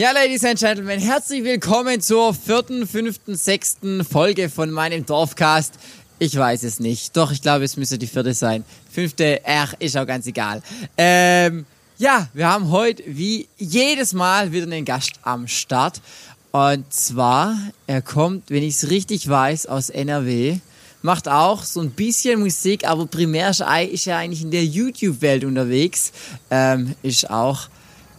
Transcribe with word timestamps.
Ja, 0.00 0.12
Ladies 0.12 0.46
and 0.46 0.58
Gentlemen, 0.58 0.98
herzlich 0.98 1.44
willkommen 1.44 2.00
zur 2.00 2.32
vierten, 2.32 2.86
fünften, 2.86 3.36
sechsten 3.36 4.02
Folge 4.02 4.48
von 4.48 4.70
meinem 4.70 5.04
Dorfcast. 5.04 5.74
Ich 6.18 6.34
weiß 6.34 6.62
es 6.62 6.80
nicht. 6.80 7.14
Doch, 7.18 7.30
ich 7.32 7.42
glaube, 7.42 7.66
es 7.66 7.76
müsste 7.76 7.98
die 7.98 8.06
vierte 8.06 8.32
sein. 8.32 8.64
Fünfte, 8.90 9.42
ach, 9.44 9.74
ist 9.78 9.98
auch 9.98 10.06
ganz 10.06 10.26
egal. 10.26 10.62
Ähm, 10.96 11.66
ja, 11.98 12.30
wir 12.32 12.48
haben 12.48 12.70
heute 12.70 13.02
wie 13.08 13.46
jedes 13.58 14.14
Mal 14.14 14.52
wieder 14.52 14.64
einen 14.64 14.86
Gast 14.86 15.20
am 15.20 15.46
Start. 15.46 16.00
Und 16.50 16.90
zwar, 16.90 17.58
er 17.86 18.00
kommt, 18.00 18.48
wenn 18.48 18.62
ich 18.62 18.76
es 18.76 18.88
richtig 18.88 19.28
weiß, 19.28 19.66
aus 19.66 19.90
NRW. 19.90 20.60
Macht 21.02 21.28
auch 21.28 21.62
so 21.62 21.82
ein 21.82 21.90
bisschen 21.90 22.40
Musik, 22.40 22.88
aber 22.88 23.04
primär 23.04 23.50
ist 23.50 23.60
er 24.06 24.16
eigentlich 24.16 24.40
in 24.40 24.50
der 24.50 24.64
YouTube-Welt 24.64 25.44
unterwegs. 25.44 26.12
Ähm, 26.50 26.94
ist 27.02 27.28
auch 27.28 27.68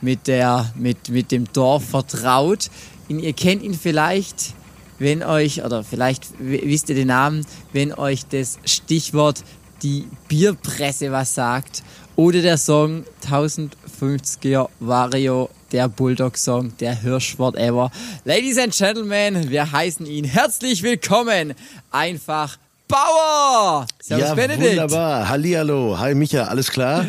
mit, 0.02 0.28
der, 0.28 0.74
mit, 0.76 1.10
mit 1.10 1.32
dem 1.32 1.52
Dorf 1.54 1.86
vertraut. 1.86 2.70
Und 3.09 3.20
ihr 3.20 3.34
kennt 3.34 3.64
ihn 3.64 3.73
vielleicht, 3.73 4.54
wenn 5.00 5.23
euch, 5.23 5.64
oder 5.64 5.84
vielleicht 5.84 6.28
wisst 6.40 6.90
ihr 6.90 6.96
den 6.96 7.08
Namen, 7.08 7.46
wenn 7.73 7.94
euch 7.94 8.26
das 8.26 8.59
Stichwort 8.66 9.44
die 9.84 10.08
Bierpresse 10.28 11.12
was 11.12 11.34
sagt. 11.34 11.84
Oder 12.16 12.42
der 12.42 12.58
Song 12.58 13.06
1050er 13.26 14.70
Vario, 14.80 15.50
der 15.72 15.88
Bulldog-Song, 15.88 16.78
der 16.78 16.94
Hirschwort 16.94 17.56
ever. 17.56 17.90
Ladies 18.26 18.58
and 18.58 18.76
Gentlemen, 18.76 19.50
wir 19.50 19.72
heißen 19.72 20.06
ihn 20.06 20.26
herzlich 20.26 20.84
willkommen. 20.84 21.54
Einfach 21.90 22.58
Bauer! 22.88 23.88
Servus 24.02 24.28
ja, 24.28 24.34
Benedikt. 24.36 24.70
wunderbar. 24.70 25.30
Hallihallo. 25.30 25.98
Hi 25.98 26.14
Micha, 26.14 26.44
alles 26.44 26.70
klar? 26.70 27.06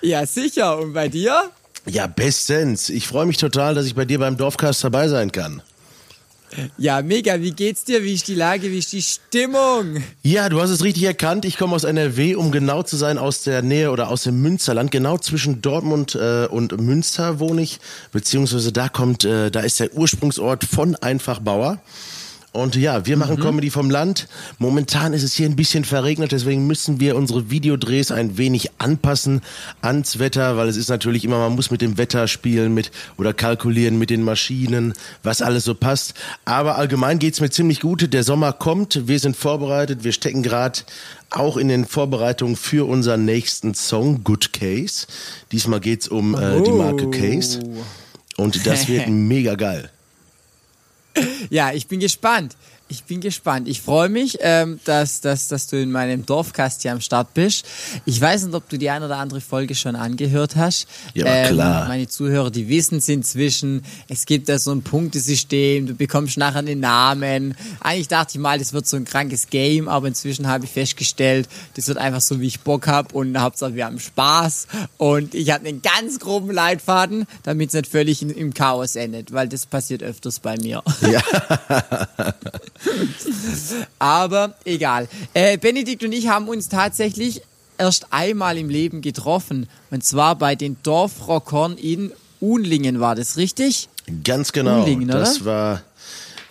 Ja, 0.00 0.24
sicher. 0.24 0.78
Und 0.78 0.94
bei 0.94 1.08
dir? 1.08 1.50
Ja, 1.88 2.06
bestens. 2.06 2.88
Ich 2.88 3.06
freue 3.06 3.26
mich 3.26 3.36
total, 3.36 3.74
dass 3.74 3.86
ich 3.86 3.94
bei 3.94 4.04
dir 4.04 4.18
beim 4.18 4.36
Dorfcast 4.36 4.82
dabei 4.82 5.08
sein 5.08 5.30
kann. 5.30 5.62
Ja, 6.78 7.02
mega. 7.02 7.40
Wie 7.40 7.50
geht's 7.50 7.84
dir? 7.84 8.02
Wie 8.02 8.14
ist 8.14 8.28
die 8.28 8.34
Lage? 8.34 8.70
Wie 8.70 8.78
ist 8.78 8.92
die 8.92 9.02
Stimmung? 9.02 10.02
Ja, 10.22 10.48
du 10.48 10.60
hast 10.60 10.70
es 10.70 10.84
richtig 10.84 11.04
erkannt. 11.04 11.44
Ich 11.44 11.58
komme 11.58 11.74
aus 11.74 11.84
NRW, 11.84 12.34
um 12.34 12.50
genau 12.52 12.82
zu 12.82 12.96
sein, 12.96 13.18
aus 13.18 13.42
der 13.42 13.62
Nähe 13.62 13.90
oder 13.90 14.08
aus 14.08 14.22
dem 14.22 14.40
Münsterland. 14.40 14.90
Genau 14.90 15.18
zwischen 15.18 15.60
Dortmund 15.60 16.14
äh, 16.14 16.46
und 16.46 16.80
Münster 16.80 17.40
wohne 17.40 17.62
ich. 17.62 17.80
Beziehungsweise 18.12 18.72
da 18.72 18.88
kommt, 18.88 19.24
äh, 19.24 19.50
da 19.50 19.60
ist 19.60 19.80
der 19.80 19.92
Ursprungsort 19.94 20.64
von 20.64 20.96
Einfachbauer. 20.96 21.80
Und 22.56 22.74
ja, 22.74 23.04
wir 23.04 23.16
machen 23.18 23.36
mhm. 23.36 23.42
Comedy 23.42 23.70
vom 23.70 23.90
Land. 23.90 24.28
Momentan 24.58 25.12
ist 25.12 25.22
es 25.22 25.34
hier 25.34 25.46
ein 25.46 25.56
bisschen 25.56 25.84
verregnet, 25.84 26.32
deswegen 26.32 26.66
müssen 26.66 27.00
wir 27.00 27.14
unsere 27.14 27.50
Videodrehs 27.50 28.10
ein 28.10 28.38
wenig 28.38 28.70
anpassen 28.78 29.42
ans 29.82 30.18
Wetter, 30.18 30.56
weil 30.56 30.68
es 30.68 30.76
ist 30.76 30.88
natürlich 30.88 31.24
immer, 31.24 31.38
man 31.38 31.54
muss 31.54 31.70
mit 31.70 31.82
dem 31.82 31.98
Wetter 31.98 32.26
spielen 32.28 32.72
mit 32.72 32.90
oder 33.18 33.34
kalkulieren 33.34 33.98
mit 33.98 34.08
den 34.08 34.22
Maschinen, 34.22 34.94
was 35.22 35.42
alles 35.42 35.64
so 35.64 35.74
passt. 35.74 36.14
Aber 36.46 36.76
allgemein 36.76 37.18
geht's 37.18 37.40
mir 37.40 37.50
ziemlich 37.50 37.80
gut. 37.80 38.12
Der 38.12 38.24
Sommer 38.24 38.54
kommt, 38.54 39.06
wir 39.06 39.18
sind 39.18 39.36
vorbereitet, 39.36 40.02
wir 40.02 40.12
stecken 40.12 40.42
gerade 40.42 40.80
auch 41.28 41.58
in 41.58 41.68
den 41.68 41.84
Vorbereitungen 41.84 42.56
für 42.56 42.88
unseren 42.88 43.26
nächsten 43.26 43.74
Song, 43.74 44.24
Good 44.24 44.54
Case. 44.54 45.06
Diesmal 45.52 45.80
geht's 45.80 46.08
um 46.08 46.34
äh, 46.34 46.62
die 46.62 46.72
Marke 46.72 47.10
Case. 47.10 47.60
Und 48.38 48.66
das 48.66 48.88
wird 48.88 49.08
mega 49.08 49.56
geil. 49.56 49.90
Ja, 51.50 51.72
ich 51.72 51.86
bin 51.86 52.00
gespannt. 52.00 52.56
Ich 52.88 53.02
bin 53.02 53.20
gespannt. 53.20 53.66
Ich 53.66 53.80
freue 53.80 54.08
mich, 54.08 54.38
ähm, 54.42 54.78
dass, 54.84 55.20
dass, 55.20 55.48
dass 55.48 55.66
du 55.66 55.76
in 55.76 55.90
meinem 55.90 56.24
Dorfcast 56.24 56.82
hier 56.82 56.92
am 56.92 57.00
Start 57.00 57.34
bist. 57.34 57.66
Ich 58.04 58.20
weiß 58.20 58.44
nicht, 58.44 58.54
ob 58.54 58.68
du 58.68 58.78
die 58.78 58.90
eine 58.90 59.06
oder 59.06 59.16
andere 59.16 59.40
Folge 59.40 59.74
schon 59.74 59.96
angehört 59.96 60.54
hast. 60.54 60.86
Ja, 61.12 61.26
ähm, 61.26 61.54
klar. 61.54 61.88
Meine 61.88 62.06
Zuhörer, 62.06 62.52
die 62.52 62.68
wissen 62.68 62.98
es 62.98 63.08
inzwischen. 63.08 63.84
Es 64.08 64.24
gibt 64.24 64.48
da 64.48 64.60
so 64.60 64.70
ein 64.70 64.82
Punktesystem. 64.82 65.88
Du 65.88 65.94
bekommst 65.94 66.38
nachher 66.38 66.62
den 66.62 66.78
Namen. 66.78 67.56
Eigentlich 67.80 68.06
dachte 68.06 68.34
ich 68.34 68.38
mal, 68.38 68.60
das 68.60 68.72
wird 68.72 68.86
so 68.86 68.96
ein 68.96 69.04
krankes 69.04 69.48
Game, 69.48 69.88
aber 69.88 70.06
inzwischen 70.06 70.46
habe 70.46 70.66
ich 70.66 70.70
festgestellt, 70.70 71.48
das 71.74 71.88
wird 71.88 71.98
einfach 71.98 72.20
so, 72.20 72.40
wie 72.40 72.46
ich 72.46 72.60
Bock 72.60 72.86
habe 72.86 73.12
und 73.16 73.36
Hauptsache 73.36 73.74
wir 73.74 73.86
haben 73.86 73.98
Spaß. 73.98 74.68
Und 74.96 75.34
ich 75.34 75.50
habe 75.50 75.66
einen 75.66 75.82
ganz 75.82 76.20
groben 76.20 76.52
Leitfaden, 76.52 77.26
damit 77.42 77.70
es 77.70 77.74
nicht 77.74 77.88
völlig 77.88 78.22
in, 78.22 78.30
im 78.30 78.54
Chaos 78.54 78.94
endet, 78.94 79.32
weil 79.32 79.48
das 79.48 79.66
passiert 79.66 80.04
öfters 80.04 80.38
bei 80.38 80.56
mir. 80.56 80.84
Ja. 81.00 81.20
Aber 83.98 84.54
egal. 84.64 85.08
Äh, 85.34 85.58
Benedikt 85.58 86.04
und 86.04 86.12
ich 86.12 86.28
haben 86.28 86.48
uns 86.48 86.68
tatsächlich 86.68 87.42
erst 87.78 88.12
einmal 88.12 88.58
im 88.58 88.68
Leben 88.68 89.00
getroffen. 89.00 89.68
Und 89.90 90.04
zwar 90.04 90.36
bei 90.36 90.54
den 90.54 90.76
Dorfrockern 90.82 91.76
in 91.76 92.12
Unlingen, 92.40 93.00
war 93.00 93.14
das 93.14 93.36
richtig? 93.36 93.88
Ganz 94.24 94.52
genau. 94.52 94.80
Unlingen, 94.80 95.10
oder? 95.10 95.20
Das 95.20 95.44
war. 95.44 95.82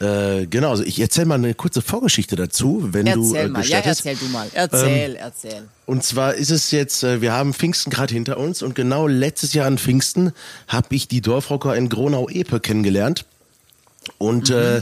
Äh, 0.02 0.48
genau, 0.48 0.72
also 0.72 0.84
ich 0.84 1.00
erzähle 1.00 1.28
mal 1.28 1.36
eine 1.36 1.54
kurze 1.54 1.82
Vorgeschichte 1.82 2.36
dazu, 2.36 2.90
wenn 2.92 3.08
erzähl 3.08 3.22
du 3.22 3.36
äh, 3.36 3.48
mal. 3.48 3.66
Ja, 3.66 3.80
erzähl 3.80 4.16
du 4.18 4.26
mal. 4.26 4.50
Erzähl, 4.54 5.12
ähm, 5.12 5.18
erzähl. 5.18 5.62
Und 5.86 6.04
zwar 6.04 6.34
ist 6.34 6.52
es 6.52 6.72
jetzt, 6.72 7.04
äh, 7.04 7.22
wir 7.22 7.32
haben 7.32 7.54
Pfingsten 7.54 7.92
gerade 7.92 8.14
hinter 8.14 8.38
uns 8.38 8.62
und 8.62 8.76
genau 8.76 9.08
letztes 9.08 9.54
Jahr 9.54 9.68
an 9.68 9.78
Pfingsten 9.78 10.34
habe 10.68 10.94
ich 10.94 11.08
die 11.08 11.22
Dorfrocker 11.22 11.78
in 11.78 11.88
Gronau-Epe 11.88 12.60
kennengelernt. 12.60 13.24
Und 14.18 14.50
mhm. 14.50 14.56
äh, 14.56 14.82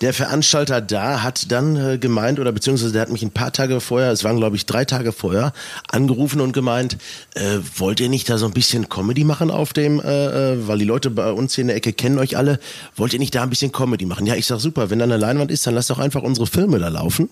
der 0.00 0.12
Veranstalter 0.12 0.80
da 0.80 1.22
hat 1.22 1.50
dann 1.50 1.76
äh, 1.76 1.98
gemeint, 1.98 2.38
oder 2.38 2.52
beziehungsweise 2.52 2.92
der 2.92 3.02
hat 3.02 3.10
mich 3.10 3.22
ein 3.22 3.30
paar 3.30 3.52
Tage 3.52 3.80
vorher, 3.80 4.10
es 4.10 4.24
waren 4.24 4.36
glaube 4.36 4.56
ich 4.56 4.66
drei 4.66 4.84
Tage 4.84 5.12
vorher, 5.12 5.52
angerufen 5.88 6.40
und 6.40 6.52
gemeint, 6.52 6.98
äh, 7.34 7.58
wollt 7.76 8.00
ihr 8.00 8.08
nicht 8.08 8.28
da 8.28 8.38
so 8.38 8.46
ein 8.46 8.52
bisschen 8.52 8.88
Comedy 8.88 9.24
machen 9.24 9.50
auf 9.50 9.72
dem, 9.72 10.00
äh, 10.00 10.52
äh, 10.52 10.68
weil 10.68 10.78
die 10.78 10.84
Leute 10.84 11.10
bei 11.10 11.30
uns 11.30 11.54
hier 11.54 11.62
in 11.62 11.68
der 11.68 11.76
Ecke 11.76 11.92
kennen 11.92 12.18
euch 12.18 12.36
alle, 12.36 12.58
wollt 12.94 13.12
ihr 13.12 13.18
nicht 13.18 13.34
da 13.34 13.42
ein 13.42 13.50
bisschen 13.50 13.72
Comedy 13.72 14.04
machen? 14.04 14.26
Ja, 14.26 14.34
ich 14.34 14.46
sag 14.46 14.60
super, 14.60 14.90
wenn 14.90 14.98
da 14.98 15.04
eine 15.04 15.16
Leinwand 15.16 15.50
ist, 15.50 15.66
dann 15.66 15.74
lasst 15.74 15.90
doch 15.90 15.98
einfach 15.98 16.22
unsere 16.22 16.46
Filme 16.46 16.78
da 16.78 16.88
laufen. 16.88 17.30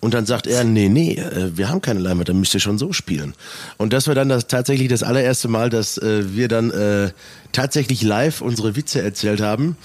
Und 0.00 0.12
dann 0.12 0.26
sagt 0.26 0.46
er, 0.46 0.64
nee, 0.64 0.90
nee, 0.90 1.14
äh, 1.14 1.56
wir 1.56 1.70
haben 1.70 1.80
keine 1.80 2.00
Leinwand, 2.00 2.28
dann 2.28 2.38
müsst 2.38 2.52
ihr 2.52 2.60
schon 2.60 2.76
so 2.76 2.92
spielen. 2.92 3.34
Und 3.78 3.94
das 3.94 4.06
war 4.06 4.14
dann 4.14 4.28
das, 4.28 4.48
tatsächlich 4.48 4.88
das 4.88 5.02
allererste 5.02 5.48
Mal, 5.48 5.70
dass 5.70 5.96
äh, 5.96 6.34
wir 6.34 6.48
dann 6.48 6.70
äh, 6.72 7.10
tatsächlich 7.52 8.02
live 8.02 8.42
unsere 8.42 8.76
Witze 8.76 9.00
erzählt 9.00 9.40
haben 9.40 9.78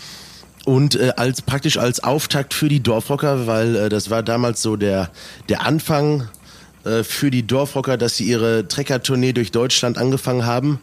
und 0.70 0.94
äh, 0.94 1.14
als 1.16 1.42
praktisch 1.42 1.80
als 1.80 2.04
Auftakt 2.04 2.54
für 2.54 2.70
die 2.70 2.80
Dorfrocker, 2.80 3.48
weil 3.48 3.76
äh, 3.76 3.90
das 3.90 4.12
war 4.12 4.22
damals 4.22 4.62
so 4.62 4.76
der 4.76 5.10
der 5.50 5.66
Anfang 5.66 6.30
äh, 6.84 7.02
für 7.02 7.32
die 7.32 7.42
Dorfrocker, 7.42 7.98
dass 7.98 8.18
sie 8.18 8.26
ihre 8.26 8.68
Trekker-Tournee 8.68 9.34
durch 9.34 9.50
Deutschland 9.50 9.98
angefangen 9.98 10.46
haben. 10.46 10.80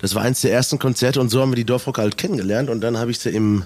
Das 0.00 0.16
war 0.16 0.22
eins 0.22 0.40
der 0.40 0.52
ersten 0.52 0.80
Konzerte 0.80 1.20
und 1.20 1.28
so 1.28 1.40
haben 1.40 1.52
wir 1.52 1.56
die 1.56 1.64
Dorfrocker 1.64 2.02
halt 2.02 2.18
kennengelernt 2.18 2.68
und 2.68 2.80
dann 2.80 2.98
habe 2.98 3.12
ich 3.12 3.20
sie 3.20 3.30
im 3.30 3.62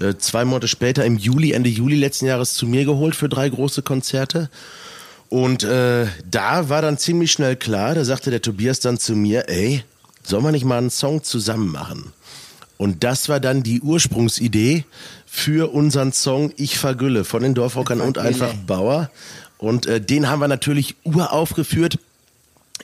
äh, 0.00 0.14
zwei 0.18 0.44
Monate 0.44 0.66
später 0.66 1.04
im 1.04 1.16
Juli 1.16 1.52
Ende 1.52 1.70
Juli 1.70 1.94
letzten 1.94 2.26
Jahres 2.26 2.54
zu 2.54 2.66
mir 2.66 2.84
geholt 2.84 3.14
für 3.14 3.28
drei 3.28 3.48
große 3.48 3.82
Konzerte. 3.82 4.50
Und 5.28 5.62
äh, 5.62 6.06
da 6.28 6.68
war 6.68 6.82
dann 6.82 6.98
ziemlich 6.98 7.30
schnell 7.30 7.54
klar, 7.54 7.94
da 7.94 8.04
sagte 8.04 8.32
der 8.32 8.42
Tobias 8.42 8.80
dann 8.80 8.98
zu 8.98 9.14
mir, 9.14 9.48
ey, 9.48 9.84
sollen 10.24 10.42
wir 10.42 10.50
nicht 10.50 10.64
mal 10.64 10.78
einen 10.78 10.90
Song 10.90 11.22
zusammen 11.22 11.70
machen? 11.70 12.12
Und 12.76 13.04
das 13.04 13.28
war 13.28 13.40
dann 13.40 13.62
die 13.62 13.80
Ursprungsidee 13.80 14.84
für 15.26 15.72
unseren 15.72 16.12
Song 16.12 16.52
Ich 16.56 16.78
vergülle 16.78 17.24
von 17.24 17.42
den 17.42 17.54
Dorfrockern 17.54 18.00
und 18.00 18.18
einfach 18.18 18.52
Bauer. 18.66 19.10
Und 19.58 19.86
äh, 19.86 20.00
den 20.00 20.28
haben 20.28 20.40
wir 20.40 20.48
natürlich 20.48 20.96
uraufgeführt 21.04 21.98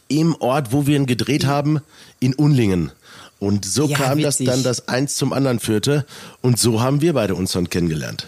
im 0.09 0.35
Ort, 0.37 0.73
wo 0.73 0.87
wir 0.87 0.97
ihn 0.97 1.07
gedreht 1.07 1.47
haben, 1.47 1.81
in 2.21 2.35
Unlingen. 2.35 2.93
Und 3.39 3.65
so 3.65 3.87
ja, 3.87 3.97
kam 3.97 4.19
witzig. 4.19 4.47
das 4.47 4.57
dann, 4.57 4.63
dass 4.63 4.89
eins 4.89 5.17
zum 5.17 5.33
anderen 5.33 5.59
führte. 5.59 6.07
Und 6.43 6.59
so 6.59 6.81
haben 6.81 7.01
wir 7.01 7.15
beide 7.15 7.35
uns 7.35 7.53
dann 7.53 7.71
kennengelernt. 7.71 8.27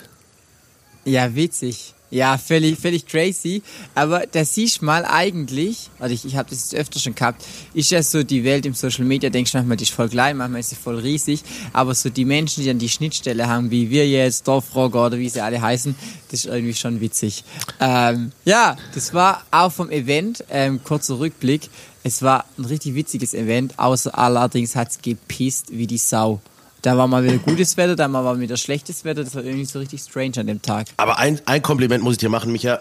Ja, 1.05 1.35
witzig. 1.35 1.95
Ja, 2.13 2.37
völlig, 2.37 2.79
völlig 2.79 3.07
crazy. 3.07 3.63
Aber 3.95 4.27
da 4.31 4.45
siehst 4.45 4.83
mal 4.83 5.07
eigentlich, 5.07 5.89
also 5.99 6.15
ich, 6.15 6.27
ich 6.27 6.37
habe 6.37 6.51
das 6.51 6.59
jetzt 6.59 6.75
öfter 6.75 7.01
schon 7.01 7.15
gehabt, 7.15 7.43
ist 7.73 7.91
ja 7.91 8.03
so 8.03 8.23
die 8.23 8.45
Welt 8.45 8.67
im 8.67 8.75
Social 8.75 9.07
Media, 9.07 9.31
denkst 9.31 9.53
du 9.53 9.57
manchmal, 9.57 9.79
die 9.79 9.85
ist 9.85 9.95
voll 9.95 10.11
klein, 10.11 10.37
manchmal 10.37 10.61
ist 10.61 10.69
sie 10.69 10.77
voll 10.77 10.99
riesig. 10.99 11.43
Aber 11.73 11.95
so 11.95 12.11
die 12.11 12.27
Menschen, 12.27 12.61
die 12.61 12.67
dann 12.67 12.79
die 12.79 12.91
Schnittstelle 12.91 13.49
haben, 13.49 13.71
wie 13.71 13.89
wir 13.89 14.07
jetzt, 14.07 14.47
Dorfrocker 14.47 15.07
oder 15.07 15.19
wie 15.19 15.31
sie 15.31 15.41
alle 15.41 15.63
heißen, 15.63 15.95
das 16.31 16.41
ist 16.41 16.53
irgendwie 16.53 16.75
schon 16.75 17.01
witzig. 17.01 17.45
Ähm, 17.81 18.33
ja, 18.45 18.77
das 18.95 19.15
war 19.15 19.43
auch 19.51 19.73
vom 19.73 19.89
Event, 19.91 20.45
ähm, 20.51 20.85
kurzer 20.85 21.19
Rückblick. 21.19 21.71
Es 22.03 22.21
war 22.21 22.45
ein 22.59 22.67
richtig 22.67 22.95
witziges 22.95 23.33
Event, 23.33 23.79
außer 23.79 24.19
allerdings 24.19 24.77
hat's 24.77 25.01
gepisst 25.01 25.69
wie 25.71 25.87
die 25.87 25.97
Sau. 25.97 26.43
Da 26.83 26.97
war 26.97 27.07
mal 27.07 27.23
wieder 27.23 27.39
gutes 27.39 27.77
Wetter, 27.77 27.95
da 27.95 28.13
war 28.13 28.23
mal 28.23 28.41
wieder 28.41 28.57
schlechtes 28.57 29.05
Wetter. 29.05 29.23
Das 29.23 29.35
war 29.35 29.45
irgendwie 29.45 29.65
so 29.65 29.79
richtig 29.79 30.01
strange 30.01 30.39
an 30.39 30.49
dem 30.49 30.61
Tag. 30.61 30.89
Aber 30.97 31.19
ein, 31.19 31.41
ein 31.47 31.63
Kompliment 31.63 32.03
muss 32.03 32.15
ich 32.15 32.19
dir 32.19 32.29
machen, 32.29 32.53
Micha. 32.53 32.81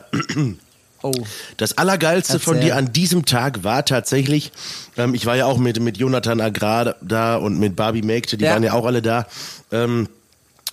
Oh. 1.03 1.11
Das 1.57 1.79
Allergeilste 1.79 2.33
Erzähl. 2.33 2.45
von 2.45 2.61
dir 2.61 2.75
an 2.75 2.93
diesem 2.93 3.25
Tag 3.25 3.63
war 3.63 3.85
tatsächlich, 3.85 4.51
ähm, 4.97 5.15
ich 5.15 5.25
war 5.25 5.35
ja 5.35 5.47
auch 5.47 5.57
mit, 5.57 5.79
mit 5.79 5.97
Jonathan 5.97 6.39
Agrar 6.39 6.95
da 7.01 7.37
und 7.37 7.59
mit 7.59 7.75
Barbie 7.75 8.03
Mägde, 8.03 8.37
die 8.37 8.45
ja. 8.45 8.53
waren 8.53 8.61
ja 8.61 8.73
auch 8.73 8.85
alle 8.85 9.01
da. 9.01 9.25
Ähm, 9.71 10.07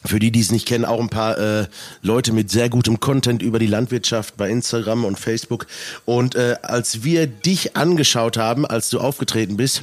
für 0.05 0.19
die, 0.21 0.31
die 0.31 0.41
es 0.41 0.53
nicht 0.53 0.67
kennen, 0.67 0.85
auch 0.85 1.01
ein 1.01 1.09
paar 1.09 1.39
äh, 1.39 1.67
Leute 2.03 2.33
mit 2.33 2.51
sehr 2.51 2.69
gutem 2.69 3.01
Content 3.01 3.43
über 3.43 3.59
die 3.59 3.67
Landwirtschaft 3.67 4.37
bei 4.37 4.49
Instagram 4.49 5.05
und 5.05 5.19
Facebook. 5.19 5.67
Und 6.05 6.35
äh, 6.35 6.57
als 6.63 7.03
wir 7.03 7.27
dich 7.27 7.77
angeschaut 7.77 8.37
haben, 8.37 8.65
als 8.65 8.91
du 8.91 9.01
aufgetreten 9.01 9.57
bist, 9.57 9.83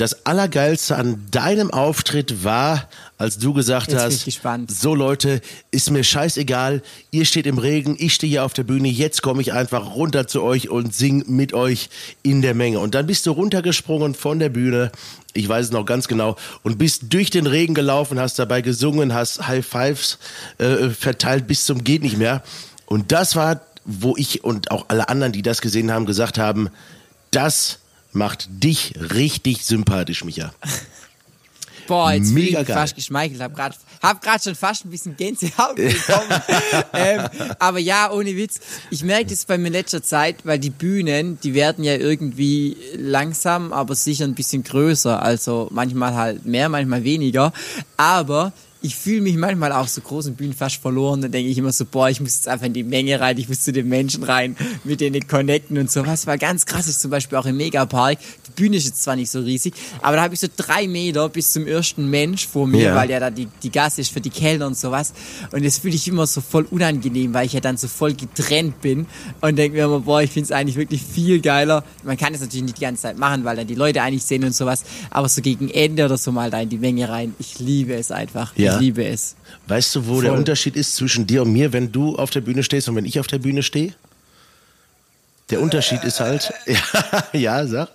das 0.00 0.24
Allergeilste 0.24 0.96
an 0.96 1.26
deinem 1.30 1.70
Auftritt 1.70 2.42
war, 2.42 2.88
als 3.18 3.36
du 3.36 3.52
gesagt 3.52 3.92
Jetzt 3.92 4.26
hast, 4.26 4.70
so 4.70 4.94
Leute, 4.94 5.42
ist 5.70 5.90
mir 5.90 6.04
scheißegal, 6.04 6.82
ihr 7.10 7.26
steht 7.26 7.46
im 7.46 7.58
Regen, 7.58 7.96
ich 7.98 8.14
stehe 8.14 8.30
hier 8.30 8.44
auf 8.46 8.54
der 8.54 8.62
Bühne, 8.62 8.88
jetzt 8.88 9.20
komme 9.20 9.42
ich 9.42 9.52
einfach 9.52 9.94
runter 9.94 10.26
zu 10.26 10.42
euch 10.42 10.70
und 10.70 10.94
sing 10.94 11.24
mit 11.26 11.52
euch 11.52 11.90
in 12.22 12.40
der 12.40 12.54
Menge. 12.54 12.78
Und 12.78 12.94
dann 12.94 13.06
bist 13.06 13.26
du 13.26 13.32
runtergesprungen 13.32 14.14
von 14.14 14.38
der 14.38 14.48
Bühne, 14.48 14.90
ich 15.34 15.46
weiß 15.46 15.66
es 15.66 15.72
noch 15.72 15.84
ganz 15.84 16.08
genau, 16.08 16.36
und 16.62 16.78
bist 16.78 17.12
durch 17.12 17.28
den 17.28 17.46
Regen 17.46 17.74
gelaufen, 17.74 18.18
hast 18.18 18.38
dabei 18.38 18.62
gesungen, 18.62 19.12
hast 19.12 19.48
High 19.48 19.66
Fives 19.66 20.18
äh, 20.56 20.88
verteilt 20.88 21.46
bis 21.46 21.66
zum 21.66 21.84
geht 21.84 22.02
nicht 22.02 22.16
mehr. 22.16 22.42
Und 22.86 23.12
das 23.12 23.36
war, 23.36 23.60
wo 23.84 24.16
ich 24.16 24.44
und 24.44 24.70
auch 24.70 24.86
alle 24.88 25.10
anderen, 25.10 25.34
die 25.34 25.42
das 25.42 25.60
gesehen 25.60 25.92
haben, 25.92 26.06
gesagt 26.06 26.38
haben, 26.38 26.70
das 27.32 27.79
macht 28.12 28.48
dich 28.50 28.94
richtig 29.14 29.64
sympathisch, 29.64 30.24
Micha. 30.24 30.52
Boah, 31.90 32.12
jetzt 32.12 32.32
bin 32.32 32.44
Mega 32.44 32.60
ich 32.60 32.68
geil. 32.68 32.76
fast 32.76 32.94
geschmeichelt. 32.94 33.40
Hab 33.40 33.56
grad, 33.56 33.76
hab 34.00 34.22
grad 34.22 34.44
schon 34.44 34.54
fast 34.54 34.84
ein 34.84 34.90
bisschen 34.90 35.16
Gänsehaut 35.16 35.74
bekommen. 35.74 36.40
ähm, 36.92 37.22
aber 37.58 37.80
ja, 37.80 38.12
ohne 38.12 38.36
Witz. 38.36 38.60
Ich 38.90 39.02
merke 39.02 39.30
das 39.30 39.44
bei 39.44 39.58
mir 39.58 39.66
in 39.66 39.72
letzter 39.72 40.00
Zeit, 40.00 40.36
weil 40.44 40.60
die 40.60 40.70
Bühnen, 40.70 41.40
die 41.40 41.52
werden 41.52 41.82
ja 41.82 41.96
irgendwie 41.96 42.76
langsam, 42.96 43.72
aber 43.72 43.96
sicher 43.96 44.24
ein 44.24 44.34
bisschen 44.34 44.62
größer. 44.62 45.20
Also 45.20 45.66
manchmal 45.72 46.14
halt 46.14 46.46
mehr, 46.46 46.68
manchmal 46.68 47.02
weniger. 47.02 47.52
Aber 47.96 48.52
ich 48.82 48.96
fühle 48.96 49.20
mich 49.20 49.36
manchmal 49.36 49.72
auf 49.72 49.88
so 49.88 50.00
großen 50.00 50.34
Bühnen 50.34 50.54
fast 50.54 50.76
verloren. 50.76 51.20
Dann 51.20 51.30
denke 51.32 51.50
ich 51.50 51.58
immer 51.58 51.72
so, 51.72 51.84
boah, 51.84 52.08
ich 52.08 52.20
muss 52.20 52.36
jetzt 52.36 52.48
einfach 52.48 52.66
in 52.66 52.72
die 52.72 52.82
Menge 52.82 53.20
rein, 53.20 53.36
ich 53.36 53.48
muss 53.48 53.62
zu 53.62 53.72
den 53.72 53.88
Menschen 53.88 54.22
rein, 54.24 54.56
mit 54.84 55.00
denen 55.00 55.26
connecten 55.28 55.76
und 55.78 55.90
so. 55.90 56.06
Was 56.06 56.26
war 56.26 56.38
ganz 56.38 56.64
krass 56.66 56.88
ist 56.88 57.00
zum 57.00 57.10
Beispiel 57.10 57.36
auch 57.36 57.46
im 57.46 57.56
Megapark. 57.58 58.18
Die 58.46 58.50
Bühne 58.52 58.76
ist 58.78 58.86
jetzt 58.86 59.02
zwar 59.02 59.16
nicht 59.16 59.30
so 59.30 59.40
riesig, 59.40 59.74
aber 60.00 60.16
da 60.16 60.22
habe 60.22 60.34
ich 60.34 60.40
so 60.40 60.46
drei 60.56 60.88
Meter 60.88 61.28
bis 61.28 61.52
zum 61.52 61.66
ersten 61.66 62.08
Mensch 62.08 62.46
vor 62.46 62.66
mir, 62.66 62.80
Ja. 62.86 62.94
weil 62.94 63.10
ja 63.10 63.20
da 63.20 63.30
die, 63.30 63.48
die 63.62 63.70
Gasse 63.70 64.00
ist 64.00 64.12
für 64.12 64.20
die 64.20 64.30
Kellner 64.30 64.66
und 64.66 64.76
sowas. 64.78 65.12
Und 65.52 65.64
das 65.64 65.78
fühle 65.78 65.94
ich 65.94 66.08
immer 66.08 66.26
so 66.26 66.40
voll 66.40 66.66
unangenehm, 66.70 67.34
weil 67.34 67.46
ich 67.46 67.52
ja 67.52 67.60
dann 67.60 67.76
so 67.76 67.86
voll 67.88 68.14
getrennt 68.14 68.80
bin 68.80 69.06
und 69.40 69.56
denke 69.56 69.76
mir 69.76 69.84
immer, 69.84 70.00
boah, 70.00 70.22
ich 70.22 70.30
finde 70.30 70.44
es 70.46 70.52
eigentlich 70.52 70.76
wirklich 70.76 71.02
viel 71.02 71.40
geiler. 71.40 71.84
Man 72.02 72.16
kann 72.16 72.32
es 72.34 72.40
natürlich 72.40 72.64
nicht 72.64 72.78
die 72.78 72.82
ganze 72.82 73.02
Zeit 73.02 73.18
machen, 73.18 73.44
weil 73.44 73.56
dann 73.56 73.66
die 73.66 73.74
Leute 73.74 74.02
eigentlich 74.02 74.24
sehen 74.24 74.42
und 74.44 74.54
sowas. 74.54 74.84
Aber 75.10 75.28
so 75.28 75.42
gegen 75.42 75.68
Ende 75.68 76.04
oder 76.06 76.16
so 76.16 76.32
mal 76.32 76.50
da 76.50 76.60
in 76.60 76.68
die 76.70 76.78
Menge 76.78 77.08
rein. 77.08 77.34
Ich 77.38 77.58
liebe 77.58 77.94
es 77.94 78.10
einfach. 78.10 78.52
Ja. 78.70 78.76
Ich 78.76 78.80
liebe 78.80 79.04
es. 79.04 79.36
Weißt 79.66 79.94
du, 79.94 80.06
wo 80.06 80.20
der 80.20 80.30
Voll. 80.30 80.38
Unterschied 80.38 80.76
ist 80.76 80.96
zwischen 80.96 81.26
dir 81.26 81.42
und 81.42 81.52
mir, 81.52 81.72
wenn 81.72 81.92
du 81.92 82.16
auf 82.16 82.30
der 82.30 82.40
Bühne 82.40 82.62
stehst 82.62 82.88
und 82.88 82.96
wenn 82.96 83.04
ich 83.04 83.18
auf 83.18 83.26
der 83.26 83.38
Bühne 83.38 83.62
stehe? 83.62 83.94
Der 85.50 85.60
Unterschied 85.60 86.04
ist 86.04 86.20
halt, 86.20 86.52
ja, 87.32 87.66
sag. 87.66 87.88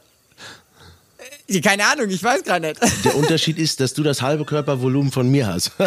Keine 1.63 1.85
Ahnung, 1.85 2.09
ich 2.09 2.23
weiß 2.23 2.43
gerade 2.43 2.67
nicht. 2.67 3.05
Der 3.05 3.15
Unterschied 3.15 3.59
ist, 3.59 3.79
dass 3.79 3.93
du 3.93 4.01
das 4.01 4.21
halbe 4.21 4.45
Körpervolumen 4.45 5.11
von 5.11 5.29
mir 5.29 5.47
hast. 5.47 5.71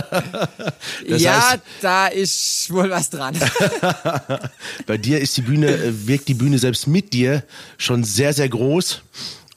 Das 1.08 1.23
ja, 1.23 1.50
heißt, 1.50 1.61
da 1.81 2.06
ist 2.08 2.70
wohl 2.70 2.91
was 2.91 3.08
dran. 3.08 3.34
bei 4.87 4.99
dir 4.99 5.20
ist 5.20 5.37
die 5.37 5.43
Bühne, 5.43 5.69
äh, 5.69 6.06
wirkt 6.06 6.29
die 6.29 6.34
Bühne 6.34 6.58
selbst 6.58 6.87
mit 6.87 7.12
dir 7.12 7.44
schon 7.79 8.05
sehr, 8.05 8.32
sehr 8.32 8.49
groß. 8.49 9.00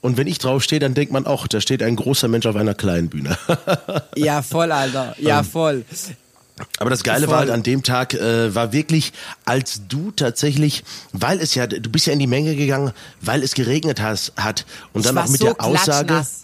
Und 0.02 0.16
wenn 0.16 0.26
ich 0.26 0.38
drauf 0.38 0.62
stehe, 0.62 0.80
dann 0.80 0.94
denkt 0.94 1.12
man 1.12 1.26
auch, 1.26 1.46
da 1.46 1.60
steht 1.60 1.82
ein 1.82 1.96
großer 1.96 2.28
Mensch 2.28 2.44
auf 2.46 2.56
einer 2.56 2.74
kleinen 2.74 3.08
Bühne. 3.08 3.38
ja, 4.16 4.42
voll, 4.42 4.70
Alter. 4.72 5.14
Ja, 5.18 5.42
voll. 5.44 5.84
Aber 6.78 6.90
das 6.90 7.02
Geile 7.02 7.24
Voll. 7.26 7.32
war 7.32 7.38
halt 7.38 7.50
an 7.50 7.62
dem 7.62 7.82
Tag, 7.82 8.12
äh, 8.14 8.54
war 8.54 8.72
wirklich, 8.72 9.12
als 9.44 9.82
du 9.88 10.10
tatsächlich, 10.10 10.84
weil 11.12 11.40
es 11.40 11.54
ja, 11.54 11.66
du 11.66 11.88
bist 11.88 12.06
ja 12.06 12.12
in 12.12 12.18
die 12.18 12.26
Menge 12.26 12.54
gegangen, 12.56 12.92
weil 13.20 13.42
es 13.42 13.54
geregnet 13.54 14.00
has, 14.00 14.32
hat. 14.36 14.66
Und 14.92 15.00
Ich 15.00 15.06
dann 15.06 15.14
noch 15.14 15.28
mit 15.28 15.40
so 15.40 15.46
der 15.46 15.60
Aussage. 15.64 16.06
klatschnass. 16.06 16.42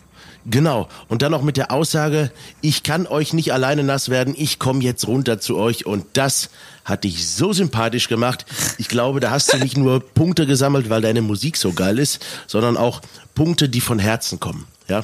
Genau. 0.51 0.89
Und 1.09 1.23
dann 1.23 1.33
noch 1.33 1.43
mit 1.43 1.57
der 1.57 1.71
Aussage, 1.73 2.31
ich 2.63 2.83
kann 2.83 3.07
euch 3.07 3.33
nicht 3.35 3.53
alleine 3.53 3.85
nass 3.85 4.09
werden, 4.09 4.35
ich 4.37 4.59
komme 4.59 4.83
jetzt 4.83 5.07
runter 5.07 5.41
zu 5.41 5.57
euch. 5.57 5.85
Und 5.85 6.07
das 6.15 6.49
hat 6.85 7.05
dich 7.05 7.29
so 7.29 7.53
sympathisch 7.53 8.09
gemacht. 8.09 8.47
Ich 8.79 8.89
glaube, 8.89 9.21
da 9.21 9.31
hast 9.31 9.53
du 9.53 9.59
nicht 9.59 9.77
nur 9.77 10.01
Punkte 10.15 10.47
gesammelt, 10.47 10.89
weil 10.89 11.03
deine 11.03 11.21
Musik 11.21 11.57
so 11.57 11.73
geil 11.73 11.99
ist, 11.99 12.25
sondern 12.47 12.77
auch 12.77 13.03
Punkte, 13.35 13.69
die 13.69 13.81
von 13.83 13.99
Herzen 13.99 14.41
kommen. 14.41 14.67
Ja. 14.89 15.03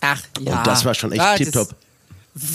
Ach 0.00 0.22
ja. 0.40 0.58
Und 0.58 0.66
das 0.66 0.84
war 0.84 0.94
schon 0.94 1.10
echt 1.10 1.20
Ah, 1.20 1.36
tipptopp. 1.36 1.74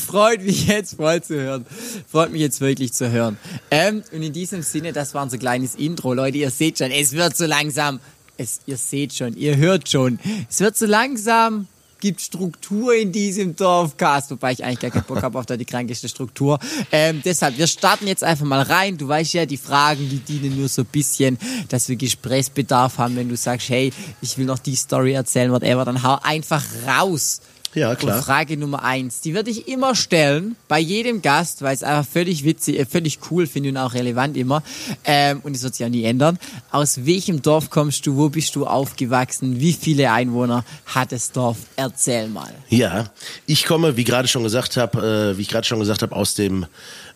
Freut 0.08 0.42
mich 0.42 0.68
jetzt 0.68 0.96
voll 0.96 1.22
zu 1.22 1.36
hören. 1.36 1.66
Freut 2.10 2.32
mich 2.32 2.40
jetzt 2.40 2.62
wirklich 2.62 2.94
zu 2.94 3.12
hören. 3.12 3.38
Ähm, 3.70 4.02
und 4.14 4.22
in 4.22 4.32
diesem 4.32 4.62
Sinne, 4.62 4.94
das 4.94 5.14
war 5.14 5.24
unser 5.24 5.38
kleines 5.38 5.76
Intro. 5.76 6.14
Leute, 6.14 6.38
ihr 6.38 6.52
seht 6.52 6.78
schon, 6.78 6.90
es 6.92 7.12
wird 7.12 7.36
so 7.36 7.46
langsam. 7.46 8.00
Es, 8.38 8.62
ihr 8.66 8.78
seht 8.78 9.14
schon, 9.14 9.36
ihr 9.36 9.58
hört 9.58 9.90
schon. 9.90 10.20
Es 10.50 10.62
wird 10.62 10.78
so 10.78 10.86
langsam. 10.86 11.68
Gibt 12.04 12.20
Struktur 12.20 12.94
in 12.94 13.14
diesem 13.14 13.56
Dorfcast, 13.56 14.32
wobei 14.32 14.52
ich 14.52 14.62
eigentlich 14.62 14.82
gar 14.82 14.92
keinen 14.92 15.06
Bock 15.06 15.24
habe 15.24 15.40
auf 15.40 15.46
da 15.46 15.56
die 15.56 15.64
krankeste 15.64 16.10
Struktur. 16.10 16.60
Ähm, 16.92 17.22
deshalb, 17.24 17.58
wir 17.58 17.66
starten 17.66 18.08
jetzt 18.08 18.26
einfach 18.26 18.44
mal 18.44 18.62
rein. 18.62 18.98
Du 18.98 19.08
weißt 19.08 19.34
ja, 19.36 19.46
die 19.46 19.56
Fragen, 19.56 20.10
die 20.10 20.18
dienen 20.18 20.60
nur 20.60 20.68
so 20.68 20.82
ein 20.82 20.88
bisschen, 20.92 21.38
dass 21.70 21.88
wir 21.88 21.96
Gesprächsbedarf 21.96 22.98
haben. 22.98 23.16
Wenn 23.16 23.30
du 23.30 23.38
sagst, 23.38 23.70
hey, 23.70 23.94
ich 24.22 24.38
will 24.38 24.46
noch 24.46 24.60
die 24.60 24.76
Story 24.76 25.14
erzählen, 25.14 25.50
whatever, 25.50 25.86
dann 25.86 26.04
hau 26.04 26.20
einfach 26.22 26.62
raus. 26.86 27.40
Ja, 27.74 27.96
klar. 27.96 28.18
Und 28.18 28.24
Frage 28.24 28.58
Nummer 28.58 28.84
eins, 28.84 29.22
die 29.22 29.34
würde 29.34 29.50
ich 29.50 29.68
immer 29.68 29.96
stellen, 29.96 30.56
bei 30.68 30.80
jedem 30.80 31.22
Gast, 31.22 31.62
weil 31.62 31.74
es 31.74 31.84
einfach 31.84 32.10
völlig 32.10 32.44
witzig, 32.44 32.80
äh, 32.80 32.86
völlig 32.86 33.20
cool 33.32 33.48
finde 33.48 33.70
und 33.70 33.78
auch 33.78 33.94
relevant 33.94 34.38
immer. 34.38 34.64
Ähm, 35.04 35.42
und 35.44 35.56
es 35.56 35.64
wird 35.64 35.76
sich 35.76 35.86
auch 35.86 35.90
nie 35.90 36.04
ändern. 36.04 36.38
Aus 36.72 37.06
welchem 37.06 37.42
Dorf 37.42 37.70
kommst 37.70 38.06
du? 38.06 38.16
Wo 38.16 38.30
bist 38.30 38.56
du 38.56 38.68
aufgewachsen? 38.68 39.60
Wie 39.60 39.74
viele 39.74 40.12
Einwohner 40.12 40.64
hat 40.86 41.12
das 41.12 41.32
Dorf? 41.32 41.58
Erzähl 41.76 42.28
mal. 42.28 42.54
Ja, 42.70 43.10
ich 43.46 43.66
komme, 43.66 43.98
wie 43.98 44.04
gerade 44.04 44.28
schon 44.28 44.44
gesagt 44.44 44.78
habe, 44.78 45.34
äh, 45.34 45.38
wie 45.38 45.42
ich 45.42 45.50
gerade 45.50 45.68
schon 45.68 45.80
gesagt 45.80 46.02
habe, 46.02 46.16
aus 46.16 46.36
dem 46.36 46.66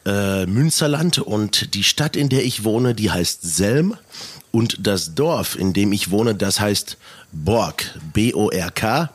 äh, 0.06 0.46
Münsterland 0.46 1.20
und 1.20 1.74
die 1.74 1.84
Stadt, 1.84 2.16
in 2.16 2.30
der 2.30 2.46
ich 2.46 2.64
wohne, 2.64 2.96
die 2.96 3.12
heißt 3.12 3.42
Selm 3.42 3.96
und 4.52 4.88
das 4.88 5.14
Dorf, 5.14 5.58
in 5.58 5.74
dem 5.74 5.92
ich 5.92 6.10
wohne, 6.10 6.34
das 6.34 6.60
heißt 6.60 6.98
Borg, 7.32 7.94
B-O-R-K. 8.14 9.10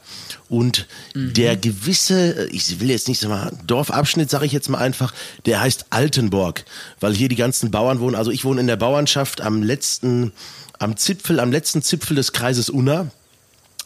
Und 0.52 0.86
der 1.14 1.56
gewisse, 1.56 2.46
ich 2.52 2.78
will 2.78 2.90
jetzt 2.90 3.08
nicht 3.08 3.20
sagen, 3.20 3.58
Dorfabschnitt, 3.66 4.28
sage 4.28 4.44
ich 4.44 4.52
jetzt 4.52 4.68
mal 4.68 4.76
einfach, 4.76 5.14
der 5.46 5.62
heißt 5.62 5.86
Altenborg, 5.88 6.66
weil 7.00 7.14
hier 7.14 7.30
die 7.30 7.36
ganzen 7.36 7.70
Bauern 7.70 8.00
wohnen. 8.00 8.14
Also 8.14 8.30
ich 8.30 8.44
wohne 8.44 8.60
in 8.60 8.66
der 8.66 8.76
Bauernschaft 8.76 9.40
am 9.40 9.62
letzten, 9.62 10.32
am 10.78 10.98
Zipfel, 10.98 11.40
am 11.40 11.50
letzten 11.50 11.80
Zipfel 11.80 12.16
des 12.16 12.32
Kreises 12.32 12.68
Unna. 12.68 13.06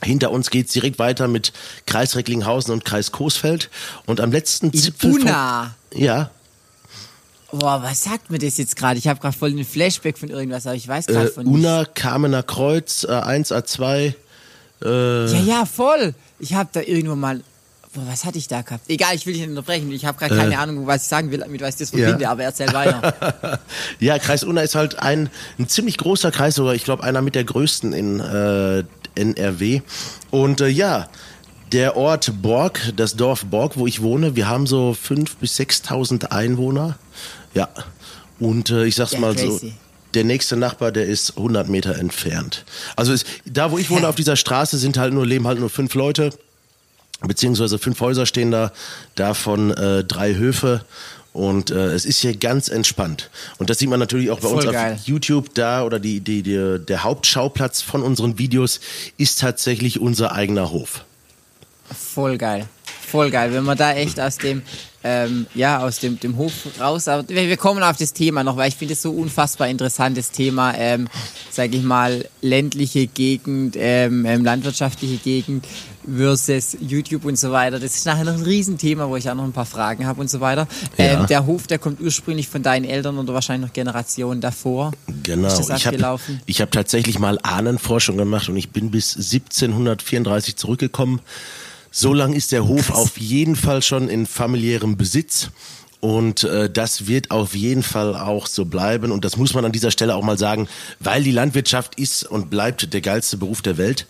Hinter 0.03 0.33
uns 0.33 0.51
geht's 0.51 0.73
direkt 0.73 0.99
weiter 0.99 1.29
mit 1.29 1.53
Kreis 1.87 2.17
Recklinghausen 2.17 2.73
und 2.73 2.85
Kreis 2.85 3.13
Coesfeld. 3.13 3.71
Und 4.07 4.21
am 4.21 4.33
letzten 4.33 4.71
In 4.71 4.79
Zipfel. 4.81 5.13
von- 5.13 5.21
Unna. 5.21 5.77
Ja. 5.95 6.31
Boah, 7.53 7.81
was 7.81 8.03
sagt 8.03 8.29
mir 8.29 8.39
das 8.39 8.59
jetzt 8.59 8.75
gerade? 8.75 8.99
Ich 8.99 9.07
habe 9.07 9.21
gerade 9.21 9.39
voll 9.39 9.53
den 9.53 9.65
Flashback 9.65 10.19
von 10.19 10.31
irgendwas, 10.31 10.67
aber 10.67 10.75
ich 10.75 10.89
weiß 10.89 11.07
gerade 11.07 11.29
Äh, 11.29 11.33
von 11.33 11.47
Unna, 11.47 11.85
Kamener 11.85 12.43
Kreuz, 12.43 13.05
A1, 13.05 13.53
A2. 13.53 14.15
Äh, 14.85 15.27
Ja, 15.33 15.41
ja, 15.61 15.65
voll. 15.65 16.13
Ich 16.39 16.55
habe 16.55 16.69
da 16.73 16.81
irgendwo 16.81 17.15
mal. 17.17 17.43
Boah, 17.95 18.03
was 18.09 18.25
hatte 18.27 18.37
ich 18.37 18.47
da 18.47 18.61
gehabt? 18.61 18.91
Egal, 18.91 19.15
ich 19.15 19.25
will 19.25 19.33
dich 19.33 19.41
nicht 19.43 19.51
unterbrechen. 19.51 19.91
Ich 19.91 20.05
habe 20.05 20.19
gerade 20.19 20.37
keine 20.37 20.59
Ahnung, 20.59 20.87
was 20.87 21.03
ich 21.05 21.09
sagen 21.09 21.31
will, 21.31 21.43
mit 21.49 21.63
was 21.63 21.71
ich 21.75 21.77
das 21.89 21.95
Äh. 21.95 21.99
Ja. 22.01 22.05
verbinde, 22.09 22.29
aber 22.29 22.43
erzähl 22.45 22.71
weiter. 22.75 23.59
Ja, 24.01 24.19
Kreis 24.19 24.45
Unna 24.45 24.61
ist 24.61 24.75
halt 24.75 24.99
ein, 24.99 25.31
ein 25.59 25.67
ziemlich 25.69 25.97
großer 25.97 26.31
Kreis, 26.31 26.57
sogar 26.57 26.75
ich 26.75 26.85
glaube 26.85 27.05
einer 27.05 27.23
mit 27.23 27.35
der 27.35 27.45
größten 27.45 27.95
in 27.95 28.21
äh, 28.21 28.85
NRW. 29.15 29.81
Und 30.31 30.61
äh, 30.61 30.69
ja, 30.69 31.09
der 31.73 31.97
Ort 31.97 32.31
Borg, 32.43 32.93
das 32.97 33.17
Dorf 33.17 33.47
Borg, 33.47 33.79
wo 33.79 33.87
ich 33.87 34.03
wohne, 34.03 34.37
wir 34.37 34.47
haben 34.47 34.67
so 34.67 34.91
5.000 34.91 35.29
bis 35.41 35.59
6.000 35.59 36.27
Einwohner. 36.27 36.99
Ja, 37.55 37.69
und 38.39 38.69
äh, 38.71 38.85
ich 38.85 38.97
sag's 38.97 39.13
Ja, 39.13 39.21
mal 39.21 39.39
so, 39.39 39.47
crazy. 39.49 39.73
Der 40.15 40.25
nächste 40.25 40.57
Nachbar, 40.57 40.93
der 40.93 41.07
ist 41.07 41.37
100 41.37 41.69
Meter 41.69 41.97
entfernt. 41.97 42.65
Also 42.97 43.13
ist, 43.13 43.27
da, 43.45 43.71
wo 43.71 43.79
ich 43.79 43.91
wohne, 43.91 44.09
auf 44.09 44.17
dieser 44.17 44.37
Straße 44.37 44.79
sind 44.79 44.99
halt 44.99 45.13
nur, 45.13 45.27
leben 45.27 45.47
halt 45.47 45.61
nur 45.61 45.71
fünf 45.71 45.95
Leute 45.95 46.31
beziehungsweise 47.23 47.79
fünf 47.79 48.01
Häuser 48.01 48.27
stehen 48.27 48.51
da, 48.51 48.73
davon 49.15 49.71
äh, 49.71 50.05
drei 50.05 50.35
Höfe. 50.35 50.85
Und 51.33 51.71
äh, 51.71 51.93
es 51.93 52.07
ist 52.07 52.21
hier 52.21 52.35
ganz 52.35 52.69
entspannt. 52.69 53.31
Und 53.59 53.69
das 53.69 53.79
sieht 53.79 53.91
man 53.91 54.01
natürlich 54.01 54.31
auch 54.31 54.41
bei 54.41 54.49
Voll 54.49 54.65
uns 54.65 54.73
geil. 54.73 54.95
auf 54.95 55.07
YouTube 55.07 55.55
da 55.55 55.85
oder 55.85 55.99
die, 55.99 56.21
die, 56.21 56.43
die, 56.43 56.79
der 56.79 57.05
Hauptschauplatz 57.05 57.83
von 57.83 58.03
unseren 58.03 58.39
Videos 58.39 58.81
ist 59.19 59.41
tatsächlich 59.41 60.01
unser 60.01 60.33
eigener 60.33 60.71
Hof. 60.71 61.05
Voll 61.95 62.39
geil. 62.39 62.67
Voll 63.07 63.31
geil. 63.31 63.53
Wenn 63.53 63.65
man 63.65 63.77
da 63.77 63.93
echt 63.93 64.19
aus 64.19 64.39
dem, 64.39 64.63
ähm, 65.07 65.47
ja, 65.55 65.79
aus 65.79 66.01
dem, 66.01 66.19
dem 66.19 66.37
Hof 66.37 66.53
raus, 66.81 67.07
aber 67.07 67.29
wir, 67.29 67.47
wir 67.49 67.57
kommen 67.57 67.83
auf 67.85 67.97
das 67.97 68.13
Thema 68.13 68.43
noch, 68.43 68.57
weil 68.57 68.69
ich 68.69 68.75
finde 68.75 68.95
es 68.95 69.03
so 69.03 69.13
unfassbar 69.13 69.69
interessantes 69.69 70.33
Thema, 70.33 70.75
ähm, 70.77 71.07
sage 71.51 71.77
ich 71.77 71.85
mal, 71.85 72.29
ländliche 72.43 73.07
Gegend, 73.07 73.77
ähm, 73.79 74.27
ähm, 74.27 74.45
landwirtschaftliche 74.45 75.19
Gegend. 75.19 75.65
versus 76.07 76.77
YouTube 76.81 77.25
und 77.25 77.37
so 77.37 77.51
weiter. 77.51 77.81
Das 77.81 77.97
ist 77.97 78.07
nachher 78.07 78.25
noch 78.25 78.35
ein 78.35 78.43
Riesenthema, 78.43 79.09
wo 79.09 79.17
ich 79.17 79.29
auch 79.29 79.35
noch 79.35 79.43
ein 79.43 79.53
paar 79.53 79.67
Fragen 79.67 80.07
habe 80.07 80.21
und 80.21 80.31
so 80.31 80.41
weiter. 80.41 80.69
Ja. 80.97 81.05
Ähm, 81.05 81.27
der 81.27 81.47
Hof, 81.47 81.67
der 81.67 81.79
kommt 81.79 82.01
ursprünglich 82.01 82.49
von 82.49 82.63
deinen 82.63 82.85
Eltern 82.85 83.19
oder 83.19 83.35
wahrscheinlich 83.35 83.69
noch 83.69 83.75
Generationen 83.75 84.41
davor. 84.41 84.93
Genau. 85.25 85.49
ich 85.49 85.87
habe 85.87 86.21
ich 86.47 86.61
hab 86.61 86.71
tatsächlich 86.71 87.19
mal 87.19 87.41
Ahnenforschung 87.43 88.17
gemacht 88.17 88.49
und 88.49 88.57
ich 88.57 88.71
bin 88.71 88.93
bis 88.93 89.17
1734 89.17 90.57
zurückgekommen. 90.57 91.21
So 91.99 92.13
lang 92.13 92.35
ist 92.35 92.53
der 92.53 92.69
Hof 92.69 92.89
Krass. 92.89 92.99
auf 92.99 93.17
jeden 93.17 93.57
Fall 93.57 93.81
schon 93.81 94.11
in 94.11 94.27
familiärem 94.27 94.99
Besitz. 94.99 95.49
Und 96.01 96.45
äh, 96.45 96.69
das 96.69 97.07
wird 97.07 97.31
auf 97.31 97.55
jeden 97.55 97.83
Fall 97.83 98.15
auch 98.15 98.49
so 98.49 98.67
bleiben. 98.67 99.11
Und 99.11 99.25
das 99.25 99.39
muss 99.39 99.55
man 99.55 99.65
an 99.65 99.73
dieser 99.73 99.91
Stelle 99.91 100.15
auch 100.15 100.23
mal 100.23 100.37
sagen, 100.37 100.69
weil 101.01 101.23
die 101.23 101.31
Landwirtschaft 101.31 101.99
ist 101.99 102.25
und 102.25 102.51
bleibt 102.51 102.93
der 102.93 103.01
geilste 103.01 103.39
Beruf 103.39 103.63
der 103.63 103.79
Welt. 103.79 104.07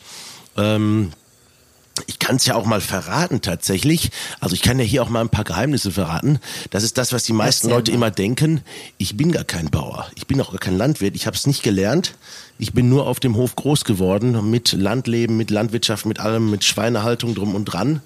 Ähm, 0.56 1.12
ich 2.06 2.18
kann 2.18 2.36
es 2.36 2.46
ja 2.46 2.54
auch 2.54 2.66
mal 2.66 2.80
verraten 2.80 3.40
tatsächlich. 3.40 4.10
Also 4.40 4.54
ich 4.54 4.62
kann 4.62 4.78
ja 4.78 4.84
hier 4.84 5.02
auch 5.02 5.08
mal 5.08 5.20
ein 5.20 5.28
paar 5.28 5.44
Geheimnisse 5.44 5.90
verraten. 5.90 6.38
Das 6.70 6.82
ist 6.82 6.98
das, 6.98 7.12
was 7.12 7.24
die 7.24 7.32
meisten 7.32 7.70
Leute 7.70 7.90
immer 7.90 8.10
denken. 8.10 8.60
Ich 8.98 9.16
bin 9.16 9.32
gar 9.32 9.44
kein 9.44 9.70
Bauer. 9.70 10.06
Ich 10.14 10.26
bin 10.26 10.40
auch 10.40 10.50
gar 10.50 10.58
kein 10.58 10.76
Landwirt. 10.76 11.16
Ich 11.16 11.26
habe 11.26 11.36
es 11.36 11.46
nicht 11.46 11.62
gelernt. 11.62 12.14
Ich 12.58 12.72
bin 12.72 12.88
nur 12.88 13.06
auf 13.06 13.20
dem 13.20 13.36
Hof 13.36 13.54
groß 13.54 13.84
geworden, 13.84 14.50
mit 14.50 14.72
Landleben, 14.72 15.36
mit 15.36 15.50
Landwirtschaft, 15.50 16.06
mit 16.06 16.20
allem, 16.20 16.50
mit 16.50 16.64
Schweinehaltung 16.64 17.34
drum 17.34 17.54
und 17.54 17.66
dran. 17.66 18.00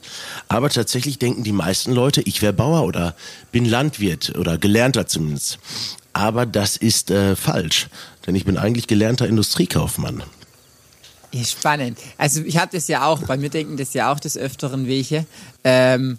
Aber 0.49 0.70
tatsächlich 0.70 1.18
denken 1.18 1.44
die 1.44 1.52
meisten 1.52 1.92
Leute, 1.92 2.20
ich 2.23 2.42
wäre 2.42 2.52
Bauer 2.52 2.85
oder 2.85 3.14
bin 3.52 3.64
Landwirt 3.64 4.37
oder 4.37 4.59
gelernter 4.59 5.06
zumindest. 5.06 5.59
Aber 6.12 6.47
das 6.47 6.76
ist 6.76 7.12
äh, 7.12 7.37
falsch, 7.37 7.88
denn 8.26 8.35
ich 8.35 8.44
bin 8.44 8.56
eigentlich 8.56 8.88
gelernter 8.88 9.28
Industriekaufmann. 9.28 10.25
Ja, 11.32 11.44
spannend. 11.44 11.99
Also 12.18 12.42
ich 12.42 12.56
habe 12.56 12.72
das 12.72 12.88
ja 12.88 13.04
auch, 13.04 13.22
bei 13.22 13.37
mir 13.37 13.50
denken 13.50 13.76
das 13.76 13.94
ja 13.94 14.12
auch 14.12 14.18
des 14.18 14.37
Öfteren 14.37 14.87
welche. 14.87 15.26
Ähm, 15.62 16.18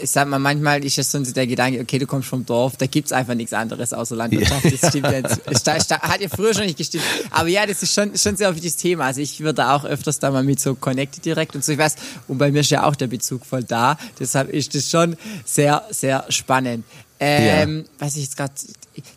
ich 0.00 0.10
sag 0.10 0.28
mal, 0.28 0.38
manchmal 0.38 0.84
ist 0.84 0.98
es 0.98 1.10
so 1.10 1.18
der 1.20 1.46
Gedanke, 1.46 1.80
okay, 1.80 1.98
du 1.98 2.06
kommst 2.06 2.28
vom 2.28 2.46
Dorf, 2.46 2.76
da 2.76 2.86
gibt's 2.86 3.12
einfach 3.12 3.34
nichts 3.34 3.52
anderes 3.52 3.92
außer 3.92 4.14
Landwirtschaft. 4.14 4.64
Ja. 4.64 4.70
Das 4.70 4.90
stimmt 4.90 5.10
jetzt. 5.10 5.90
Hat 5.90 6.20
ja 6.20 6.28
früher 6.28 6.54
schon 6.54 6.66
nicht 6.66 6.78
gestimmt. 6.78 7.02
Aber 7.30 7.48
ja, 7.48 7.66
das 7.66 7.82
ist 7.82 7.92
schon, 7.92 8.16
schon 8.16 8.36
sehr 8.36 8.54
wichtiges 8.54 8.76
Thema. 8.76 9.06
Also 9.06 9.20
ich 9.20 9.40
würde 9.40 9.68
auch 9.68 9.84
öfters 9.84 10.18
da 10.20 10.30
mal 10.30 10.44
mit 10.44 10.60
so 10.60 10.74
Connected 10.74 11.24
direkt 11.24 11.54
und 11.54 11.64
so, 11.64 11.72
ich 11.72 11.78
weiß, 11.78 11.96
und 12.28 12.38
bei 12.38 12.52
mir 12.52 12.60
ist 12.60 12.70
ja 12.70 12.84
auch 12.84 12.94
der 12.94 13.08
Bezug 13.08 13.44
voll 13.44 13.64
da. 13.64 13.98
Deshalb 14.20 14.50
ist 14.50 14.74
das 14.74 14.88
schon 14.88 15.16
sehr, 15.44 15.84
sehr 15.90 16.24
spannend. 16.28 16.84
Ähm, 17.18 17.78
ja. 17.78 17.84
Was 17.98 18.16
ich 18.16 18.24
jetzt 18.24 18.36
gerade, 18.36 18.52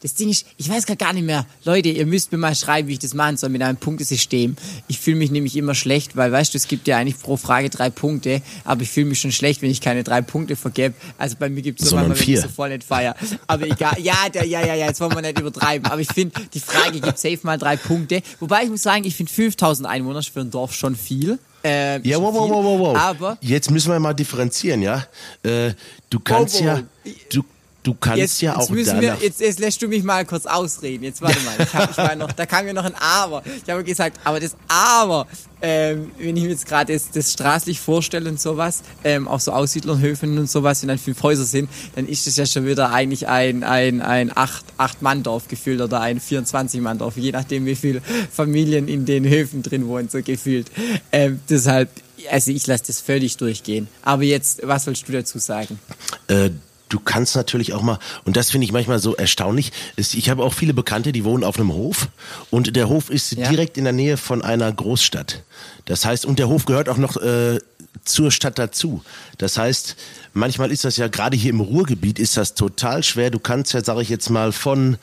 das 0.01 0.13
Ding 0.13 0.29
ist, 0.29 0.45
ich 0.57 0.69
weiß 0.69 0.85
gar 0.97 1.13
nicht 1.13 1.25
mehr. 1.25 1.45
Leute, 1.63 1.89
ihr 1.89 2.05
müsst 2.05 2.31
mir 2.31 2.37
mal 2.37 2.55
schreiben, 2.55 2.87
wie 2.87 2.93
ich 2.93 2.99
das 2.99 3.13
machen 3.13 3.37
soll 3.37 3.49
mit 3.49 3.61
einem 3.61 3.77
Punktesystem. 3.77 4.55
Ich 4.87 4.99
fühle 4.99 5.17
mich 5.17 5.31
nämlich 5.31 5.55
immer 5.55 5.75
schlecht, 5.75 6.15
weil, 6.15 6.31
weißt 6.31 6.53
du, 6.53 6.57
es 6.57 6.67
gibt 6.67 6.87
ja 6.87 6.97
eigentlich 6.97 7.19
pro 7.19 7.37
Frage 7.37 7.69
drei 7.69 7.89
Punkte, 7.89 8.41
aber 8.63 8.81
ich 8.81 8.89
fühle 8.89 9.07
mich 9.07 9.19
schon 9.19 9.31
schlecht, 9.31 9.61
wenn 9.61 9.71
ich 9.71 9.81
keine 9.81 10.03
drei 10.03 10.21
Punkte 10.21 10.55
vergebe. 10.55 10.95
Also 11.17 11.35
bei 11.39 11.49
mir 11.49 11.61
gibt 11.61 11.81
es 11.81 11.89
so 11.89 11.95
manchmal, 11.95 12.19
wenn 12.19 12.33
ich 12.33 12.41
so 12.41 12.49
voll 12.49 12.69
nicht 12.69 12.83
feier. 12.83 13.15
Aber 13.47 13.65
egal, 13.65 13.97
ja, 14.01 14.29
der, 14.33 14.45
ja, 14.45 14.65
ja, 14.65 14.75
ja, 14.75 14.87
jetzt 14.87 14.99
wollen 15.01 15.13
wir 15.13 15.21
nicht 15.21 15.39
übertreiben. 15.39 15.89
Aber 15.89 16.01
ich 16.01 16.11
finde, 16.11 16.39
die 16.53 16.59
Frage 16.59 16.99
gibt 16.99 17.17
safe 17.17 17.39
mal 17.43 17.57
drei 17.57 17.77
Punkte. 17.77 18.21
Wobei 18.39 18.63
ich 18.63 18.69
muss 18.69 18.83
sagen, 18.83 19.03
ich 19.05 19.15
finde 19.15 19.31
5000 19.31 19.87
Einwohner 19.87 20.23
für 20.23 20.41
ein 20.41 20.51
Dorf 20.51 20.73
schon 20.73 20.95
viel. 20.95 21.39
Äh, 21.63 22.07
ja, 22.07 22.21
wow, 22.21 22.33
wow, 22.33 22.49
wow, 22.49 22.63
wow, 22.63 22.79
wow. 22.79 22.97
Aber 22.97 23.37
jetzt 23.41 23.69
müssen 23.69 23.91
wir 23.91 23.99
mal 23.99 24.13
differenzieren, 24.13 24.81
ja. 24.81 25.05
Äh, 25.43 25.73
du 26.09 26.19
kannst 26.19 26.61
wow, 26.61 26.61
wow. 26.61 26.83
ja, 27.05 27.13
du, 27.31 27.43
Du 27.83 27.93
kannst 27.93 28.17
jetzt, 28.17 28.41
ja 28.41 28.57
auch 28.57 28.69
jetzt 28.69 28.99
wir, 28.99 29.17
jetzt, 29.21 29.39
jetzt 29.39 29.59
lässt 29.59 29.81
du 29.81 29.87
mich 29.87 30.03
mal 30.03 30.25
kurz 30.25 30.45
ausreden. 30.45 31.05
Jetzt 31.05 31.21
warte 31.21 31.39
mal. 31.41 31.55
Ich 31.59 31.73
hab, 31.73 31.91
ich 31.91 31.97
war 31.97 32.15
noch, 32.15 32.31
da 32.33 32.45
kam 32.45 32.65
mir 32.65 32.73
noch 32.73 32.83
ein 32.83 32.95
Aber. 32.95 33.41
Ich 33.63 33.71
habe 33.71 33.85
gesagt, 33.85 34.19
aber 34.25 34.41
das 34.41 34.55
Aber, 34.67 35.27
ähm, 35.61 36.11
wenn 36.17 36.35
ich 36.35 36.43
mir 36.43 36.49
jetzt 36.49 36.65
gerade 36.65 36.91
das, 36.91 37.09
das 37.11 37.31
straßlich 37.31 37.79
vorstelle 37.79 38.29
und 38.29 38.39
sowas, 38.39 38.83
ähm, 39.05 39.29
auch 39.29 39.39
so 39.39 39.53
Aussiedlerhöfen 39.53 40.37
und 40.37 40.49
sowas, 40.49 40.81
wenn 40.81 40.89
dann 40.89 40.97
fünf 40.97 41.23
Häuser 41.23 41.45
sind, 41.45 41.69
dann 41.95 42.05
ist 42.05 42.27
das 42.27 42.35
ja 42.35 42.45
schon 42.45 42.65
wieder 42.65 42.91
eigentlich 42.91 43.29
ein, 43.29 43.63
ein, 43.63 44.01
ein 44.01 44.35
acht, 44.35 44.65
acht 44.77 45.01
Mann 45.01 45.23
Dorf 45.23 45.47
gefühlt 45.47 45.79
oder 45.79 46.01
ein 46.01 46.19
24 46.19 46.81
Mann 46.81 46.97
Dorf, 46.97 47.15
je 47.15 47.31
nachdem 47.31 47.65
wie 47.65 47.75
viele 47.75 48.01
Familien 48.31 48.89
in 48.89 49.05
den 49.05 49.23
Höfen 49.23 49.63
drin 49.63 49.87
wohnen, 49.87 50.09
so 50.09 50.21
gefühlt. 50.21 50.69
Ähm, 51.13 51.39
deshalb, 51.49 51.89
also 52.29 52.51
ich 52.51 52.67
lasse 52.67 52.83
das 52.87 52.99
völlig 52.99 53.37
durchgehen. 53.37 53.87
Aber 54.01 54.23
jetzt, 54.23 54.59
was 54.63 54.85
willst 54.85 55.07
du 55.07 55.13
dazu 55.13 55.39
sagen? 55.39 55.79
Äh, 56.27 56.49
du 56.89 56.99
kannst 56.99 57.35
natürlich 57.35 57.73
auch 57.73 57.81
mal, 57.81 57.99
und 58.25 58.35
das 58.35 58.51
finde 58.51 58.65
ich 58.65 58.71
manchmal 58.71 58.99
so 58.99 59.15
erstaunlich, 59.15 59.71
ist, 59.95 60.15
ich 60.15 60.29
habe 60.29 60.43
auch 60.43 60.53
viele 60.53 60.73
Bekannte, 60.73 61.11
die 61.11 61.23
wohnen 61.23 61.43
auf 61.43 61.57
einem 61.57 61.71
Hof 61.71 62.09
und 62.49 62.75
der 62.75 62.89
Hof 62.89 63.09
ist 63.09 63.31
ja. 63.31 63.47
direkt 63.49 63.77
in 63.77 63.85
der 63.85 63.93
Nähe 63.93 64.17
von 64.17 64.41
einer 64.41 64.71
Großstadt. 64.71 65.43
Das 65.85 66.05
heißt, 66.05 66.25
und 66.25 66.39
der 66.39 66.49
Hof 66.49 66.65
gehört 66.65 66.89
auch 66.89 66.97
noch 66.97 67.17
äh, 67.17 67.59
zur 68.03 68.31
Stadt 68.31 68.59
dazu. 68.59 69.03
Das 69.37 69.57
heißt, 69.57 69.95
manchmal 70.33 70.71
ist 70.71 70.85
das 70.85 70.97
ja 70.97 71.07
gerade 71.07 71.37
hier 71.37 71.51
im 71.51 71.61
Ruhrgebiet 71.61 72.19
ist 72.19 72.37
das 72.37 72.55
total 72.55 73.03
schwer. 73.03 73.29
Du 73.29 73.39
kannst 73.39 73.73
ja, 73.73 73.83
sage 73.83 74.01
ich 74.01 74.09
jetzt 74.09 74.29
mal, 74.29 74.51
von 74.51 74.97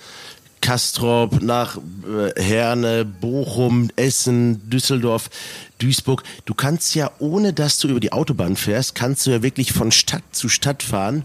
Kastrop 0.61 1.43
nach 1.43 1.77
äh, 1.77 2.41
Herne, 2.41 3.05
Bochum, 3.05 3.91
Essen, 3.97 4.69
Düsseldorf, 4.69 5.31
Duisburg. 5.79 6.23
Du 6.45 6.55
kannst 6.55 6.95
ja, 6.95 7.11
ohne 7.19 7.53
dass 7.53 7.79
du 7.79 7.89
über 7.89 8.01
die 8.01 8.13
Autobahn 8.13 8.57
fährst, 8.57 8.95
kannst 8.95 9.27
du 9.27 9.31
ja 9.31 9.43
wirklich 9.43 9.73
von 9.73 9.93
Stadt 9.93 10.25
zu 10.33 10.49
Stadt 10.49 10.83
fahren. 10.83 11.25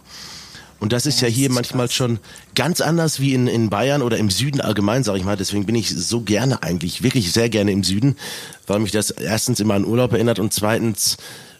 Und 0.81 0.93
das 0.93 1.05
ist 1.05 1.21
ja, 1.21 1.27
ja 1.27 1.33
hier 1.33 1.51
manchmal 1.51 1.85
krass. 1.85 1.95
schon 1.95 2.19
ganz 2.55 2.81
anders 2.81 3.19
wie 3.19 3.35
in, 3.35 3.45
in 3.45 3.69
Bayern 3.69 4.01
oder 4.01 4.17
im 4.17 4.31
Süden 4.31 4.61
allgemein, 4.61 5.03
sage 5.03 5.19
ich 5.19 5.23
mal. 5.23 5.37
Deswegen 5.37 5.67
bin 5.67 5.75
ich 5.75 5.95
so 5.95 6.21
gerne 6.21 6.63
eigentlich, 6.63 7.03
wirklich 7.03 7.31
sehr 7.31 7.49
gerne 7.49 7.71
im 7.71 7.83
Süden, 7.83 8.17
weil 8.65 8.79
mich 8.79 8.91
das 8.91 9.11
erstens 9.11 9.59
immer 9.59 9.75
an 9.75 9.85
Urlaub 9.85 10.11
erinnert 10.11 10.39
und 10.39 10.51
zweitens, 10.53 11.17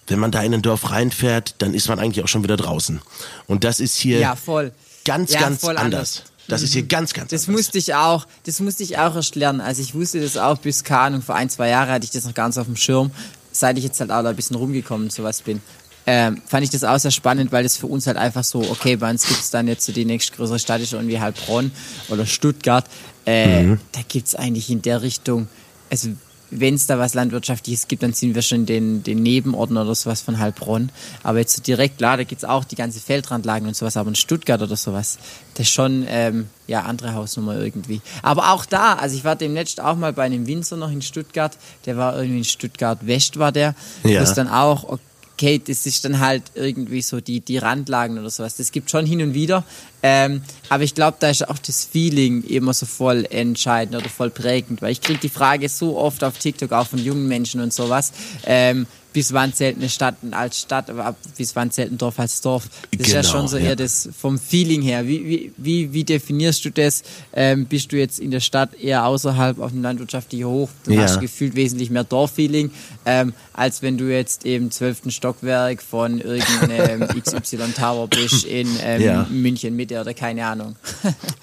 wenn 0.07 0.17
man 0.17 0.31
da 0.31 0.41
in 0.41 0.55
ein 0.55 0.63
Dorf 0.63 0.89
reinfährt, 0.89 1.53
dann 1.59 1.75
ist 1.75 1.87
man 1.87 1.99
eigentlich 1.99 2.23
auch 2.23 2.27
schon 2.27 2.43
wieder 2.43 2.57
draußen. 2.57 2.99
Und 3.45 3.63
das 3.63 3.79
ist 3.79 3.95
hier 3.95 4.17
ja, 4.17 4.35
voll. 4.35 4.71
ganz, 5.05 5.31
ja, 5.33 5.39
ganz 5.39 5.63
anders. 5.65 5.79
anders. 5.79 6.23
Das 6.47 6.63
ist 6.63 6.73
hier 6.73 6.83
ganz, 6.83 7.13
ganz 7.13 7.29
Das 7.29 7.47
anders. 7.47 7.61
musste 7.61 7.77
ich 7.77 7.93
auch, 7.93 8.25
das 8.47 8.59
musste 8.59 8.81
ich 8.81 8.97
auch 8.97 9.15
erst 9.15 9.35
lernen. 9.35 9.61
Also 9.61 9.83
ich 9.83 9.93
wusste 9.93 10.19
das 10.19 10.35
auch 10.35 10.57
bis, 10.57 10.83
keine 10.83 11.01
Ahnung, 11.01 11.21
vor 11.21 11.35
ein, 11.35 11.49
zwei 11.51 11.69
Jahren 11.69 11.89
hatte 11.89 12.05
ich 12.05 12.11
das 12.11 12.25
noch 12.25 12.33
ganz 12.33 12.57
auf 12.57 12.65
dem 12.65 12.75
Schirm, 12.75 13.11
seit 13.51 13.77
ich 13.77 13.83
jetzt 13.83 13.99
halt 13.99 14.09
auch 14.09 14.23
da 14.23 14.29
ein 14.29 14.35
bisschen 14.35 14.55
rumgekommen 14.55 15.05
und 15.07 15.11
sowas 15.13 15.43
bin 15.43 15.61
ähm, 16.05 16.41
fand 16.45 16.63
ich 16.63 16.69
das 16.69 16.83
auch 16.83 16.97
sehr 16.97 17.11
spannend, 17.11 17.51
weil 17.51 17.63
das 17.63 17.77
für 17.77 17.87
uns 17.87 18.07
halt 18.07 18.17
einfach 18.17 18.43
so, 18.43 18.59
okay, 18.59 18.95
bei 18.95 19.09
uns 19.09 19.27
gibt 19.27 19.39
es 19.39 19.51
dann 19.51 19.67
jetzt 19.67 19.85
so 19.85 19.91
die 19.91 20.05
nächstgrößere 20.05 20.59
Stadt 20.59 20.81
ist 20.81 20.93
irgendwie 20.93 21.19
Heilbronn 21.19 21.71
oder 22.09 22.25
Stuttgart. 22.25 22.85
Äh, 23.25 23.63
mhm. 23.63 23.79
Da 23.91 24.01
gibt 24.07 24.27
es 24.27 24.35
eigentlich 24.35 24.69
in 24.69 24.81
der 24.81 25.01
Richtung, 25.01 25.47
also 25.89 26.09
wenn 26.51 26.75
es 26.75 26.85
da 26.85 26.99
was 26.99 27.13
Landwirtschaftliches 27.13 27.87
gibt, 27.87 28.03
dann 28.03 28.13
sind 28.13 28.35
wir 28.35 28.41
schon 28.41 28.65
den, 28.65 29.03
den 29.03 29.23
Nebenorten 29.23 29.77
oder 29.77 29.95
sowas 29.95 30.21
von 30.21 30.37
Heilbronn. 30.37 30.91
Aber 31.23 31.39
jetzt 31.39 31.55
so 31.55 31.63
direkt, 31.63 31.97
klar, 31.97 32.17
da 32.17 32.23
gibt 32.23 32.43
es 32.43 32.49
auch 32.49 32.65
die 32.65 32.75
ganze 32.75 32.99
Feldrandlagen 32.99 33.67
und 33.67 33.75
sowas, 33.75 33.95
aber 33.95 34.09
in 34.09 34.15
Stuttgart 34.15 34.61
oder 34.61 34.75
sowas, 34.75 35.17
das 35.53 35.67
ist 35.67 35.73
schon, 35.73 36.05
ähm, 36.09 36.49
ja, 36.67 36.81
andere 36.81 37.13
Hausnummer 37.13 37.57
irgendwie. 37.57 38.01
Aber 38.21 38.51
auch 38.51 38.65
da, 38.65 38.95
also 38.95 39.15
ich 39.15 39.23
war 39.23 39.37
demnächst 39.37 39.79
auch 39.79 39.95
mal 39.95 40.11
bei 40.11 40.23
einem 40.23 40.45
Winzer 40.45 40.75
noch 40.75 40.91
in 40.91 41.01
Stuttgart, 41.01 41.57
der 41.85 41.95
war 41.95 42.17
irgendwie 42.17 42.39
in 42.39 42.43
Stuttgart 42.43 43.07
West 43.07 43.39
war 43.39 43.53
der, 43.53 43.73
ja. 44.03 44.19
wo 44.19 44.23
es 44.23 44.33
dann 44.33 44.49
auch, 44.49 44.83
okay, 44.83 45.01
das 45.41 45.85
ist 45.85 46.05
dann 46.05 46.19
halt 46.19 46.43
irgendwie 46.55 47.01
so 47.01 47.19
die, 47.19 47.39
die 47.39 47.57
Randlagen 47.57 48.19
oder 48.19 48.29
sowas. 48.29 48.55
Das 48.55 48.71
gibt 48.71 48.89
schon 48.89 49.05
hin 49.05 49.21
und 49.21 49.33
wieder. 49.33 49.63
Ähm, 50.03 50.41
aber 50.69 50.83
ich 50.83 50.95
glaube, 50.95 51.17
da 51.19 51.29
ist 51.29 51.47
auch 51.47 51.59
das 51.59 51.85
Feeling 51.85 52.43
immer 52.43 52.73
so 52.73 52.85
voll 52.85 53.25
entscheidend 53.29 53.95
oder 53.95 54.09
voll 54.09 54.29
prägend, 54.29 54.81
weil 54.81 54.91
ich 54.91 55.01
kriege 55.01 55.19
die 55.19 55.29
Frage 55.29 55.69
so 55.69 55.97
oft 55.97 56.23
auf 56.23 56.37
TikTok 56.37 56.71
auch 56.71 56.87
von 56.87 56.99
jungen 56.99 57.27
Menschen 57.27 57.61
und 57.61 57.73
sowas. 57.73 58.11
Ähm, 58.45 58.87
bis 59.13 59.33
wann 59.33 59.53
zählt 59.53 59.77
eine 59.77 59.89
Stadt 59.89 60.15
als 60.31 60.61
Stadt, 60.61 60.89
aber 60.89 61.15
bis 61.37 61.55
wann 61.55 61.71
zählt 61.71 61.91
ein 61.91 61.97
Dorf 61.97 62.19
als 62.19 62.41
Dorf. 62.41 62.63
Das 62.63 62.89
genau, 62.91 63.03
ist 63.03 63.13
ja 63.13 63.21
genau, 63.21 63.33
schon 63.33 63.47
so 63.47 63.57
ja. 63.57 63.65
eher 63.65 63.75
das 63.75 64.09
vom 64.17 64.39
Feeling 64.39 64.81
her. 64.81 65.07
Wie, 65.07 65.25
wie, 65.25 65.53
wie, 65.57 65.93
wie 65.93 66.03
definierst 66.03 66.63
du 66.65 66.71
das? 66.71 67.03
Ähm, 67.33 67.65
bist 67.65 67.91
du 67.91 67.97
jetzt 67.97 68.19
in 68.19 68.31
der 68.31 68.39
Stadt 68.39 68.73
eher 68.73 69.05
außerhalb 69.05 69.59
auf 69.59 69.71
dem 69.71 69.81
landwirtschaftlichen 69.81 70.45
Hoch, 70.45 70.69
dann 70.85 70.95
ja. 70.95 71.01
hast 71.01 71.17
du 71.17 71.21
gefühlt 71.21 71.55
wesentlich 71.55 71.89
mehr 71.89 72.03
Dorffeeling, 72.03 72.71
ähm, 73.05 73.33
als 73.53 73.81
wenn 73.81 73.97
du 73.97 74.11
jetzt 74.11 74.45
im 74.45 74.71
zwölften 74.71 75.11
Stockwerk 75.11 75.81
von 75.81 76.19
irgendeinem 76.19 77.07
XY 77.21 77.73
Tower 77.77 78.07
bist 78.07 78.45
in 78.45 78.67
ähm, 78.81 79.01
ja. 79.01 79.27
München 79.29 79.75
Mitte 79.75 79.99
oder 79.99 80.13
keine 80.13 80.45
Ahnung. 80.45 80.75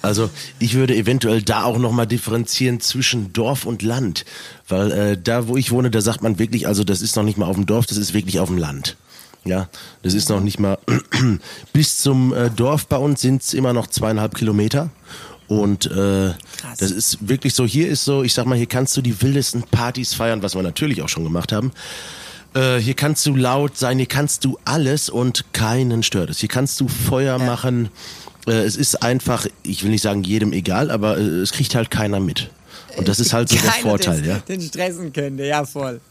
also 0.01 0.29
ich 0.59 0.73
würde 0.73 0.95
eventuell 0.95 1.41
da 1.41 1.63
auch 1.63 1.77
nochmal 1.77 2.07
differenzieren 2.07 2.79
zwischen 2.79 3.33
Dorf 3.33 3.65
und 3.65 3.81
Land. 3.81 4.25
Weil 4.69 4.91
äh, 4.91 5.17
da, 5.21 5.47
wo 5.47 5.57
ich 5.57 5.71
wohne, 5.71 5.91
da 5.91 5.99
sagt 5.99 6.21
man 6.21 6.39
wirklich, 6.39 6.67
also 6.67 6.83
das 6.83 7.01
ist 7.01 7.15
noch 7.15 7.23
nicht 7.23 7.37
mal 7.37 7.47
auf 7.47 7.55
dem 7.55 7.65
Dorf, 7.65 7.87
das 7.87 7.97
ist 7.97 8.13
wirklich 8.13 8.39
auf 8.39 8.49
dem 8.49 8.57
Land. 8.57 8.95
Ja, 9.45 9.69
das 10.03 10.13
ist 10.13 10.29
noch 10.29 10.41
nicht 10.41 10.59
mal 10.59 10.77
bis 11.73 11.99
zum 11.99 12.33
äh, 12.33 12.49
Dorf 12.49 12.87
bei 12.87 12.97
uns 12.97 13.21
sind 13.21 13.41
es 13.41 13.53
immer 13.53 13.73
noch 13.73 13.87
zweieinhalb 13.87 14.35
Kilometer. 14.35 14.89
Und 15.47 15.87
äh, 15.87 16.33
das 16.77 16.91
ist 16.91 17.27
wirklich 17.27 17.55
so, 17.55 17.65
hier 17.65 17.89
ist 17.89 18.05
so, 18.05 18.21
ich 18.21 18.33
sag 18.33 18.45
mal, 18.45 18.55
hier 18.55 18.67
kannst 18.67 18.95
du 18.95 19.01
die 19.01 19.19
wildesten 19.21 19.63
Partys 19.63 20.13
feiern, 20.13 20.43
was 20.43 20.53
wir 20.53 20.61
natürlich 20.61 21.01
auch 21.01 21.09
schon 21.09 21.23
gemacht 21.23 21.51
haben. 21.51 21.71
Äh, 22.53 22.77
hier 22.77 22.93
kannst 22.93 23.25
du 23.25 23.35
laut 23.35 23.75
sein, 23.75 23.97
hier 23.97 24.07
kannst 24.07 24.45
du 24.45 24.59
alles 24.65 25.09
und 25.09 25.51
keinen 25.53 26.03
stört 26.03 26.29
es. 26.29 26.39
Hier 26.39 26.49
kannst 26.49 26.79
du 26.79 26.87
Feuer 26.87 27.39
ja. 27.39 27.43
machen. 27.43 27.89
Äh, 28.47 28.51
es 28.51 28.75
ist 28.75 29.01
einfach, 29.01 29.47
ich 29.63 29.83
will 29.83 29.89
nicht 29.89 30.03
sagen 30.03 30.23
jedem 30.23 30.53
egal, 30.53 30.91
aber 30.91 31.17
äh, 31.17 31.21
es 31.21 31.51
kriegt 31.51 31.73
halt 31.73 31.89
keiner 31.89 32.19
mit. 32.19 32.51
Und 32.97 33.07
das 33.07 33.19
ist 33.19 33.33
halt 33.33 33.49
so 33.49 33.55
der 33.55 33.71
Vorteil, 33.71 34.21
den, 34.21 34.29
ja. 34.29 34.37
Den 34.39 34.61
stressen 34.61 35.13
könnte, 35.13 35.45
ja 35.45 35.65
voll. 35.65 36.01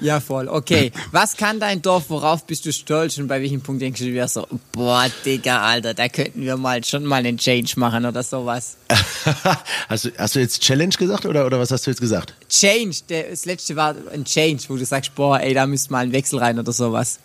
Ja 0.00 0.20
voll. 0.20 0.48
Okay, 0.48 0.92
was 1.10 1.36
kann 1.36 1.60
dein 1.60 1.82
Dorf, 1.82 2.04
worauf 2.08 2.46
bist 2.46 2.66
du 2.66 2.72
stolz 2.72 3.18
und 3.18 3.28
bei 3.28 3.40
welchem 3.40 3.60
Punkt 3.60 3.82
denkst 3.82 4.00
du 4.00 4.06
dir 4.06 4.28
so, 4.28 4.46
boah, 4.72 5.06
Digga, 5.24 5.62
Alter, 5.62 5.94
da 5.94 6.08
könnten 6.08 6.42
wir 6.42 6.56
mal 6.56 6.82
schon 6.84 7.04
mal 7.04 7.16
einen 7.16 7.38
Change 7.38 7.72
machen 7.76 8.04
oder 8.04 8.22
sowas. 8.22 8.76
hast, 9.88 10.06
du, 10.06 10.10
hast 10.18 10.34
du 10.34 10.40
jetzt 10.40 10.60
Challenge 10.62 10.94
gesagt 10.94 11.26
oder, 11.26 11.46
oder 11.46 11.58
was 11.58 11.70
hast 11.70 11.86
du 11.86 11.90
jetzt 11.90 12.00
gesagt? 12.00 12.34
Change, 12.48 12.96
der, 13.08 13.30
das 13.30 13.44
letzte 13.44 13.76
war 13.76 13.94
ein 14.12 14.24
Change, 14.24 14.62
wo 14.68 14.76
du 14.76 14.84
sagst, 14.84 15.14
boah, 15.14 15.40
ey, 15.40 15.54
da 15.54 15.66
müsste 15.66 15.92
mal 15.92 16.00
ein 16.00 16.12
Wechsel 16.12 16.38
rein 16.38 16.58
oder 16.58 16.72
sowas. 16.72 17.18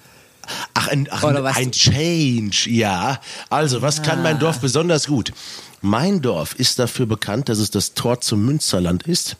Ach, 0.73 0.87
ein, 0.87 1.07
ach, 1.11 1.23
ein 1.23 1.71
Change, 1.71 2.69
ja. 2.69 3.19
Also, 3.49 3.81
was 3.81 3.99
ah. 3.99 4.03
kann 4.03 4.23
mein 4.23 4.39
Dorf 4.39 4.59
besonders 4.59 5.07
gut? 5.07 5.33
Mein 5.81 6.21
Dorf 6.21 6.55
ist 6.55 6.79
dafür 6.79 7.05
bekannt, 7.05 7.49
dass 7.49 7.59
es 7.59 7.69
das 7.69 7.93
Tor 7.93 8.21
zum 8.21 8.45
Münsterland 8.45 9.03
ist. 9.03 9.37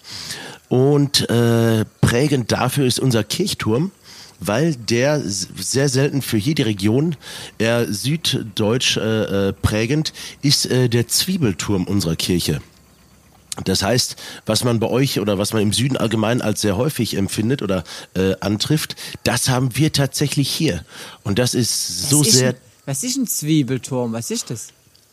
Und 0.69 1.29
äh, 1.29 1.85
prägend 2.01 2.51
dafür 2.51 2.85
ist 2.85 2.99
unser 2.99 3.23
Kirchturm, 3.23 3.91
weil 4.39 4.75
der 4.75 5.21
sehr 5.23 5.89
selten 5.89 6.21
für 6.21 6.37
jede 6.37 6.65
Region, 6.65 7.15
eher 7.57 7.91
süddeutsch 7.91 8.97
äh, 8.97 9.49
äh, 9.49 9.53
prägend, 9.53 10.13
ist 10.41 10.65
äh, 10.65 10.89
der 10.89 11.07
Zwiebelturm 11.07 11.85
unserer 11.85 12.15
Kirche. 12.15 12.61
Das 13.65 13.81
heißt, 13.81 14.17
was 14.45 14.63
man 14.63 14.79
bei 14.79 14.87
euch 14.87 15.19
oder 15.19 15.39
was 15.39 15.53
man 15.53 15.63
im 15.63 15.73
Süden 15.73 15.97
allgemein 15.97 16.41
als 16.41 16.61
sehr 16.61 16.77
häufig 16.77 17.15
empfindet 17.15 17.63
oder 17.63 17.83
äh, 18.13 18.35
antrifft, 18.39 18.95
das 19.23 19.49
haben 19.49 19.75
wir 19.75 19.91
tatsächlich 19.91 20.49
hier. 20.49 20.85
Und 21.23 21.39
das 21.39 21.55
ist 21.55 22.09
so 22.09 22.19
was 22.19 22.31
sehr. 22.33 22.49
Ist 22.49 22.55
ein, 22.55 22.61
was 22.85 23.03
ist 23.03 23.17
ein 23.17 23.27
Zwiebelturm? 23.27 24.13
Was 24.13 24.29
ist 24.29 24.51
das? 24.51 24.67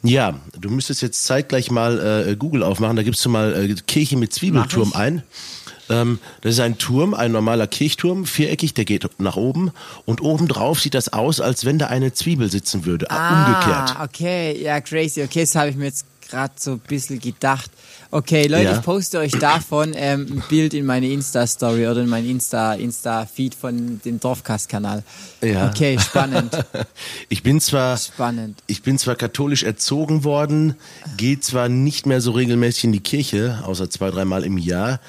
Ja, 0.04 0.38
du 0.58 0.70
müsstest 0.70 1.00
jetzt 1.02 1.24
zeitgleich 1.24 1.70
mal 1.70 2.28
äh, 2.28 2.36
Google 2.36 2.62
aufmachen. 2.62 2.96
Da 2.96 3.02
gibst 3.02 3.24
du 3.24 3.30
mal 3.30 3.70
äh, 3.70 3.74
Kirche 3.86 4.16
mit 4.16 4.32
Zwiebelturm 4.32 4.92
ein. 4.92 5.22
Ähm, 5.90 6.18
das 6.42 6.54
ist 6.54 6.60
ein 6.60 6.78
Turm, 6.78 7.14
ein 7.14 7.32
normaler 7.32 7.66
Kirchturm, 7.66 8.26
viereckig, 8.26 8.74
der 8.74 8.84
geht 8.84 9.08
nach 9.18 9.36
oben. 9.36 9.70
Und 10.04 10.20
obendrauf 10.20 10.80
sieht 10.80 10.94
das 10.94 11.12
aus, 11.12 11.40
als 11.40 11.64
wenn 11.64 11.78
da 11.78 11.86
eine 11.86 12.12
Zwiebel 12.12 12.50
sitzen 12.50 12.84
würde. 12.84 13.10
Ah, 13.10 13.46
umgekehrt. 13.46 13.96
Okay, 14.02 14.62
ja, 14.62 14.80
crazy. 14.80 15.22
Okay, 15.22 15.40
das 15.40 15.54
habe 15.54 15.70
ich 15.70 15.76
mir 15.76 15.86
jetzt 15.86 16.06
gerade 16.28 16.54
so 16.58 16.72
ein 16.72 16.80
bisschen 16.80 17.18
gedacht. 17.18 17.70
Okay, 18.14 18.46
Leute, 18.46 18.62
ja. 18.62 18.76
ich 18.76 18.82
poste 18.82 19.18
euch 19.18 19.32
davon 19.32 19.92
ähm, 19.96 20.28
ein 20.30 20.42
Bild 20.48 20.72
in 20.72 20.86
meine 20.86 21.08
Insta-Story 21.08 21.88
oder 21.88 22.02
in 22.02 22.08
mein 22.08 22.24
Insta-Feed 22.24 22.80
Insta 22.80 23.26
von 23.60 24.00
dem 24.04 24.20
Dorfcast-Kanal. 24.20 25.02
Ja. 25.42 25.68
Okay, 25.68 25.98
spannend. 25.98 26.56
ich 27.28 27.42
bin 27.42 27.60
zwar 27.60 27.96
spannend. 27.96 28.62
Ich 28.68 28.82
bin 28.82 29.00
zwar 29.00 29.16
katholisch 29.16 29.64
erzogen 29.64 30.22
worden, 30.22 30.76
gehe 31.16 31.40
zwar 31.40 31.68
nicht 31.68 32.06
mehr 32.06 32.20
so 32.20 32.30
regelmäßig 32.30 32.84
in 32.84 32.92
die 32.92 33.00
Kirche, 33.00 33.64
außer 33.64 33.90
zwei, 33.90 34.12
dreimal 34.12 34.44
im 34.44 34.58
Jahr, 34.58 35.00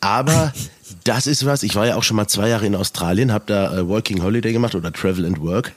aber 0.00 0.52
das 1.02 1.26
ist 1.26 1.44
was. 1.44 1.64
Ich 1.64 1.74
war 1.74 1.88
ja 1.88 1.96
auch 1.96 2.04
schon 2.04 2.16
mal 2.16 2.28
zwei 2.28 2.48
Jahre 2.48 2.66
in 2.66 2.76
Australien, 2.76 3.32
habe 3.32 3.46
da 3.48 3.76
äh, 3.76 3.88
Working 3.88 4.22
Holiday 4.22 4.52
gemacht 4.52 4.76
oder 4.76 4.92
Travel 4.92 5.26
and 5.26 5.40
Work 5.40 5.72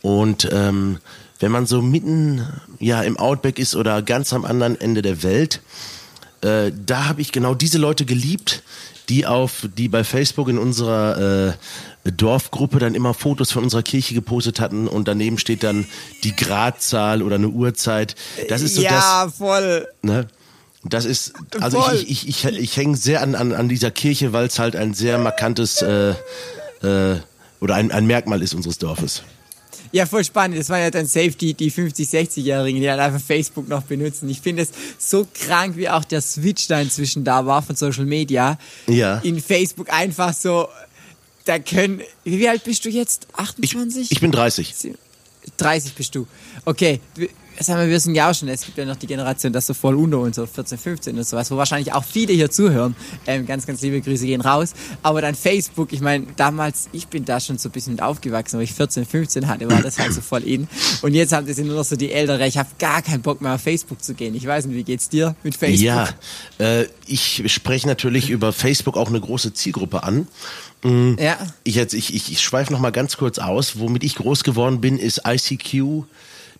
und 0.00 0.48
ähm, 0.50 1.00
wenn 1.40 1.52
man 1.52 1.66
so 1.66 1.82
mitten 1.82 2.46
ja 2.78 3.02
im 3.02 3.18
Outback 3.18 3.58
ist 3.58 3.76
oder 3.76 4.00
ganz 4.00 4.32
am 4.32 4.46
anderen 4.46 4.80
Ende 4.80 5.02
der 5.02 5.22
Welt, 5.22 5.60
äh, 6.44 6.72
da 6.86 7.06
habe 7.06 7.20
ich 7.22 7.32
genau 7.32 7.54
diese 7.54 7.78
Leute 7.78 8.04
geliebt, 8.04 8.62
die 9.08 9.26
auf, 9.26 9.66
die 9.76 9.88
bei 9.88 10.04
Facebook 10.04 10.48
in 10.48 10.58
unserer 10.58 11.54
äh, 12.04 12.10
Dorfgruppe 12.10 12.78
dann 12.78 12.94
immer 12.94 13.14
Fotos 13.14 13.50
von 13.50 13.64
unserer 13.64 13.82
Kirche 13.82 14.14
gepostet 14.14 14.60
hatten 14.60 14.86
und 14.86 15.08
daneben 15.08 15.38
steht 15.38 15.62
dann 15.62 15.86
die 16.22 16.36
Gradzahl 16.36 17.22
oder 17.22 17.36
eine 17.36 17.48
Uhrzeit. 17.48 18.14
Das 18.48 18.62
ist 18.62 18.74
so 18.74 18.82
ja, 18.82 18.90
das. 18.90 19.04
Ja, 19.04 19.28
voll. 19.36 19.88
Ne? 20.02 20.28
Das 20.84 21.06
ist, 21.06 21.32
also 21.60 21.80
voll. 21.80 21.94
ich, 21.94 22.28
ich, 22.28 22.44
ich, 22.44 22.58
ich, 22.58 22.76
hänge 22.76 22.96
sehr 22.96 23.22
an, 23.22 23.34
an, 23.34 23.54
an 23.54 23.70
dieser 23.70 23.90
Kirche, 23.90 24.34
weil 24.34 24.46
es 24.46 24.58
halt 24.58 24.76
ein 24.76 24.92
sehr 24.92 25.18
markantes 25.18 25.80
äh, 25.80 26.10
äh, 26.82 27.20
oder 27.60 27.76
ein, 27.76 27.90
ein 27.90 28.06
Merkmal 28.06 28.42
ist 28.42 28.52
unseres 28.52 28.76
Dorfes. 28.76 29.22
Ja, 29.94 30.06
voll 30.06 30.24
spannend. 30.24 30.58
Das 30.58 30.70
waren 30.70 30.80
ja 30.80 30.90
dann 30.90 31.06
safe 31.06 31.30
die, 31.30 31.54
die 31.54 31.70
50-, 31.70 32.10
60-Jährigen, 32.10 32.80
die 32.80 32.90
halt 32.90 32.98
einfach 32.98 33.24
Facebook 33.24 33.68
noch 33.68 33.82
benutzen. 33.82 34.28
Ich 34.28 34.40
finde 34.40 34.62
es 34.62 34.70
so 34.98 35.24
krank, 35.32 35.76
wie 35.76 35.88
auch 35.88 36.02
der 36.02 36.20
Switch 36.20 36.66
da 36.66 36.80
inzwischen 36.80 37.22
da 37.22 37.46
war 37.46 37.62
von 37.62 37.76
Social 37.76 38.04
Media. 38.04 38.58
Ja. 38.88 39.18
In 39.18 39.40
Facebook 39.40 39.92
einfach 39.92 40.34
so, 40.34 40.66
da 41.44 41.60
können, 41.60 42.00
wie 42.24 42.48
alt 42.48 42.64
bist 42.64 42.84
du 42.84 42.88
jetzt? 42.88 43.28
28? 43.34 44.02
Ich, 44.02 44.10
ich 44.10 44.20
bin 44.20 44.32
30. 44.32 44.74
30 45.58 45.94
bist 45.94 46.12
du. 46.16 46.26
Okay, 46.64 47.00
sagen 47.60 47.80
wir, 47.80 47.88
wir 47.88 48.00
sind 48.00 48.14
ja 48.14 48.30
auch 48.30 48.34
schon, 48.34 48.48
es 48.48 48.62
gibt 48.62 48.78
ja 48.78 48.84
noch 48.84 48.96
die 48.96 49.06
Generation, 49.06 49.52
das 49.52 49.66
so 49.66 49.74
voll 49.74 49.94
unter 49.94 50.18
uns, 50.18 50.36
so 50.36 50.46
14, 50.46 50.78
15 50.78 51.16
und 51.16 51.26
sowas, 51.26 51.50
wo 51.50 51.56
wahrscheinlich 51.56 51.92
auch 51.92 52.04
viele 52.04 52.32
hier 52.32 52.50
zuhören. 52.50 52.96
Ähm, 53.26 53.46
ganz, 53.46 53.66
ganz 53.66 53.80
liebe 53.82 54.00
Grüße 54.00 54.26
gehen 54.26 54.40
raus. 54.40 54.72
Aber 55.02 55.20
dann 55.20 55.34
Facebook, 55.34 55.92
ich 55.92 56.00
meine, 56.00 56.26
damals, 56.36 56.88
ich 56.92 57.08
bin 57.08 57.24
da 57.24 57.40
schon 57.40 57.58
so 57.58 57.68
ein 57.68 57.72
bisschen 57.72 58.00
aufgewachsen, 58.00 58.56
weil 58.56 58.64
ich 58.64 58.72
14, 58.72 59.06
15 59.06 59.48
hatte, 59.48 59.70
war 59.70 59.82
das 59.82 59.98
halt 59.98 60.12
so 60.12 60.20
voll 60.20 60.42
in. 60.42 60.68
Und 61.02 61.14
jetzt 61.14 61.32
haben 61.32 61.46
das 61.46 61.58
nur 61.58 61.76
noch 61.76 61.84
so 61.84 61.96
die 61.96 62.12
Ältere, 62.12 62.46
ich 62.46 62.58
habe 62.58 62.68
gar 62.78 63.02
keinen 63.02 63.22
Bock 63.22 63.40
mehr 63.40 63.54
auf 63.54 63.60
Facebook 63.60 64.02
zu 64.02 64.14
gehen. 64.14 64.34
Ich 64.34 64.46
weiß 64.46 64.66
nicht, 64.66 64.76
wie 64.76 64.84
geht's 64.84 65.08
dir 65.08 65.36
mit 65.42 65.56
Facebook? 65.56 65.84
Ja, 65.84 66.08
äh, 66.58 66.86
ich 67.06 67.44
spreche 67.46 67.86
natürlich 67.86 68.30
über 68.30 68.52
Facebook 68.52 68.96
auch 68.96 69.08
eine 69.08 69.20
große 69.20 69.54
Zielgruppe 69.54 70.02
an. 70.02 70.26
Mhm. 70.84 71.16
Ja. 71.18 71.38
Ich, 71.64 71.74
jetzt, 71.74 71.94
ich, 71.94 72.14
ich, 72.14 72.30
ich 72.30 72.40
schweife 72.40 72.72
noch 72.72 72.80
mal 72.80 72.92
ganz 72.92 73.16
kurz 73.16 73.38
aus. 73.38 73.78
Womit 73.78 74.04
ich 74.04 74.14
groß 74.16 74.44
geworden 74.44 74.80
bin, 74.80 74.98
ist 74.98 75.22
ICQ. 75.26 76.04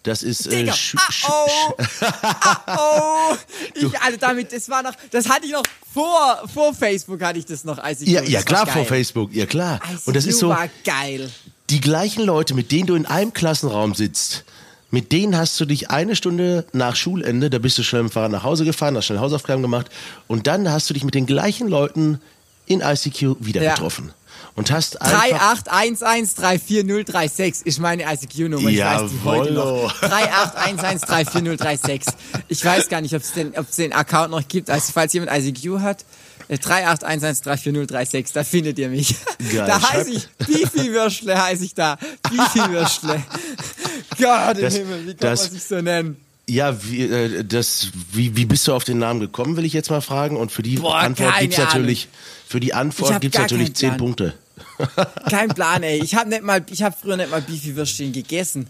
Das 0.05 0.23
ist. 0.23 0.47
Äh, 0.47 0.59
Digga, 0.59 0.75
ah, 0.97 1.13
oh, 1.29 1.75
ah, 2.03 2.77
oh. 3.33 3.37
Ich, 3.75 4.01
also 4.01 4.19
damit, 4.19 4.53
das 4.53 4.69
war 4.69 4.83
noch, 4.83 4.93
das 5.11 5.29
hatte 5.29 5.47
ich 5.47 5.53
noch 5.53 5.63
vor, 5.93 6.43
vor 6.53 6.75
Facebook 6.75 7.23
hatte 7.23 7.39
ich 7.39 7.47
das 7.47 7.65
noch, 7.65 7.79
als 7.79 8.03
ich. 8.03 8.11
Ja, 8.11 8.23
ja 8.23 8.43
klar, 8.43 8.67
vor 8.67 8.85
Facebook, 8.85 9.33
ja 9.33 9.47
klar. 9.47 9.81
ICQ 9.83 10.07
Und 10.07 10.15
das 10.15 10.27
ist 10.27 10.39
so. 10.39 10.51
war 10.51 10.69
geil. 10.85 11.31
Die 11.71 11.81
gleichen 11.81 12.23
Leute, 12.23 12.53
mit 12.55 12.71
denen 12.71 12.87
du 12.87 12.95
in 12.95 13.07
einem 13.07 13.33
Klassenraum 13.33 13.95
sitzt, 13.95 14.45
mit 14.91 15.11
denen 15.11 15.39
hast 15.39 15.59
du 15.59 15.65
dich 15.65 15.91
eine 15.91 16.15
Stunde 16.15 16.67
nach 16.73 16.97
Schulende, 16.97 17.49
da 17.49 17.59
bist 17.59 17.79
du 17.79 17.83
schnell 17.83 18.03
im 18.03 18.11
Fahrrad 18.11 18.31
nach 18.31 18.45
Hause 18.45 18.67
gefahren, 18.67 18.97
hast 18.97 19.07
schnell 19.07 19.21
Hausaufgaben 19.21 19.63
gemacht 19.63 19.87
und 20.29 20.47
dann 20.47 20.71
hast 20.71 20.91
du 20.91 20.95
dich 20.95 21.03
mit 21.03 21.15
den 21.15 21.25
gleichen 21.25 21.67
Leuten 21.67 22.21
in 22.67 22.83
ICQ 22.83 23.37
wieder 23.41 23.63
ja. 23.63 23.75
getroffen 23.75 24.13
und 24.57 24.71
hast 24.71 25.03
3811340036 25.03 27.67
ist 27.67 27.81
meine 27.81 28.05
ICQ-Nummer. 28.05 28.71
Ich 28.71 28.79
weiß 28.81 29.11
die 29.11 29.21
heute 29.25 29.53
noch. 29.53 29.93
3811340036. 30.03 32.07
Ich 32.49 32.65
weiß 32.65 32.89
gar 32.89 33.01
nicht, 33.01 33.15
ob 33.15 33.23
es 33.23 33.33
den, 33.33 33.53
den 33.77 33.93
Account 33.93 34.31
noch 34.31 34.47
gibt. 34.47 34.71
Also 34.71 34.93
falls 34.93 35.13
jemand 35.13 35.33
ICQ 35.33 35.81
hat, 35.81 36.05
3811340036, 36.51 38.17
äh, 38.17 38.25
da 38.33 38.45
findet 38.45 38.79
ihr 38.79 38.91
mich. 38.91 39.17
Geil, 39.53 39.67
da 39.67 39.91
heiße 39.91 40.11
ich, 40.11 40.29
Bifi 40.39 40.93
Würschle 40.93 41.43
heiße 41.43 41.65
ich 41.65 41.75
da. 41.75 41.99
Bifi 42.23 42.71
Würschle. 42.71 43.21
Gott 44.19 44.59
im 44.59 44.71
Himmel, 44.71 45.07
wie 45.07 45.15
kann 45.15 45.17
das, 45.19 45.45
man 45.45 45.53
sich 45.53 45.65
so 45.65 45.81
nennen? 45.81 46.19
Ja, 46.47 46.85
wie, 46.85 47.03
äh, 47.03 47.43
das, 47.45 47.89
wie, 48.13 48.37
wie 48.37 48.45
bist 48.45 48.69
du 48.69 48.75
auf 48.75 48.85
den 48.85 48.99
Namen 48.99 49.21
gekommen, 49.21 49.57
will 49.57 49.65
ich 49.65 49.73
jetzt 49.73 49.89
mal 49.91 50.03
fragen. 50.03 50.37
Und 50.37 50.53
für 50.53 50.63
die 50.63 50.77
Boah, 50.77 50.99
Antwort 50.99 51.41
gibt's 51.41 51.59
natürlich, 51.59 52.09
für 52.47 52.61
die 52.61 52.75
Antwort 52.75 53.21
gibt's 53.21 53.39
natürlich 53.39 53.75
zehn 53.75 53.97
Punkte. 53.97 54.35
Kein 55.31 55.49
Plan, 55.49 55.83
ey. 55.83 56.03
Ich 56.03 56.15
habe 56.15 56.31
nicht 56.31 56.43
mal, 56.43 56.65
ich 56.71 56.83
habe 56.83 56.95
früher 56.99 57.17
nicht 57.17 57.31
mal 57.31 57.43
Beefy-Würstchen 57.43 58.13
gegessen. 58.13 58.67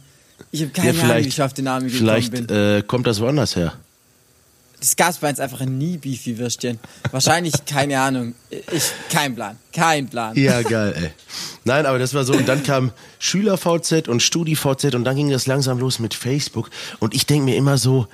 Ich 0.51 0.63
habe 0.63 0.71
keine 0.73 0.99
ja, 0.99 1.05
Ahnung, 1.05 1.25
wie 1.25 1.29
ich 1.29 1.43
auf 1.43 1.53
den 1.53 1.65
Namen 1.65 1.87
gekommen 1.87 1.99
vielleicht, 1.99 2.33
bin. 2.33 2.47
Vielleicht 2.47 2.85
äh, 2.85 2.87
kommt 2.87 3.07
das 3.07 3.21
woanders 3.21 3.57
her. 3.57 3.75
Das 4.81 4.97
gab 4.97 5.19
bei 5.21 5.31
uns 5.31 5.41
einfach 5.41 5.61
nie 5.61 5.97
Beefy-Würstchen. 5.97 6.79
Wahrscheinlich, 7.11 7.55
keine 7.67 8.01
Ahnung. 8.01 8.35
Ich, 8.51 8.93
kein 9.09 9.35
Plan. 9.35 9.57
Kein 9.73 10.09
Plan. 10.09 10.37
Ja, 10.37 10.63
geil, 10.63 10.95
ey. 10.97 11.11
Nein, 11.65 11.87
aber 11.87 11.99
das 11.99 12.13
war 12.13 12.25
so. 12.25 12.35
Und 12.35 12.47
dann 12.47 12.63
kam 12.63 12.93
Schüler-VZ 13.19 14.09
und 14.09 14.23
Studi-VZ 14.23 14.95
und 14.95 15.05
dann 15.05 15.17
ging 15.17 15.31
das 15.31 15.47
langsam 15.47 15.79
los 15.79 15.99
mit 16.01 16.15
Facebook. 16.15 16.71
Und 16.99 17.15
ich 17.15 17.27
denke 17.27 17.47
mir 17.47 17.57
immer 17.57 17.79
so, 17.79 18.07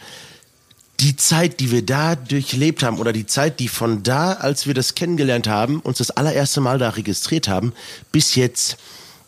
die 1.00 1.16
Zeit, 1.16 1.60
die 1.60 1.70
wir 1.70 1.84
da 1.84 2.14
durchlebt 2.14 2.82
haben 2.82 2.98
oder 2.98 3.12
die 3.12 3.26
Zeit, 3.26 3.58
die 3.58 3.68
von 3.68 4.02
da, 4.02 4.34
als 4.34 4.66
wir 4.66 4.74
das 4.74 4.94
kennengelernt 4.94 5.48
haben, 5.48 5.80
uns 5.80 5.98
das 5.98 6.10
allererste 6.10 6.60
Mal 6.60 6.78
da 6.78 6.90
registriert 6.90 7.48
haben, 7.48 7.72
bis 8.12 8.34
jetzt, 8.34 8.76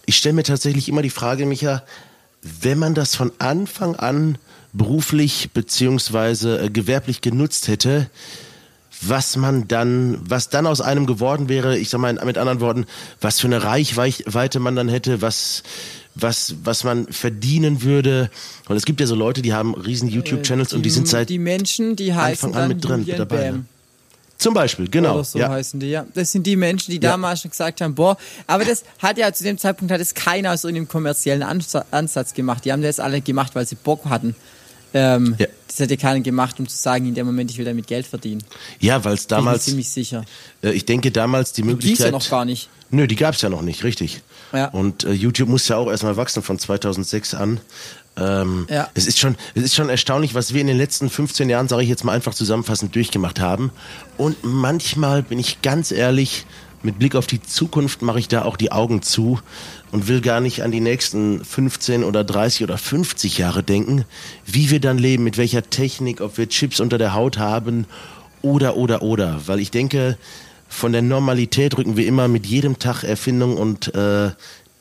ich 0.04 0.16
stelle 0.16 0.35
mir 0.35 0.42
tatsächlich 0.42 0.88
immer 0.88 1.02
die 1.02 1.11
Frage, 1.11 1.46
Micha, 1.46 1.82
wenn 2.42 2.78
man 2.78 2.94
das 2.94 3.14
von 3.14 3.32
Anfang 3.38 3.96
an 3.96 4.37
beruflich 4.72 5.50
beziehungsweise 5.54 6.61
äh, 6.61 6.70
gewerblich 6.70 7.20
genutzt 7.20 7.68
hätte, 7.68 8.11
was 9.00 9.37
man 9.37 9.66
dann, 9.66 10.18
was 10.28 10.48
dann 10.48 10.66
aus 10.66 10.80
einem 10.80 11.06
geworden 11.06 11.48
wäre, 11.48 11.78
ich 11.78 11.88
sag 11.88 12.00
mal 12.00 12.12
mit 12.24 12.38
anderen 12.38 12.61
Worten, 12.61 12.87
was 13.20 13.40
für 13.40 13.48
eine 13.48 13.64
Reichweite 13.64 14.61
man 14.61 14.76
dann 14.76 14.88
hätte, 14.88 15.22
was 15.22 15.62
was, 16.14 16.55
was 16.64 16.85
man 16.85 17.07
verdienen 17.09 17.83
würde. 17.83 18.31
Und 18.68 18.77
es 18.77 18.85
gibt 18.85 19.01
ja 19.01 19.07
so 19.07 19.14
Leute, 19.14 19.42
die 19.42 19.53
haben 19.53 19.75
riesen 19.75 20.09
äh, 20.09 20.12
YouTube-Channels 20.12 20.72
und 20.75 20.83
die 20.83 20.90
sind 20.90 21.09
seit 21.09 21.29
die 21.29 21.38
Menschen, 21.38 21.96
die 21.96 22.14
heißen 22.14 22.48
Anfang 22.48 22.62
an 22.62 22.68
mit 22.68 22.85
drin 22.85 23.05
mit 23.07 23.18
dabei. 23.18 23.51
Ne? 23.51 23.64
Zum 24.38 24.55
Beispiel, 24.55 24.88
genau. 24.88 25.14
Oder 25.14 25.25
so 25.25 25.38
ja. 25.38 25.48
heißen 25.51 25.79
die, 25.79 25.90
ja. 25.90 26.05
Das 26.14 26.33
sind 26.33 26.46
die 26.46 26.57
Menschen, 26.57 26.90
die 26.90 26.96
ja. 26.96 27.11
damals 27.12 27.42
schon 27.42 27.53
gesagt 27.53 27.81
haben, 27.81 27.94
boah, 27.94 28.16
aber 28.46 28.64
das 28.64 28.85
hat 28.98 29.16
ja 29.16 29.33
zu 29.33 29.44
dem 29.44 29.57
Zeitpunkt 29.57 29.92
hat 29.92 30.01
es 30.01 30.14
keiner 30.14 30.53
aus 30.53 30.64
irgendeinem 30.64 30.88
kommerziellen 30.88 31.42
Ansatz 31.42 32.35
gemacht. 32.35 32.64
Die 32.64 32.72
haben 32.72 32.83
das 32.83 32.98
alle 32.98 33.20
gemacht, 33.20 33.55
weil 33.55 33.66
sie 33.66 33.77
Bock 33.77 34.05
hatten. 34.07 34.35
Ähm, 34.94 35.37
Ja. 35.38 35.46
Das 35.68 35.79
hätte 35.79 35.96
keiner 35.96 36.20
gemacht, 36.20 36.61
um 36.61 36.68
zu 36.68 36.77
sagen, 36.77 37.07
in 37.07 37.14
dem 37.14 37.25
Moment, 37.25 37.51
ich 37.51 37.57
will 37.57 37.64
damit 37.64 37.87
Geld 37.87 38.07
verdienen. 38.07 38.44
Ja, 38.79 39.03
weil 39.05 39.14
es 39.14 39.20
Bin 39.20 39.38
ich 39.38 39.44
damals, 39.44 39.64
ziemlich 39.64 39.88
sicher. 39.88 40.22
äh, 40.62 40.72
ich 40.72 40.85
denke 40.85 41.11
damals 41.11 41.55
die 41.55 41.62
Möglichkeit. 41.62 42.07
ja 42.07 42.12
noch 42.12 42.29
gar 42.29 42.44
nicht. 42.44 42.68
Nö, 42.90 43.07
die 43.07 43.16
gab's 43.16 43.40
ja 43.40 43.48
noch 43.48 43.62
nicht, 43.62 43.85
richtig. 43.85 44.20
Ja. 44.52 44.68
Und 44.68 45.04
äh, 45.04 45.12
YouTube 45.12 45.48
muss 45.48 45.66
ja 45.68 45.76
auch 45.76 45.90
erstmal 45.90 46.16
wachsen 46.16 46.42
von 46.42 46.58
2006 46.58 47.34
an. 47.34 47.60
Ähm, 48.16 48.66
Ja. 48.68 48.88
es, 48.94 49.06
ist 49.06 49.18
schon, 49.18 49.36
es 49.54 49.62
ist 49.62 49.74
schon 49.74 49.88
erstaunlich, 49.88 50.34
was 50.34 50.52
wir 50.52 50.60
in 50.60 50.66
den 50.66 50.76
letzten 50.76 51.08
15 51.08 51.48
Jahren, 51.48 51.68
sage 51.68 51.82
ich 51.82 51.88
jetzt 51.88 52.04
mal 52.04 52.12
einfach 52.12 52.34
zusammenfassend, 52.34 52.94
durchgemacht 52.94 53.40
haben. 53.40 53.70
Und 54.18 54.36
manchmal 54.42 55.22
bin 55.22 55.38
ich 55.38 55.62
ganz 55.62 55.90
ehrlich, 55.92 56.44
mit 56.82 56.98
Blick 56.98 57.14
auf 57.14 57.26
die 57.26 57.40
Zukunft 57.40 58.02
mache 58.02 58.18
ich 58.18 58.28
da 58.28 58.42
auch 58.42 58.56
die 58.56 58.72
Augen 58.72 59.02
zu 59.02 59.38
und 59.92 60.08
will 60.08 60.20
gar 60.20 60.40
nicht 60.40 60.62
an 60.62 60.72
die 60.72 60.80
nächsten 60.80 61.44
15 61.44 62.02
oder 62.04 62.24
30 62.24 62.64
oder 62.64 62.76
50 62.76 63.38
Jahre 63.38 63.62
denken, 63.62 64.04
wie 64.46 64.68
wir 64.70 64.80
dann 64.80 64.98
leben, 64.98 65.22
mit 65.24 65.38
welcher 65.38 65.62
Technik, 65.62 66.20
ob 66.20 66.38
wir 66.38 66.48
Chips 66.48 66.80
unter 66.80 66.98
der 66.98 67.14
Haut 67.14 67.38
haben 67.38 67.86
oder, 68.42 68.76
oder, 68.76 69.02
oder. 69.02 69.46
Weil 69.46 69.60
ich 69.60 69.70
denke, 69.70 70.18
von 70.72 70.92
der 70.92 71.02
Normalität 71.02 71.76
rücken 71.76 71.96
wir 71.96 72.06
immer 72.06 72.28
mit 72.28 72.46
jedem 72.46 72.78
Tag 72.78 73.04
Erfindung 73.04 73.56
und 73.56 73.94
äh, 73.94 74.30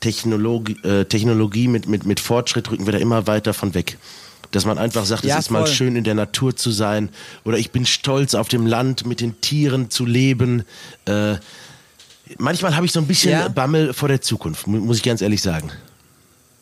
Technologie, 0.00 0.76
äh, 0.82 1.04
Technologie 1.04 1.68
mit, 1.68 1.86
mit, 1.88 2.06
mit 2.06 2.18
Fortschritt 2.20 2.70
rücken 2.70 2.86
wir 2.86 2.92
da 2.92 2.98
immer 2.98 3.26
weiter 3.26 3.54
von 3.54 3.74
weg. 3.74 3.98
Dass 4.50 4.64
man 4.66 4.76
einfach 4.78 5.04
sagt, 5.06 5.24
Ja, 5.24 5.38
es 5.38 5.46
ist 5.46 5.50
mal 5.50 5.60
voll. 5.60 5.68
schön 5.74 5.96
in 5.96 6.04
der 6.04 6.14
Natur 6.14 6.56
zu 6.56 6.70
sein 6.70 7.08
oder 7.44 7.56
ich 7.58 7.70
bin 7.70 7.86
stolz 7.86 8.34
auf 8.34 8.48
dem 8.48 8.66
Land 8.66 9.06
mit 9.06 9.20
den 9.20 9.40
Tieren 9.40 9.90
zu 9.90 10.04
leben. 10.04 10.64
Äh, 11.06 11.36
manchmal 12.38 12.74
habe 12.76 12.84
ich 12.86 12.92
so 12.92 13.00
ein 13.00 13.06
bisschen 13.06 13.32
Ja. 13.32 13.48
Bammel 13.48 13.92
vor 13.94 14.08
der 14.08 14.20
Zukunft, 14.20 14.66
mu- 14.66 14.80
muss 14.80 14.96
ich 14.98 15.02
ganz 15.02 15.22
ehrlich 15.22 15.40
sagen. 15.42 15.70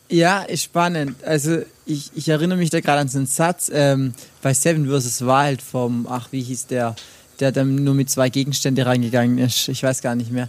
Ja, 0.09 0.41
ist 0.41 0.63
spannend. 0.63 1.23
Also 1.23 1.61
ich, 1.85 2.11
ich 2.15 2.27
erinnere 2.29 2.57
mich 2.57 2.69
da 2.69 2.79
gerade 2.81 2.99
an 3.01 3.07
so 3.07 3.17
einen 3.17 3.27
Satz 3.27 3.71
ähm, 3.73 4.13
bei 4.41 4.53
Seven 4.53 4.87
vs. 4.89 5.21
Wild 5.21 5.61
vom, 5.61 6.05
ach 6.09 6.27
wie 6.31 6.41
hieß 6.41 6.67
der, 6.67 6.95
der 7.41 7.51
dann 7.51 7.75
nur 7.83 7.93
mit 7.95 8.09
zwei 8.09 8.29
Gegenstände 8.29 8.85
reingegangen 8.85 9.37
ist. 9.39 9.67
Ich 9.67 9.83
weiß 9.83 10.01
gar 10.01 10.15
nicht 10.15 10.31
mehr. 10.31 10.47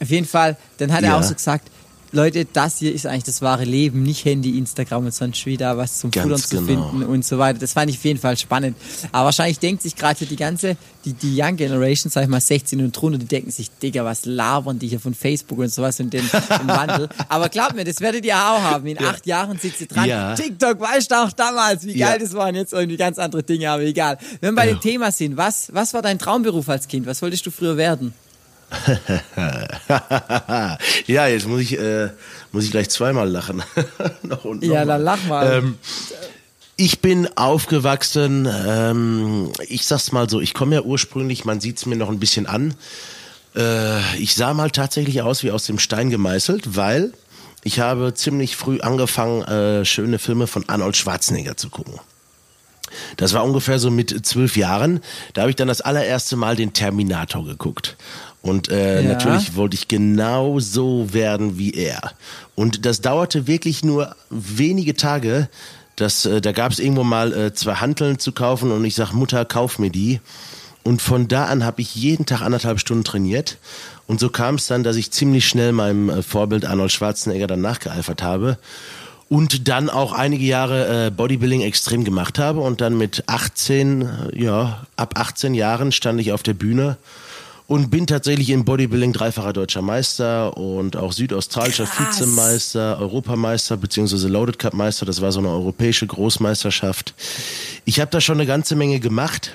Auf 0.00 0.10
jeden 0.10 0.26
Fall, 0.26 0.56
dann 0.78 0.92
hat 0.92 1.02
er 1.02 1.10
Ja. 1.10 1.18
auch 1.18 1.22
so 1.22 1.34
gesagt, 1.34 1.68
Leute, 2.14 2.44
das 2.44 2.78
hier 2.78 2.94
ist 2.94 3.06
eigentlich 3.06 3.24
das 3.24 3.40
wahre 3.40 3.64
Leben, 3.64 4.02
nicht 4.02 4.26
Handy, 4.26 4.58
Instagram 4.58 5.06
und 5.06 5.14
sonst 5.14 5.46
wieder 5.46 5.78
was 5.78 5.98
zum 5.98 6.10
Ganz 6.10 6.24
Futtern 6.24 6.42
zu 6.42 6.56
genau. 6.66 6.90
finden 6.90 7.06
und 7.06 7.24
so 7.24 7.38
weiter. 7.38 7.58
Das 7.58 7.72
fand 7.72 7.90
ich 7.90 7.96
auf 7.96 8.04
jeden 8.04 8.20
Fall 8.20 8.36
spannend. 8.36 8.76
Aber 9.12 9.26
wahrscheinlich 9.26 9.58
denkt 9.58 9.82
sich 9.82 9.96
gerade 9.96 10.18
hier 10.18 10.28
die 10.28 10.36
ganze, 10.36 10.76
die, 11.06 11.14
die 11.14 11.34
Young 11.40 11.56
Generation, 11.56 12.10
sag 12.10 12.24
ich 12.24 12.28
mal 12.28 12.40
16 12.40 12.80
und 12.84 12.92
drunter, 12.92 13.18
die 13.18 13.24
denken 13.24 13.50
sich, 13.50 13.70
Digga, 13.82 14.04
was 14.04 14.26
labern 14.26 14.78
die 14.78 14.88
hier 14.88 15.00
von 15.00 15.14
Facebook 15.14 15.58
und 15.58 15.72
sowas 15.72 15.98
und 16.00 16.12
den, 16.12 16.28
den 16.30 16.68
Wandel. 16.68 17.08
Aber 17.30 17.48
glaubt 17.48 17.74
mir, 17.74 17.84
das 17.84 18.00
werdet 18.02 18.26
ihr 18.26 18.36
auch 18.36 18.60
haben. 18.60 18.86
In 18.86 18.98
acht 19.02 19.26
Jahren 19.26 19.58
sitzt 19.58 19.80
ihr 19.80 19.86
dran. 19.86 20.06
Ja. 20.06 20.34
TikTok, 20.34 20.80
weißt 20.80 21.10
du 21.10 21.14
auch 21.14 21.32
damals, 21.32 21.86
wie 21.86 21.96
Ja. 21.96 22.10
geil 22.10 22.18
das 22.18 22.34
waren 22.34 22.54
jetzt 22.54 22.74
irgendwie 22.74 22.98
ganz 22.98 23.18
andere 23.18 23.42
Dinge, 23.42 23.70
aber 23.70 23.84
egal. 23.84 24.18
Wenn 24.42 24.54
wir 24.54 24.56
bei 24.62 24.66
dem 24.66 24.80
Thema 24.80 25.10
sind, 25.10 25.38
was, 25.38 25.72
was 25.72 25.94
war 25.94 26.02
dein 26.02 26.18
Traumberuf 26.18 26.68
als 26.68 26.86
Kind? 26.88 27.06
Was 27.06 27.22
wolltest 27.22 27.46
du 27.46 27.50
früher 27.50 27.78
werden? 27.78 28.12
ja, 31.06 31.26
jetzt 31.26 31.46
muss 31.46 31.60
ich, 31.60 31.78
äh, 31.78 32.10
muss 32.52 32.64
ich 32.64 32.70
gleich 32.70 32.90
zweimal 32.90 33.28
lachen. 33.28 33.62
noch 34.22 34.44
und 34.44 34.62
noch 34.62 34.74
Ja, 34.74 34.84
dann 34.84 35.02
lach 35.02 35.24
mal. 35.26 35.58
Ähm, 35.58 35.78
ich 36.76 37.00
bin 37.00 37.28
aufgewachsen, 37.36 38.48
ähm, 38.66 39.52
ich 39.68 39.86
sag's 39.86 40.12
mal 40.12 40.28
so, 40.28 40.40
ich 40.40 40.54
komme 40.54 40.74
ja 40.74 40.82
ursprünglich, 40.82 41.44
man 41.44 41.60
sieht's 41.60 41.86
mir 41.86 41.96
noch 41.96 42.08
ein 42.08 42.18
bisschen 42.18 42.46
an. 42.46 42.74
Äh, 43.54 44.16
ich 44.16 44.34
sah 44.34 44.54
mal 44.54 44.70
tatsächlich 44.70 45.22
aus 45.22 45.42
wie 45.42 45.50
aus 45.50 45.66
dem 45.66 45.78
Stein 45.78 46.10
gemeißelt, 46.10 46.76
weil 46.76 47.12
ich 47.62 47.80
habe 47.80 48.14
ziemlich 48.14 48.56
früh 48.56 48.80
angefangen, 48.80 49.42
äh, 49.42 49.84
schöne 49.84 50.18
Filme 50.18 50.46
von 50.46 50.68
Arnold 50.68 50.96
Schwarzenegger 50.96 51.56
zu 51.56 51.70
gucken. 51.70 52.00
Das 53.16 53.32
war 53.32 53.44
ungefähr 53.44 53.78
so 53.78 53.90
mit 53.90 54.26
zwölf 54.26 54.56
Jahren. 54.56 55.00
Da 55.34 55.42
habe 55.42 55.50
ich 55.50 55.56
dann 55.56 55.68
das 55.68 55.80
allererste 55.80 56.36
Mal 56.36 56.56
den 56.56 56.72
Terminator 56.72 57.44
geguckt. 57.44 57.96
Und 58.42 58.68
äh, 58.68 59.02
Ja. 59.02 59.08
natürlich 59.12 59.54
wollte 59.54 59.74
ich 59.76 59.88
genau 59.88 60.58
so 60.58 61.12
werden 61.12 61.58
wie 61.58 61.72
er. 61.72 62.12
Und 62.54 62.84
das 62.84 63.00
dauerte 63.00 63.46
wirklich 63.46 63.84
nur 63.84 64.14
wenige 64.30 64.94
Tage. 64.94 65.48
Das, 65.96 66.26
äh, 66.26 66.40
da 66.40 66.52
gab 66.52 66.72
es 66.72 66.78
irgendwo 66.80 67.04
mal 67.04 67.32
äh, 67.32 67.54
zwei 67.54 67.74
Hanteln 67.76 68.18
zu 68.18 68.32
kaufen 68.32 68.72
und 68.72 68.84
ich 68.84 68.94
sag 68.96 69.12
Mutter, 69.12 69.44
kauf 69.44 69.78
mir 69.78 69.90
die. 69.90 70.20
Und 70.82 71.00
von 71.00 71.28
da 71.28 71.44
an 71.44 71.64
habe 71.64 71.80
ich 71.80 71.94
jeden 71.94 72.26
Tag 72.26 72.40
anderthalb 72.42 72.80
Stunden 72.80 73.04
trainiert. 73.04 73.58
Und 74.08 74.18
so 74.18 74.28
kam 74.28 74.56
es 74.56 74.66
dann, 74.66 74.82
dass 74.82 74.96
ich 74.96 75.12
ziemlich 75.12 75.46
schnell 75.46 75.70
meinem 75.70 76.10
äh, 76.10 76.22
Vorbild 76.22 76.64
Arnold 76.64 76.90
Schwarzenegger 76.90 77.46
dann 77.46 77.60
nachgeeifert 77.60 78.22
habe 78.22 78.58
und 79.28 79.68
dann 79.68 79.88
auch 79.88 80.12
einige 80.12 80.44
Jahre 80.44 81.06
äh, 81.06 81.10
Bodybuilding 81.10 81.60
extrem 81.60 82.02
gemacht 82.04 82.40
habe 82.40 82.60
und 82.60 82.80
dann 82.80 82.98
mit 82.98 83.22
18, 83.28 84.02
äh, 84.02 84.06
ja, 84.42 84.84
ab 84.96 85.14
18 85.16 85.54
Jahren 85.54 85.92
stand 85.92 86.20
ich 86.20 86.32
auf 86.32 86.42
der 86.42 86.54
Bühne 86.54 86.96
und 87.72 87.88
bin 87.88 88.06
tatsächlich 88.06 88.50
im 88.50 88.66
Bodybuilding 88.66 89.14
dreifacher 89.14 89.54
deutscher 89.54 89.80
Meister 89.80 90.58
und 90.58 90.94
auch 90.94 91.10
südaustralischer 91.10 91.86
Krass. 91.86 92.20
Vizemeister, 92.20 92.98
Europameister 92.98 93.78
beziehungsweise 93.78 94.28
Loaded 94.28 94.58
Cup 94.58 94.74
Meister, 94.74 95.06
das 95.06 95.22
war 95.22 95.32
so 95.32 95.38
eine 95.38 95.48
europäische 95.48 96.06
Großmeisterschaft. 96.06 97.14
Ich 97.86 97.98
habe 97.98 98.10
da 98.10 98.20
schon 98.20 98.36
eine 98.36 98.44
ganze 98.44 98.76
Menge 98.76 99.00
gemacht 99.00 99.54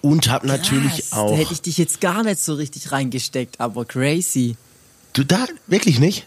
und 0.00 0.28
habe 0.28 0.48
natürlich 0.48 1.12
auch 1.12 1.30
Da 1.30 1.36
hätte 1.36 1.52
ich 1.52 1.62
dich 1.62 1.78
jetzt 1.78 2.00
gar 2.00 2.24
nicht 2.24 2.40
so 2.40 2.54
richtig 2.54 2.90
reingesteckt, 2.90 3.60
aber 3.60 3.84
crazy. 3.84 4.56
Du 5.12 5.22
da 5.22 5.46
wirklich 5.68 6.00
nicht? 6.00 6.26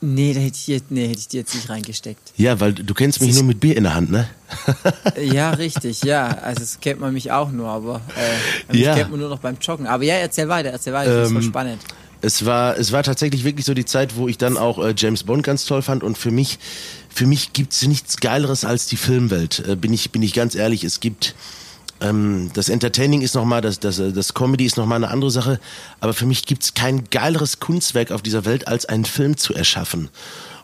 Nee, 0.00 0.32
da 0.32 0.40
hätte 0.40 0.56
ich, 0.56 0.66
jetzt, 0.68 0.90
nee, 0.90 1.08
hätte 1.08 1.18
ich 1.18 1.28
dir 1.28 1.40
jetzt 1.40 1.54
nicht 1.54 1.68
reingesteckt. 1.68 2.32
Ja, 2.36 2.60
weil 2.60 2.72
du 2.72 2.94
kennst 2.94 3.20
mich 3.20 3.34
nur 3.34 3.42
mit 3.42 3.58
Bier 3.58 3.76
in 3.76 3.82
der 3.84 3.94
Hand, 3.94 4.10
ne? 4.10 4.28
Ja, 5.20 5.50
richtig, 5.50 6.02
ja. 6.04 6.28
Also 6.28 6.60
das 6.60 6.78
kennt 6.80 7.00
man 7.00 7.12
mich 7.12 7.32
auch 7.32 7.50
nur, 7.50 7.68
aber 7.68 8.00
äh, 8.68 8.72
mich 8.72 8.82
Ja. 8.82 8.94
kennt 8.94 9.10
man 9.10 9.18
nur 9.18 9.28
noch 9.28 9.40
beim 9.40 9.56
Joggen. 9.60 9.86
Aber 9.88 10.04
ja, 10.04 10.14
erzähl 10.14 10.48
weiter, 10.48 10.68
erzähl 10.70 10.92
weiter, 10.92 11.14
das 11.16 11.26
ist 11.28 11.32
voll 11.32 11.42
Ähm, 11.42 11.48
spannend. 11.48 11.82
Es 12.20 12.44
war, 12.44 12.76
es 12.76 12.90
war 12.92 13.02
tatsächlich 13.02 13.44
wirklich 13.44 13.64
so 13.66 13.74
die 13.74 13.84
Zeit, 13.84 14.16
wo 14.16 14.26
ich 14.28 14.38
dann 14.38 14.56
auch 14.56 14.78
äh, 14.84 14.92
James 14.96 15.22
Bond 15.24 15.42
ganz 15.44 15.64
toll 15.66 15.82
fand 15.82 16.02
und 16.02 16.18
für 16.18 16.30
mich, 16.32 16.58
für 17.08 17.26
mich 17.26 17.52
gibt's 17.52 17.86
nichts 17.86 18.16
Geileres 18.18 18.64
als 18.64 18.86
die 18.86 18.96
Filmwelt. 18.96 19.64
Äh, 19.68 19.76
bin 19.76 19.92
ich, 19.92 20.10
bin 20.10 20.22
ich 20.22 20.32
ganz 20.32 20.54
ehrlich. 20.54 20.82
Es 20.84 21.00
gibt 21.00 21.34
ähm, 22.00 22.50
das 22.54 22.68
Entertaining 22.68 23.22
ist 23.22 23.34
nochmal, 23.34 23.60
das, 23.60 23.80
das, 23.80 23.96
das 23.96 24.34
Comedy 24.34 24.64
ist 24.64 24.76
nochmal 24.76 24.96
eine 24.96 25.10
andere 25.12 25.30
Sache, 25.30 25.60
aber 26.00 26.14
für 26.14 26.26
mich 26.26 26.46
gibt's 26.46 26.74
kein 26.74 27.04
geileres 27.10 27.60
Kunstwerk 27.60 28.12
auf 28.12 28.22
dieser 28.22 28.44
Welt, 28.44 28.68
als 28.68 28.86
einen 28.86 29.04
Film 29.04 29.36
zu 29.36 29.54
erschaffen. 29.54 30.08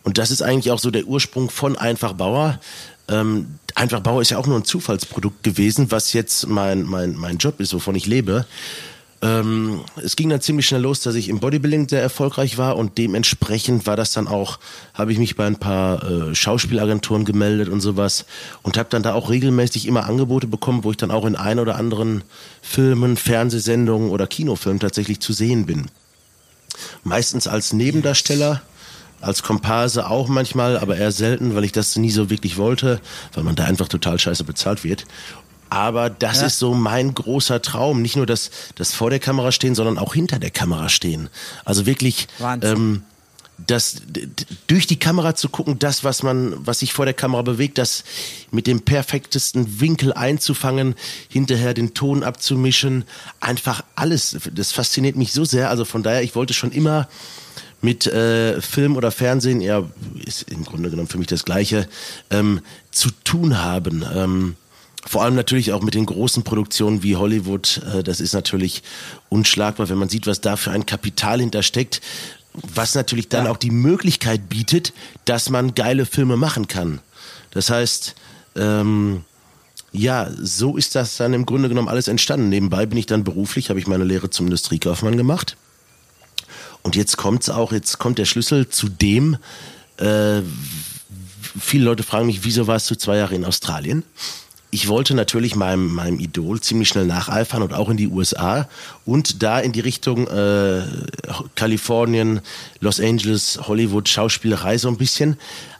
Und 0.03 0.19
das 0.19 0.31
ist 0.31 0.43
eigentlich 0.43 0.71
auch 0.71 0.79
so 0.79 0.91
der 0.91 1.07
Ursprung 1.07 1.51
von 1.51 1.77
Einfach 1.77 2.13
Bauer. 2.13 2.61
Ähm, 3.09 3.59
Einfach 3.75 4.01
Bauer 4.01 4.23
ist 4.23 4.31
ja 4.31 4.39
auch 4.39 4.47
nur 4.47 4.59
ein 4.59 4.65
Zufallsprodukt 4.65 5.43
gewesen, 5.43 5.91
was 5.91 6.13
jetzt 6.13 6.47
mein, 6.47 6.85
mein, 6.85 7.17
mein 7.17 7.39
Job 7.39 7.59
ist, 7.59 7.75
wovon 7.75 7.97
ich 7.97 8.07
lebe. 8.07 8.47
Ähm, 9.25 9.81
es 9.97 10.17
ging 10.17 10.29
dann 10.29 10.43
ziemlich 10.43 10.67
schnell 10.67 10.83
los, 10.83 11.01
dass 11.01 11.15
ich 11.15 11.31
im 11.31 11.41
Bodybuilding 11.41 11.89
sehr 11.89 12.03
erfolgreich 12.03 12.59
war 12.59 12.77
und 12.77 12.99
dementsprechend 12.99 13.87
war 13.87 13.97
das 13.97 14.13
dann 14.13 14.29
auch, 14.29 14.59
habe 14.93 15.13
ich 15.13 15.19
mich 15.19 15.35
bei 15.35 15.47
ein 15.47 15.57
paar 15.57 16.05
äh, 16.05 16.35
Schauspielagenturen 16.35 17.25
gemeldet 17.25 17.71
und 17.71 17.81
sowas 17.81 18.27
und 18.63 18.77
habe 18.77 18.91
dann 18.91 19.03
da 19.03 19.15
auch 19.15 19.31
regelmäßig 19.31 19.87
immer 19.87 20.05
Angebote 20.05 20.47
bekommen, 20.47 20.85
wo 20.85 20.91
ich 20.91 20.99
dann 20.99 21.11
auch 21.11 21.25
in 21.25 21.37
ein 21.37 21.59
oder 21.59 21.77
anderen 21.77 22.23
Filmen, 22.61 23.17
Fernsehsendungen 23.17 24.11
oder 24.11 24.27
Kinofilmen 24.27 24.81
tatsächlich 24.81 25.21
zu 25.21 25.33
sehen 25.33 25.65
bin. 25.65 25.87
Meistens 27.03 27.47
als 27.49 27.73
Nebendarsteller, 27.73 28.61
als 29.23 29.43
Komparse 29.43 30.11
auch 30.11 30.29
manchmal, 30.29 30.77
aber 30.77 30.99
eher 30.99 31.13
selten, 31.13 31.55
weil 31.55 31.65
ich 31.65 31.73
das 31.73 31.97
nie 31.97 32.11
so 32.11 32.29
wirklich 32.29 32.59
wollte, 32.59 33.01
weil 33.33 33.45
man 33.45 33.57
da 33.57 33.65
einfach 33.65 33.89
total 33.89 34.19
scheiße 34.19 34.45
bezahlt 34.45 34.85
wird. 34.85 35.07
Aber 35.75 36.09
das 36.11 36.41
Ja. 36.41 36.47
ist 36.47 36.59
so 36.59 36.75
mein 36.75 37.15
großer 37.15 37.61
Traum. 37.61 38.01
Nicht 38.03 38.17
nur 38.17 38.27
das, 38.27 38.51
das 38.77 38.95
vor 38.95 39.11
der 39.11 39.19
Kamera 39.19 39.53
stehen, 39.53 39.75
sondern 39.75 39.99
auch 39.99 40.15
hinter 40.15 40.39
der 40.39 40.51
Kamera 40.51 40.89
stehen. 40.89 41.29
Also 41.65 41.85
wirklich 41.87 42.29
ähm, 42.63 43.03
das 43.67 44.03
durch 44.67 44.87
die 44.87 44.99
Kamera 44.99 45.35
zu 45.35 45.49
gucken, 45.49 45.79
das, 45.79 46.03
was 46.03 46.23
man, 46.23 46.55
was 46.67 46.81
sich 46.81 46.93
vor 46.93 47.05
der 47.05 47.15
Kamera 47.15 47.43
bewegt, 47.43 47.79
das 47.79 48.05
mit 48.51 48.67
dem 48.67 48.81
perfektesten 48.83 49.81
Winkel 49.81 50.13
einzufangen, 50.13 50.95
hinterher 51.29 51.73
den 51.75 51.95
Ton 51.95 52.25
abzumischen, 52.25 53.05
einfach 53.41 53.83
alles. 53.95 54.37
Das 54.53 54.73
fasziniert 54.73 55.17
mich 55.17 55.33
so 55.33 55.45
sehr. 55.45 55.71
Also 55.71 55.85
von 55.85 56.03
daher, 56.03 56.23
ich 56.23 56.35
wollte 56.35 56.53
schon 56.55 56.73
immer 56.73 57.09
mit 57.81 58.07
äh, 58.07 58.61
Film 58.63 58.97
oder 58.97 59.11
Fernsehen, 59.11 59.61
ja, 59.61 59.85
ist 60.25 60.51
im 60.51 60.65
Grunde 60.65 60.91
genommen 60.91 61.09
für 61.09 61.19
mich 61.19 61.27
das 61.27 61.45
Gleiche, 61.45 61.87
ähm, 62.31 62.61
zu 62.91 63.11
tun 63.25 63.63
haben. 63.63 64.05
Ähm, 64.15 64.57
vor 65.07 65.23
allem 65.23 65.35
natürlich 65.35 65.73
auch 65.73 65.83
mit 65.83 65.95
den 65.95 66.07
großen 66.07 66.43
Produktionen 66.45 67.03
wie 67.03 67.17
Hollywood. 67.17 67.83
Äh, 67.95 68.03
das 68.03 68.21
ist 68.21 68.33
natürlich 68.33 68.83
unschlagbar, 69.29 69.89
wenn 69.89 69.99
man 69.99 70.09
sieht, 70.09 70.27
was 70.27 70.41
da 70.41 70.57
für 70.57 70.71
ein 70.71 70.87
Kapital 70.87 71.41
hintersteckt. 71.41 72.01
Was 72.55 72.95
natürlich 72.95 73.29
dann 73.29 73.47
Ja. 73.47 73.51
auch 73.51 73.57
die 73.57 73.73
Möglichkeit 73.73 74.49
bietet, 74.49 74.93
dass 75.25 75.51
man 75.51 75.75
geile 75.75 76.07
Filme 76.07 76.37
machen 76.37 76.69
kann. 76.69 77.01
Das 77.51 77.69
heißt, 77.69 78.15
ähm, 78.57 79.25
ja, 79.93 80.31
so 80.41 80.77
ist 80.77 80.95
das 80.95 81.17
dann 81.17 81.35
im 81.35 81.47
Grunde 81.47 81.69
genommen 81.69 81.89
alles 81.89 82.09
entstanden. 82.09 82.49
Nebenbei 82.49 82.87
bin 82.87 82.99
ich 82.99 83.07
dann 83.07 83.25
beruflich, 83.25 83.71
habe 83.71 83.81
ich 83.81 83.87
meine 83.87 84.05
Lehre 84.05 84.31
zum 84.31 84.47
Industriekaufmann 84.47 85.17
gemacht. 85.17 85.57
Und 86.83 86.97
jetzt 86.97 87.17
kommt's 87.17 87.49
auch, 87.49 87.73
jetzt 87.73 87.99
kommt 87.99 88.19
der 88.19 88.25
Schlüssel 88.25 88.69
zu 88.69 88.89
dem, 88.89 89.37
äh, 89.97 90.43
viele 91.61 91.85
Leute 91.85 92.03
fragen 92.03 92.27
mich, 92.27 92.45
wieso 92.45 92.67
warst 92.67 92.91
du 92.91 92.97
zwei 92.97 93.17
Jahre 93.17 93.35
in 93.35 93.45
Australien? 93.45 94.03
Ich 94.75 94.89
wollte 94.89 95.15
natürlich 95.15 95.55
meinem, 95.55 95.95
meinem 95.95 96.19
Idol 96.19 96.61
ziemlich 96.61 96.89
schnell 96.89 97.07
nacheifern 97.07 97.63
und 97.63 97.73
auch 97.73 97.89
in 97.89 97.97
die 97.97 98.09
USA 98.09 98.69
und 99.07 99.45
da 99.45 99.61
in 99.61 99.71
die 99.71 99.79
Richtung 99.79 100.27
äh, 100.27 100.83
Kalifornien, 101.55 102.41
Los 102.81 102.99
Angeles, 102.99 103.61
Hollywood, 103.69 104.09
Schauspielerei 104.09 104.77
so 104.77 104.89
ein 104.89 104.97
bisschen. 104.97 105.37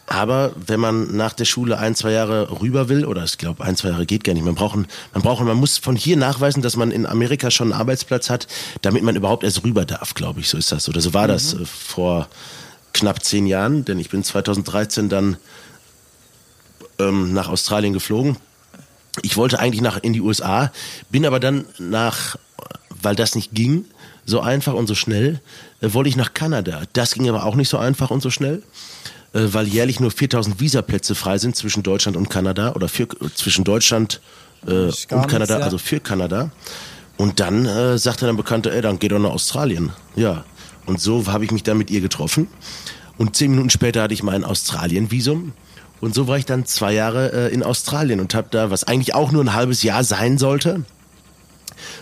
Aber 0.07 0.53
wenn 0.65 0.79
man 0.79 1.17
nach 1.17 1.33
der 1.33 1.45
Schule 1.45 1.79
ein, 1.79 1.97
zwei 1.97 2.13
Jahre 2.13 2.61
rüber 2.61 2.89
will, 2.89 3.05
oder 3.05 3.25
ich 3.25 3.37
glaube, 3.37 3.65
ein, 3.65 3.75
zwei 3.75 3.89
Jahre 3.89 4.07
geht 4.07 4.23
gar 4.23 4.33
nicht, 4.33 4.45
man 4.45 4.55
braucht, 4.55 4.77
man 4.77 4.87
braucht, 5.23 5.45
man 5.45 5.57
muss 5.57 5.77
von 5.77 5.97
hier 5.97 6.17
nachweisen, 6.17 6.63
dass 6.63 6.77
man 6.77 6.93
in 6.93 7.05
Amerika 7.05 7.51
schon 7.51 7.73
einen 7.73 7.81
Arbeitsplatz 7.81 8.31
hat, 8.31 8.47
damit 8.83 9.03
man 9.03 9.17
überhaupt 9.17 9.43
erst 9.43 9.65
rüber 9.65 9.85
darf, 9.85 10.15
glaube 10.15 10.39
ich. 10.39 10.49
So 10.49 10.57
ist 10.57 10.71
das. 10.71 10.89
Oder 10.89 11.01
so 11.01 11.13
war 11.13 11.25
mhm. 11.25 11.33
das 11.33 11.55
äh, 11.55 11.65
vor 11.65 12.29
knapp 12.93 13.25
zehn 13.25 13.49
Jahren, 13.49 13.85
denn 13.85 13.99
ich 13.99 14.11
bin 14.11 14.23
2013 14.23 15.09
dann 15.09 15.37
ähm, 17.01 17.33
nach 17.33 17.49
Australien 17.49 17.93
geflogen 17.93 18.37
ich 19.23 19.37
wollte 19.37 19.59
eigentlich 19.59 19.81
nach 19.81 20.03
in 20.03 20.13
die 20.13 20.21
USA, 20.21 20.73
bin 21.11 21.27
aber 21.27 21.41
dann 21.41 21.65
nach, 21.79 22.37
weil 23.03 23.17
das 23.17 23.35
nicht 23.35 23.53
ging, 23.55 23.85
so 24.27 24.41
einfach 24.41 24.75
und 24.75 24.87
so 24.87 24.95
schnell, 24.95 25.41
äh, 25.81 25.93
wollte 25.93 26.09
ich 26.09 26.17
nach 26.17 26.35
Kanada. 26.35 26.83
Das 26.93 27.15
ging 27.15 27.29
aber 27.29 27.45
auch 27.45 27.55
nicht 27.55 27.69
so 27.69 27.79
einfach 27.79 28.11
und 28.11 28.23
so 28.23 28.31
schnell, 28.31 28.63
äh, 29.33 29.41
weil 29.53 29.67
jährlich 29.67 30.01
nur 30.01 30.11
4000 30.11 30.61
Visaplätze 30.61 31.15
frei 31.15 31.39
sind 31.39 31.57
zwischen 31.57 31.83
Deutschland 31.83 32.17
und 32.17 32.31
Kanada 32.31 32.73
oder 32.73 32.89
für, 32.89 33.09
zwischen 33.35 33.65
Deutschland 33.65 34.21
äh, 34.67 34.91
und 35.11 35.29
Kanada, 35.29 35.59
ja. 35.59 35.65
also 35.65 35.79
für 35.79 36.01
Kanada. 36.01 36.51
Und 37.17 37.39
dann 37.41 37.67
äh, 37.67 37.99
sagte 37.99 38.27
dann 38.27 38.37
Bekannte, 38.37 38.75
ey, 38.75 38.83
dann 38.83 38.99
geh 38.99 39.09
doch 39.09 39.19
nach 39.19 39.31
Australien. 39.31 39.93
Ja. 40.17 40.45
Und 40.87 41.01
so 41.01 41.27
habe 41.29 41.45
ich 41.45 41.51
mich 41.51 41.63
dann 41.63 41.79
mit 41.79 41.91
ihr 41.91 42.01
getroffen. 42.01 42.49
Und 43.17 43.37
zehn 43.37 43.53
Minuten 43.53 43.71
später 43.71 44.03
hatte 44.03 44.15
ich 44.15 44.23
mein 44.23 44.45
Australien-Visum. 44.45 45.53
Und 46.01 46.15
so 46.15 46.29
war 46.29 46.37
ich 46.37 46.45
dann 46.45 46.67
zwei 46.67 46.93
Jahre 46.93 47.33
äh, 47.33 47.55
in 47.55 47.63
Australien 47.63 48.21
und 48.21 48.35
habe 48.35 48.49
da, 48.51 48.71
was 48.71 48.85
eigentlich 48.85 49.15
auch 49.15 49.33
nur 49.33 49.43
ein 49.43 49.55
halbes 49.55 49.83
Jahr 49.83 50.05
sein 50.05 50.39
sollte. 50.39 50.85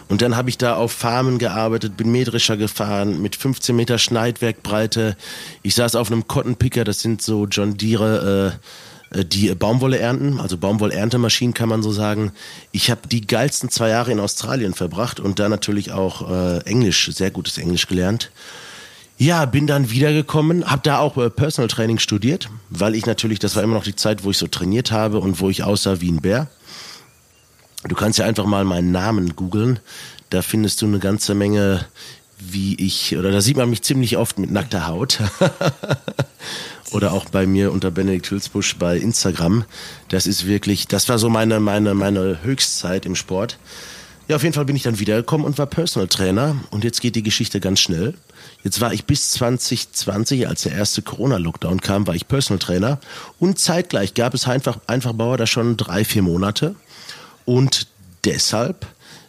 Und 0.09 0.23
dann 0.23 0.37
habe 0.37 0.51
ich 0.51 0.59
da 0.59 0.77
auf 0.77 0.93
Farmen 0.93 1.39
gearbeitet, 1.39 1.97
bin 1.97 2.13
Mähdrescher 2.13 2.57
gefahren 2.57 3.23
mit 3.23 3.37
15 3.37 3.75
Meter 3.75 3.99
Schneidwerkbreite. 3.99 5.17
Ich 5.63 5.75
saß 5.75 5.95
auf 5.97 6.11
einem 6.11 6.27
Cotton 6.27 6.57
Picker, 6.57 6.85
das 6.85 7.01
sind 7.01 7.23
so 7.23 7.47
John 7.47 7.77
Deere, 7.77 8.59
äh, 9.13 9.21
äh 9.21 9.25
die 9.25 9.55
Baumwolle 9.55 9.99
ernten, 9.99 10.41
also 10.41 10.57
Baumwolle-Erntemaschinen 10.59 11.55
kann 11.55 11.69
man 11.69 11.83
so 11.83 11.93
sagen. 11.93 12.33
Ich 12.73 12.91
habe 12.91 13.09
die 13.09 13.27
geilsten 13.27 13.71
zwei 13.71 13.89
Jahre 13.89 14.13
in 14.13 14.21
Australien 14.21 14.75
verbracht 14.75 15.21
und 15.21 15.39
da 15.39 15.49
natürlich 15.49 15.93
auch 15.93 16.31
äh, 16.31 16.59
Englisch, 16.65 17.11
sehr 17.13 17.31
gutes 17.31 17.59
Englisch 17.59 17.87
gelernt. 17.87 18.31
Ja, 19.23 19.45
bin 19.45 19.69
dann 19.69 19.89
wiedergekommen, 19.89 20.69
habe 20.69 20.83
da 20.83 20.99
auch 20.99 21.17
äh, 21.17 21.31
Personal 21.31 21.69
Training 21.69 22.01
studiert, 22.01 22.51
weil 22.71 22.97
ich 22.97 23.07
natürlich, 23.07 23.39
das 23.39 23.55
war 23.55 23.63
immer 23.63 23.75
noch 23.75 23.85
die 23.85 23.95
Zeit, 23.95 24.25
wo 24.25 24.33
ich 24.33 24.37
so 24.37 24.49
trainiert 24.49 24.91
habe 24.91 25.21
und 25.21 25.39
wo 25.39 25.49
ich 25.49 25.63
aussah 25.63 26.01
wie 26.01 26.11
ein 26.11 26.21
Bär. 26.21 26.49
Du 27.85 27.95
kannst 27.95 28.19
ja 28.19 28.25
einfach 28.25 28.47
mal 28.47 28.65
meinen 28.65 28.91
Namen 28.91 29.37
googeln, 29.37 29.79
da 30.31 30.43
findest 30.43 30.83
du 30.83 30.87
eine 30.87 30.99
ganze 30.99 31.37
Menge, 31.37 31.87
wie 32.41 32.75
ich, 32.75 33.17
oder 33.17 33.31
da 33.31 33.41
sieht 33.41 33.57
man 33.57 33.71
mich 33.71 33.83
ziemlich 33.83 34.17
oft 34.17 34.41
mit 34.41 34.51
nackter 34.51 34.89
Haut. 34.89 35.21
oder 36.91 37.13
auch 37.13 37.27
bei 37.27 37.47
mir 37.47 37.71
unter 37.71 37.93
Benedikt 37.93 38.29
Hülsbusch 38.29 38.75
bei 38.75 38.97
Instagram. 38.97 39.65
Das 40.09 40.27
ist 40.27 40.49
wirklich, 40.49 40.89
das 40.89 41.09
war 41.09 41.21
so 41.21 41.29
meine, 41.29 41.61
meine, 41.61 41.95
meine 41.95 42.43
Höchstzeit 42.43 43.07
im 43.07 43.15
Sport. 43.15 43.57
Ja, 44.27 44.35
auf 44.35 44.43
jeden 44.43 44.55
Fall 44.55 44.65
bin 44.65 44.75
ich 44.75 44.83
dann 44.83 44.99
wiedergekommen 44.99 45.47
und 45.47 45.59
war 45.59 45.67
Personal 45.67 46.09
Trainer. 46.09 46.57
Und 46.71 46.83
jetzt 46.83 47.01
geht 47.01 47.15
die 47.15 47.23
Geschichte 47.23 47.61
ganz 47.61 47.79
schnell. 47.79 48.15
Jetzt 48.65 48.81
war 48.81 48.93
ich 48.93 49.05
bis 49.05 49.33
2020, 49.33 50.47
als 50.47 50.63
der 50.63 50.73
erste 50.73 51.03
Corona-Lockdown 51.03 51.81
kam, 51.81 52.07
war 52.07 52.15
ich 52.15 52.29
Personal 52.29 52.59
Trainer. 52.59 52.99
Und 53.39 53.59
zeitgleich 53.59 54.15
gab 54.15 54.35
es 54.35 54.47
einfach, 54.47 54.79
einfach 54.87 55.13
Bauer 55.13 55.37
da 55.37 55.47
schon 55.47 55.77
drei, 55.77 56.05
vier 56.05 56.23
Monate. 56.23 56.77
Und 57.45 57.89
deshalb, 58.25 58.87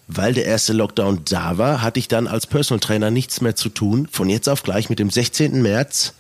weil 0.08 0.34
der 0.34 0.46
erste 0.46 0.74
Lockdown 0.74 1.22
da 1.26 1.58
war, 1.58 1.82
hatte 1.82 2.00
ich 2.00 2.08
dann 2.08 2.28
als 2.28 2.46
Personal 2.46 2.80
Trainer 2.80 3.10
nichts 3.10 3.42
mehr 3.42 3.56
zu 3.56 3.70
tun. 3.70 4.08
Von 4.12 4.30
jetzt 4.30 4.48
auf 4.48 4.62
gleich 4.62 4.90
mit 4.90 5.00
dem 5.00 5.10
16. 5.10 5.62
März 5.62 6.14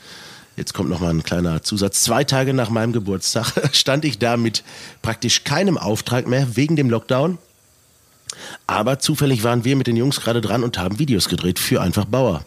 Jetzt 0.56 0.73
kommt 0.73 0.89
noch 0.89 0.99
mal 0.99 1.10
ein 1.10 1.23
kleiner 1.23 1.63
Zusatz. 1.63 2.04
Zwei 2.04 2.23
Tage 2.23 2.54
nach 2.54 2.69
meinem 2.69 2.93
Geburtstag 2.93 3.54
stand 3.73 4.06
ich 4.06 4.19
da 4.19 4.38
mit 4.38 4.63
praktisch 5.02 5.43
keinem 5.43 5.78
Auftrag 5.78 6.28
mehr 6.28 6.56
wegen 6.56 6.76
dem 6.76 6.89
Lockdown. 6.89 7.39
Aber 8.67 8.99
zufällig 8.99 9.43
waren 9.43 9.63
wir 9.63 9.76
mit 9.76 9.88
den 9.88 9.95
Jungs 9.95 10.21
gerade 10.21 10.41
dran 10.41 10.63
und 10.63 10.78
haben 10.78 10.99
Videos 10.99 11.28
gedreht 11.28 11.60
für 11.60 11.82
einfach 11.82 12.06
Bauer. 12.06 12.45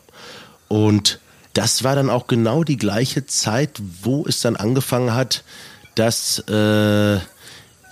Und 0.69 1.21
das 1.53 1.85
war 1.85 1.95
dann 1.95 2.11
auch 2.11 2.27
genau 2.27 2.65
die 2.65 2.77
gleiche 2.77 3.27
Zeit, 3.27 3.81
wo 4.03 4.27
es 4.27 4.41
dann 4.41 4.57
angefangen 4.57 5.15
hat, 5.15 5.43
dass 5.95 6.41
äh, 6.51 7.19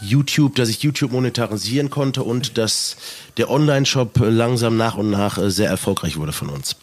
YouTube, 0.00 0.56
dass 0.56 0.68
ich 0.68 0.82
YouTube 0.82 1.12
monetarisieren 1.12 1.90
konnte 1.90 2.22
und 2.22 2.58
dass 2.58 2.96
der 3.36 3.50
Online-Shop 3.50 4.18
langsam 4.18 4.76
nach 4.76 4.96
und 4.96 5.10
nach 5.10 5.38
äh, 5.38 5.50
sehr 5.50 5.70
erfolgreich 5.70 6.16
wurde 6.18 6.32
von 6.32 6.50
uns. 6.50 6.76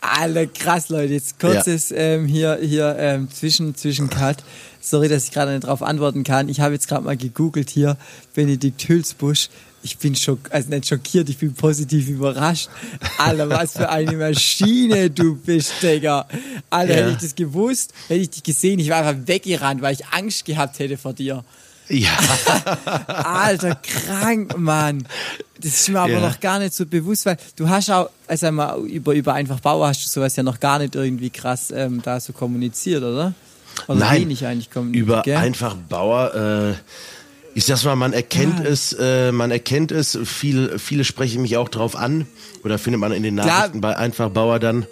Alle 0.00 0.48
krass, 0.48 0.88
Leute. 0.88 1.12
Jetzt 1.12 1.38
kurzes 1.38 1.90
ja. 1.90 1.96
ähm, 1.96 2.26
hier, 2.26 2.58
hier 2.60 2.96
ähm, 2.98 3.30
zwischen, 3.30 3.74
zwischen 3.74 4.08
Cut. 4.08 4.38
Sorry, 4.80 5.08
dass 5.08 5.24
ich 5.24 5.30
gerade 5.30 5.52
nicht 5.52 5.64
darauf 5.64 5.82
antworten 5.82 6.24
kann. 6.24 6.48
Ich 6.48 6.60
habe 6.60 6.72
jetzt 6.72 6.88
gerade 6.88 7.04
mal 7.04 7.16
gegoogelt 7.16 7.68
hier, 7.68 7.98
Benedikt 8.34 8.88
Hülsbusch 8.88 9.50
ich 9.82 9.96
bin 9.98 10.14
schock, 10.14 10.38
also 10.50 10.68
nicht 10.68 10.86
schockiert, 10.86 11.28
ich 11.28 11.38
bin 11.38 11.54
positiv 11.54 12.08
überrascht. 12.08 12.68
Alter, 13.18 13.48
was 13.48 13.72
für 13.72 13.88
eine 13.88 14.12
Maschine 14.12 15.10
du 15.10 15.36
bist, 15.36 15.72
Digga. 15.82 16.26
Alter, 16.68 16.92
ja. 16.92 17.00
hätte 17.00 17.10
ich 17.12 17.18
das 17.18 17.34
gewusst, 17.34 17.92
hätte 18.08 18.20
ich 18.20 18.30
dich 18.30 18.42
gesehen, 18.42 18.78
ich 18.78 18.90
war 18.90 19.04
einfach 19.04 19.26
weggerannt, 19.26 19.80
weil 19.82 19.94
ich 19.94 20.06
Angst 20.08 20.44
gehabt 20.44 20.78
hätte 20.78 20.98
vor 20.98 21.14
dir. 21.14 21.44
Ja. 21.88 22.16
Alter, 23.06 23.74
krank, 23.74 24.56
Mann. 24.56 25.06
Das 25.58 25.72
ist 25.72 25.88
mir 25.88 26.00
aber 26.00 26.12
ja. 26.12 26.20
noch 26.20 26.40
gar 26.40 26.58
nicht 26.58 26.72
so 26.72 26.86
bewusst, 26.86 27.26
weil 27.26 27.36
du 27.56 27.68
hast 27.68 27.90
auch, 27.90 28.10
also 28.26 28.46
einmal 28.46 28.80
über, 28.86 29.12
über 29.14 29.34
einfach 29.34 29.60
Bauer 29.60 29.88
hast 29.88 30.04
du 30.04 30.08
sowas 30.08 30.36
ja 30.36 30.42
noch 30.42 30.60
gar 30.60 30.78
nicht 30.78 30.94
irgendwie 30.94 31.30
krass 31.30 31.70
ähm, 31.70 32.00
da 32.02 32.20
so 32.20 32.32
kommuniziert, 32.32 33.02
oder? 33.02 33.34
Oder 33.88 33.98
Nein, 33.98 34.22
wenig 34.22 34.46
eigentlich 34.46 34.70
kommuniziert. 34.70 35.06
Über 35.06 35.22
gell? 35.22 35.36
einfach 35.36 35.74
Bauer, 35.74 36.34
äh, 36.34 36.74
ich 37.54 37.64
sag's 37.64 37.84
mal, 37.84 37.96
man 37.96 38.12
erkennt 38.12 38.60
ja. 38.60 38.66
es, 38.66 38.92
äh, 38.92 39.32
man 39.32 39.50
erkennt 39.50 39.92
es. 39.92 40.18
Viel, 40.24 40.78
viele 40.78 41.04
sprechen 41.04 41.42
mich 41.42 41.56
auch 41.56 41.68
drauf 41.68 41.96
an 41.96 42.26
oder 42.64 42.78
findet 42.78 43.00
man 43.00 43.12
in 43.12 43.22
den 43.22 43.34
Nachrichten 43.34 43.80
Klar. 43.80 43.94
bei 43.94 43.96
einfach 43.96 44.30
Bauer 44.30 44.58
dann. 44.58 44.86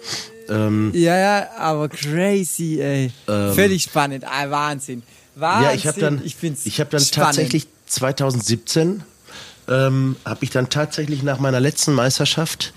Ähm, 0.49 0.91
ja, 0.93 1.17
ja, 1.17 1.47
aber 1.57 1.89
crazy, 1.89 2.79
ey. 2.81 3.11
Ähm, 3.27 3.53
Völlig 3.53 3.83
spannend, 3.83 4.25
ah, 4.25 4.49
Wahnsinn. 4.49 5.03
Wahnsinn. 5.35 5.69
Ja, 5.69 5.75
ich 5.75 5.87
habe 5.87 5.99
dann, 5.99 6.21
ich, 6.23 6.35
ich 6.65 6.79
habe 6.79 6.89
dann 6.89 6.99
spannend. 7.01 7.35
tatsächlich 7.35 7.67
2017 7.85 9.03
ähm, 9.67 10.15
habe 10.25 10.43
ich 10.43 10.49
dann 10.49 10.69
tatsächlich 10.69 11.23
nach 11.23 11.39
meiner 11.39 11.59
letzten 11.59 11.93
Meisterschaft 11.93 12.73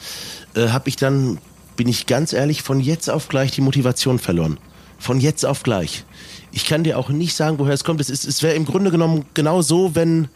äh, 0.54 0.68
habe 0.68 0.88
ich 0.88 0.96
dann, 0.96 1.38
bin 1.76 1.88
ich 1.88 2.06
ganz 2.06 2.32
ehrlich, 2.32 2.62
von 2.62 2.80
jetzt 2.80 3.08
auf 3.08 3.28
gleich 3.28 3.50
die 3.52 3.62
Motivation 3.62 4.18
verloren. 4.18 4.58
Von 4.98 5.18
jetzt 5.18 5.44
auf 5.44 5.62
gleich. 5.62 6.04
Ich 6.52 6.66
kann 6.66 6.84
dir 6.84 6.98
auch 6.98 7.08
nicht 7.08 7.34
sagen, 7.34 7.58
woher 7.58 7.74
es 7.74 7.82
kommt. 7.82 8.00
Es, 8.00 8.10
es 8.10 8.42
wäre 8.42 8.54
im 8.54 8.66
Grunde 8.66 8.90
genommen 8.90 9.24
genau 9.34 9.62
so, 9.62 9.94
wenn 9.94 10.28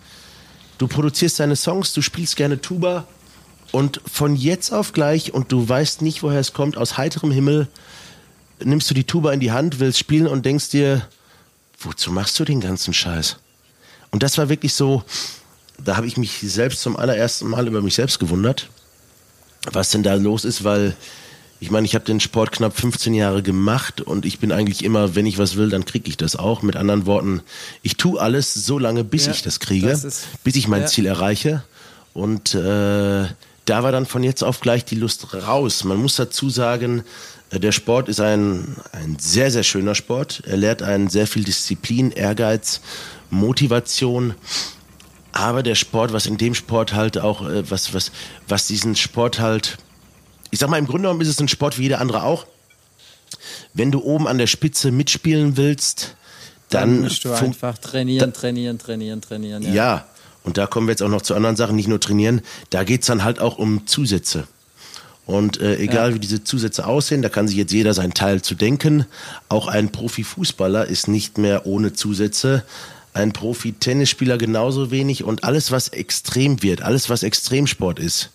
du 0.78 0.88
produzierst 0.88 1.38
deine 1.40 1.56
Songs, 1.56 1.92
du 1.92 2.02
spielst 2.02 2.36
gerne 2.36 2.60
Tuba 2.60 3.06
und 3.72 4.00
von 4.10 4.34
jetzt 4.34 4.72
auf 4.72 4.92
gleich 4.92 5.34
und 5.34 5.52
du 5.52 5.68
weißt 5.68 6.02
nicht, 6.02 6.22
woher 6.22 6.40
es 6.40 6.52
kommt, 6.52 6.76
aus 6.76 6.96
heiterem 6.96 7.30
Himmel 7.30 7.68
nimmst 8.64 8.88
du 8.90 8.94
die 8.94 9.04
Tuba 9.04 9.32
in 9.32 9.40
die 9.40 9.52
Hand, 9.52 9.80
willst 9.80 9.98
spielen 9.98 10.26
und 10.26 10.46
denkst 10.46 10.70
dir, 10.70 11.06
wozu 11.78 12.10
machst 12.10 12.38
du 12.38 12.44
den 12.44 12.60
ganzen 12.60 12.94
Scheiß? 12.94 13.36
Und 14.10 14.22
das 14.22 14.38
war 14.38 14.48
wirklich 14.48 14.72
so, 14.72 15.02
da 15.82 15.96
habe 15.96 16.06
ich 16.06 16.16
mich 16.16 16.40
selbst 16.40 16.80
zum 16.80 16.96
allerersten 16.96 17.48
Mal 17.48 17.66
über 17.66 17.82
mich 17.82 17.94
selbst 17.94 18.18
gewundert, 18.18 18.70
was 19.72 19.90
denn 19.90 20.02
da 20.02 20.14
los 20.14 20.44
ist, 20.44 20.64
weil 20.64 20.96
ich 21.58 21.70
meine, 21.70 21.86
ich 21.86 21.94
habe 21.94 22.04
den 22.04 22.20
Sport 22.20 22.52
knapp 22.52 22.78
15 22.78 23.14
Jahre 23.14 23.42
gemacht 23.42 24.00
und 24.00 24.26
ich 24.26 24.38
bin 24.38 24.52
eigentlich 24.52 24.84
immer, 24.84 25.14
wenn 25.14 25.26
ich 25.26 25.38
was 25.38 25.56
will, 25.56 25.70
dann 25.70 25.84
kriege 25.84 26.08
ich 26.08 26.16
das 26.16 26.36
auch. 26.36 26.62
Mit 26.62 26.76
anderen 26.76 27.06
Worten, 27.06 27.40
ich 27.82 27.96
tue 27.96 28.20
alles 28.20 28.52
so 28.52 28.78
lange, 28.78 29.04
bis 29.04 29.26
ja, 29.26 29.32
ich 29.32 29.42
das 29.42 29.60
kriege, 29.60 29.88
das 29.88 30.04
ist, 30.04 30.26
bis 30.44 30.56
ich 30.56 30.68
mein 30.68 30.82
ja. 30.82 30.86
Ziel 30.86 31.06
erreiche. 31.06 31.62
Und 32.12 32.54
äh, 32.54 33.26
da 33.66 33.82
war 33.82 33.92
dann 33.92 34.06
von 34.06 34.22
jetzt 34.22 34.42
auf 34.42 34.60
gleich 34.60 34.84
die 34.84 34.94
Lust 34.94 35.34
raus. 35.34 35.84
Man 35.84 35.98
muss 35.98 36.16
dazu 36.16 36.50
sagen, 36.50 37.04
äh, 37.50 37.58
der 37.58 37.72
Sport 37.72 38.08
ist 38.08 38.20
ein, 38.20 38.76
ein 38.92 39.16
sehr, 39.18 39.50
sehr 39.50 39.62
schöner 39.62 39.94
Sport. 39.94 40.42
Er 40.46 40.56
lehrt 40.56 40.82
einen 40.82 41.08
sehr 41.08 41.26
viel 41.26 41.44
Disziplin, 41.44 42.10
Ehrgeiz, 42.10 42.80
Motivation. 43.30 44.34
Aber 45.32 45.62
der 45.62 45.74
Sport, 45.74 46.12
was 46.12 46.26
in 46.26 46.38
dem 46.38 46.54
Sport 46.54 46.94
halt 46.94 47.18
auch, 47.18 47.48
äh, 47.48 47.70
was, 47.70 47.94
was, 47.94 48.12
was 48.48 48.66
diesen 48.66 48.94
Sport 48.94 49.40
halt 49.40 49.78
ich 50.50 50.58
sag 50.58 50.70
mal, 50.70 50.78
im 50.78 50.86
Grunde 50.86 51.02
genommen 51.02 51.20
ist 51.20 51.28
es 51.28 51.40
ein 51.40 51.48
Sport 51.48 51.78
wie 51.78 51.82
jeder 51.82 52.00
andere 52.00 52.22
auch. 52.22 52.46
Wenn 53.74 53.90
du 53.90 54.02
oben 54.02 54.28
an 54.28 54.38
der 54.38 54.46
Spitze 54.46 54.90
mitspielen 54.90 55.56
willst, 55.56 56.16
dann, 56.70 56.90
dann 56.90 57.00
musst 57.02 57.24
du 57.24 57.32
einfach 57.32 57.78
trainieren, 57.78 58.32
trainieren, 58.32 58.78
trainieren, 58.78 59.20
trainieren. 59.20 59.62
Ja. 59.62 59.72
ja, 59.72 60.06
und 60.44 60.58
da 60.58 60.66
kommen 60.66 60.86
wir 60.86 60.92
jetzt 60.92 61.02
auch 61.02 61.08
noch 61.08 61.22
zu 61.22 61.34
anderen 61.34 61.56
Sachen, 61.56 61.76
nicht 61.76 61.88
nur 61.88 62.00
trainieren, 62.00 62.40
da 62.70 62.84
geht 62.84 63.02
es 63.02 63.06
dann 63.06 63.24
halt 63.24 63.40
auch 63.40 63.58
um 63.58 63.86
Zusätze. 63.86 64.46
Und 65.26 65.60
äh, 65.60 65.76
egal 65.78 66.10
ja. 66.10 66.14
wie 66.14 66.20
diese 66.20 66.44
Zusätze 66.44 66.86
aussehen, 66.86 67.20
da 67.20 67.28
kann 67.28 67.48
sich 67.48 67.56
jetzt 67.56 67.72
jeder 67.72 67.94
sein 67.94 68.14
Teil 68.14 68.42
zu 68.42 68.54
denken. 68.54 69.06
Auch 69.48 69.66
ein 69.66 69.90
Profifußballer 69.90 70.86
ist 70.86 71.08
nicht 71.08 71.36
mehr 71.36 71.66
ohne 71.66 71.92
Zusätze. 71.92 72.62
Ein 73.12 73.32
Profi-Tennisspieler 73.32 74.38
genauso 74.38 74.92
wenig. 74.92 75.24
Und 75.24 75.42
alles, 75.42 75.72
was 75.72 75.88
extrem 75.88 76.62
wird, 76.62 76.82
alles, 76.82 77.10
was 77.10 77.24
Extremsport 77.24 77.98
ist, 77.98 78.30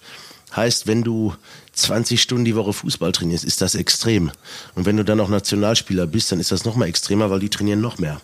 heißt, 0.53 0.85
wenn 0.85 1.03
du 1.03 1.33
20 1.73 2.21
Stunden 2.21 2.45
die 2.45 2.55
Woche 2.55 2.73
Fußball 2.73 3.11
trainierst, 3.11 3.45
ist 3.45 3.61
das 3.61 3.75
extrem. 3.75 4.31
Und 4.75 4.85
wenn 4.85 4.97
du 4.97 5.05
dann 5.05 5.19
auch 5.19 5.29
Nationalspieler 5.29 6.05
bist, 6.05 6.31
dann 6.31 6.39
ist 6.39 6.51
das 6.51 6.65
noch 6.65 6.75
mal 6.75 6.87
extremer, 6.87 7.29
weil 7.29 7.39
die 7.39 7.49
trainieren 7.49 7.81
noch 7.81 7.97
mehr. 7.97 8.19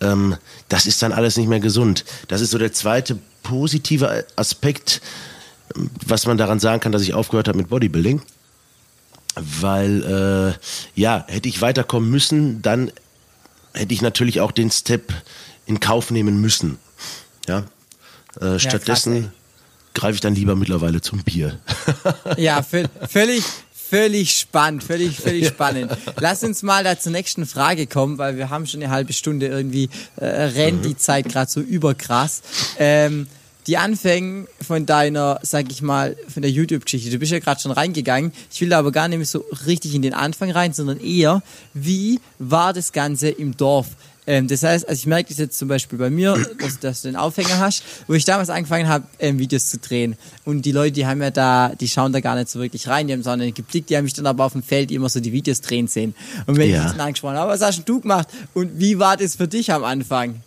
Ähm, 0.00 0.36
das 0.68 0.86
ist 0.86 1.02
dann 1.02 1.12
alles 1.12 1.36
nicht 1.36 1.48
mehr 1.48 1.60
gesund. 1.60 2.04
Das 2.28 2.40
ist 2.40 2.50
so 2.50 2.58
der 2.58 2.72
zweite 2.72 3.18
positive 3.42 4.26
Aspekt 4.36 5.02
was 6.06 6.26
man 6.26 6.38
daran 6.38 6.60
sagen 6.60 6.80
kann, 6.80 6.92
dass 6.92 7.02
ich 7.02 7.14
aufgehört 7.14 7.48
habe 7.48 7.58
mit 7.58 7.68
Bodybuilding. 7.68 8.22
Weil, 9.34 10.54
äh, 10.54 11.00
ja, 11.00 11.24
hätte 11.28 11.48
ich 11.48 11.60
weiterkommen 11.60 12.10
müssen, 12.10 12.62
dann 12.62 12.90
hätte 13.74 13.92
ich 13.92 14.00
natürlich 14.00 14.40
auch 14.40 14.50
den 14.50 14.70
Step 14.70 15.12
in 15.66 15.80
Kauf 15.80 16.10
nehmen 16.10 16.40
müssen. 16.40 16.78
Ja, 17.46 17.64
äh, 18.40 18.52
ja 18.52 18.58
stattdessen 18.58 19.32
greife 19.96 20.14
ich 20.14 20.20
dann 20.20 20.34
lieber 20.34 20.54
mittlerweile 20.54 21.00
zum 21.00 21.24
Bier. 21.24 21.58
ja, 22.36 22.62
völlig, 22.62 23.42
völlig 23.72 24.38
spannend, 24.38 24.84
völlig, 24.84 25.18
völlig 25.18 25.48
spannend. 25.48 25.96
Lass 26.20 26.44
uns 26.44 26.62
mal 26.62 26.84
da 26.84 26.98
zur 26.98 27.12
nächsten 27.12 27.46
Frage 27.46 27.86
kommen, 27.86 28.18
weil 28.18 28.36
wir 28.36 28.50
haben 28.50 28.66
schon 28.66 28.82
eine 28.82 28.92
halbe 28.92 29.12
Stunde 29.12 29.46
irgendwie 29.46 29.88
äh, 30.16 30.26
rennt 30.26 30.84
mhm. 30.84 30.88
die 30.88 30.96
Zeit 30.96 31.28
gerade 31.28 31.50
so 31.50 31.60
überkrass. 31.60 32.42
Ähm, 32.78 33.26
die 33.66 33.78
Anfänge 33.78 34.46
von 34.64 34.86
deiner, 34.86 35.40
sag 35.42 35.72
ich 35.72 35.82
mal, 35.82 36.16
von 36.32 36.42
der 36.42 36.50
YouTube-Geschichte. 36.50 37.10
Du 37.10 37.18
bist 37.18 37.32
ja 37.32 37.40
gerade 37.40 37.60
schon 37.60 37.72
reingegangen. 37.72 38.32
Ich 38.52 38.60
will 38.60 38.68
da 38.68 38.78
aber 38.78 38.92
gar 38.92 39.08
nicht 39.08 39.26
so 39.26 39.44
richtig 39.66 39.94
in 39.94 40.02
den 40.02 40.14
Anfang 40.14 40.52
rein, 40.52 40.72
sondern 40.72 41.00
eher, 41.00 41.42
wie 41.74 42.20
war 42.38 42.72
das 42.72 42.92
Ganze 42.92 43.28
im 43.28 43.56
Dorf? 43.56 43.88
Ähm, 44.26 44.48
das 44.48 44.62
heißt, 44.62 44.88
also 44.88 44.98
ich 44.98 45.06
merke 45.06 45.28
das 45.28 45.38
jetzt 45.38 45.58
zum 45.58 45.68
Beispiel 45.68 45.98
bei 45.98 46.10
mir, 46.10 46.36
dass, 46.60 46.78
dass 46.80 47.02
du 47.02 47.08
den 47.08 47.16
Aufhänger 47.16 47.58
hast, 47.58 47.82
wo 48.06 48.14
ich 48.14 48.24
damals 48.24 48.50
angefangen 48.50 48.88
habe, 48.88 49.06
ähm, 49.18 49.38
Videos 49.38 49.68
zu 49.68 49.78
drehen. 49.78 50.16
Und 50.44 50.62
die 50.62 50.72
Leute, 50.72 50.92
die 50.92 51.06
haben 51.06 51.22
ja 51.22 51.30
da, 51.30 51.72
die 51.74 51.88
schauen 51.88 52.12
da 52.12 52.20
gar 52.20 52.34
nicht 52.34 52.48
so 52.48 52.60
wirklich 52.60 52.88
rein, 52.88 53.06
die 53.06 53.12
haben 53.12 53.22
so 53.22 53.30
einen 53.30 53.54
geblickt, 53.54 53.90
die 53.90 53.96
haben 53.96 54.04
mich 54.04 54.14
dann 54.14 54.26
aber 54.26 54.44
auf 54.44 54.52
dem 54.52 54.62
Feld 54.62 54.90
immer 54.90 55.08
so 55.08 55.20
die 55.20 55.32
Videos 55.32 55.60
drehen 55.60 55.88
sehen. 55.88 56.14
Und 56.46 56.56
wenn 56.56 56.70
ja. 56.70 56.84
ich 56.84 56.92
dann 56.92 57.00
angesprochen 57.00 57.36
habe, 57.36 57.50
was 57.50 57.62
hast 57.62 57.84
du 57.84 58.00
gemacht? 58.00 58.28
Und 58.54 58.78
wie 58.78 58.98
war 58.98 59.16
das 59.16 59.36
für 59.36 59.48
dich 59.48 59.72
am 59.72 59.84
Anfang? 59.84 60.40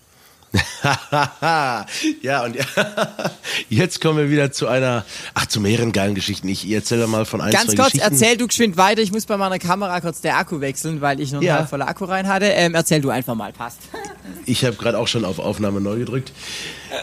ja, 2.22 2.44
und 2.44 2.58
jetzt 3.70 4.02
kommen 4.02 4.18
wir 4.18 4.30
wieder 4.32 4.52
zu 4.52 4.68
einer, 4.68 5.06
ach, 5.36 5.46
zu 5.46 5.60
mehreren 5.60 5.92
geilen 5.92 6.16
Geschichten. 6.16 6.48
Ich 6.48 6.70
erzähle 6.70 7.06
mal 7.08 7.26
von 7.26 7.42
ein, 7.42 7.52
Ganz 7.52 7.72
zwei 7.72 7.76
kurz, 7.76 7.92
Geschichten. 7.92 8.14
erzähl 8.14 8.38
du 8.38 8.48
geschwind 8.48 8.78
weiter. 8.78 9.02
Ich 9.02 9.12
muss 9.12 9.26
bei 9.26 9.38
meiner 9.38 9.60
Kamera 9.60 10.02
kurz 10.02 10.22
der 10.22 10.38
Akku 10.38 10.60
wechseln, 10.60 11.02
weil 11.02 11.20
ich 11.20 11.32
noch 11.32 11.42
ja. 11.42 11.60
einen 11.60 11.68
voller 11.68 11.88
Akku 11.88 12.06
rein 12.06 12.28
hatte. 12.28 12.46
Ähm, 12.46 12.74
erzähl 12.74 13.02
du 13.02 13.10
einfach 13.10 13.36
mal, 13.36 13.54
passt. 13.54 13.80
Ich 14.46 14.64
habe 14.66 14.76
gerade 14.76 14.98
auch 14.98 15.08
schon 15.08 15.26
auf 15.26 15.38
Aufnahme 15.40 15.82
neu 15.82 15.98
gedrückt. 16.00 16.32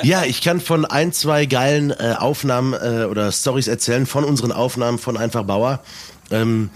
Ja, 0.02 0.24
ich 0.24 0.42
kann 0.42 0.61
von 0.61 0.85
ein, 0.85 1.12
zwei 1.12 1.46
geilen 1.46 1.90
äh, 1.90 2.14
Aufnahmen 2.18 2.72
äh, 2.72 3.04
oder 3.04 3.30
Stories 3.30 3.68
erzählen 3.68 4.06
von 4.06 4.24
unseren 4.24 4.52
Aufnahmen 4.52 4.98
von 4.98 5.16
Einfach 5.16 5.44
Bauer. 5.44 5.80
Ähm, 6.30 6.70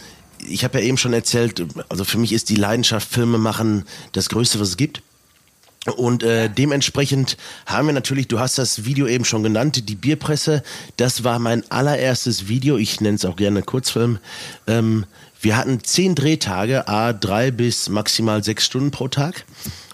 ich 0.46 0.64
habe 0.64 0.78
ja 0.78 0.84
eben 0.84 0.96
schon 0.96 1.12
erzählt, 1.12 1.64
also 1.88 2.04
für 2.04 2.18
mich 2.18 2.32
ist 2.32 2.48
die 2.48 2.56
Leidenschaft 2.56 3.08
Filme 3.12 3.38
machen 3.38 3.84
das 4.12 4.28
Größte, 4.28 4.60
was 4.60 4.68
es 4.68 4.76
gibt. 4.76 5.02
Und 5.86 6.22
äh, 6.22 6.50
dementsprechend 6.50 7.38
haben 7.64 7.86
wir 7.86 7.94
natürlich, 7.94 8.28
du 8.28 8.38
hast 8.38 8.58
das 8.58 8.84
Video 8.84 9.06
eben 9.06 9.24
schon 9.24 9.42
genannt, 9.42 9.88
die 9.88 9.94
Bierpresse. 9.94 10.62
Das 10.98 11.24
war 11.24 11.38
mein 11.38 11.68
allererstes 11.70 12.48
Video. 12.48 12.76
Ich 12.76 13.00
nenne 13.00 13.16
es 13.16 13.24
auch 13.24 13.36
gerne 13.36 13.62
Kurzfilm. 13.62 14.18
Ähm, 14.66 15.06
wir 15.40 15.56
hatten 15.56 15.82
zehn 15.82 16.14
Drehtage, 16.14 16.86
a 16.86 17.14
drei 17.14 17.50
bis 17.50 17.88
maximal 17.88 18.44
sechs 18.44 18.66
Stunden 18.66 18.90
pro 18.90 19.08
Tag. 19.08 19.46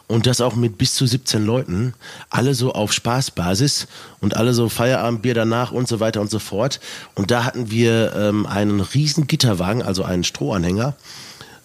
Und 0.09 0.27
das 0.27 0.41
auch 0.41 0.57
mit 0.57 0.77
bis 0.77 0.95
zu 0.95 1.07
17 1.07 1.45
Leuten. 1.45 1.95
Alle 2.31 2.55
so 2.55 2.73
auf 2.73 2.93
Spaßbasis 2.93 3.87
und 4.21 4.37
alle 4.37 4.55
so 4.55 4.69
Feierabendbier 4.69 5.35
danach 5.35 5.71
und 5.71 5.87
so 5.87 6.01
weiter 6.01 6.21
und 6.21 6.31
so 6.31 6.41
fort. 6.41 6.81
Und 7.15 7.31
da 7.31 7.45
hatten 7.45 7.71
wir 7.71 8.13
ähm, 8.17 8.45
einen 8.47 8.81
riesen 8.81 9.29
Gitterwagen, 9.29 9.83
also 9.83 10.03
einen 10.03 10.25
Strohanhänger, 10.25 10.97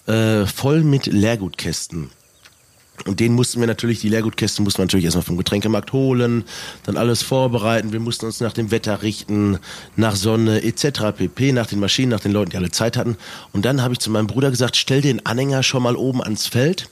äh, 0.06 0.46
voll 0.46 0.84
mit 0.84 1.08
Leergutkästen. 1.08 2.10
Und 3.06 3.20
den 3.20 3.34
mussten 3.34 3.60
wir 3.60 3.68
natürlich, 3.68 4.00
die 4.02 4.10
Leergutkästen 4.10 4.64
mussten 4.64 4.80
wir 4.80 4.86
natürlich 4.86 5.06
erstmal 5.06 5.24
vom 5.24 5.38
Getränkemarkt 5.38 5.92
holen, 5.94 6.44
dann 6.84 6.98
alles 6.98 7.24
vorbereiten. 7.24 7.92
Wir 7.92 8.00
mussten 8.00 8.26
uns 8.26 8.40
nach 8.40 8.54
dem 8.54 8.72
Wetter 8.72 9.02
richten, 9.02 9.60
nach 9.96 10.16
Sonne 10.16 10.64
etc. 10.64 11.12
pp, 11.18 11.52
nach 11.52 11.66
den 11.66 11.80
Maschinen, 11.80 12.12
nach 12.12 12.20
den 12.20 12.32
Leuten, 12.32 12.52
die 12.52 12.58
alle 12.58 12.72
Zeit 12.72 12.98
hatten. 12.98 13.18
Und 13.54 13.66
dann 13.66 13.82
habe 13.82 13.94
ich 13.94 14.00
zu 14.00 14.12
meinem 14.12 14.28
Bruder 14.28 14.52
gesagt, 14.52 14.76
stell 14.76 15.02
den 15.02 15.26
Anhänger 15.26 15.64
schon 15.64 15.84
mal 15.84 15.96
oben 15.96 16.22
ans 16.22 16.48
Feld, 16.48 16.90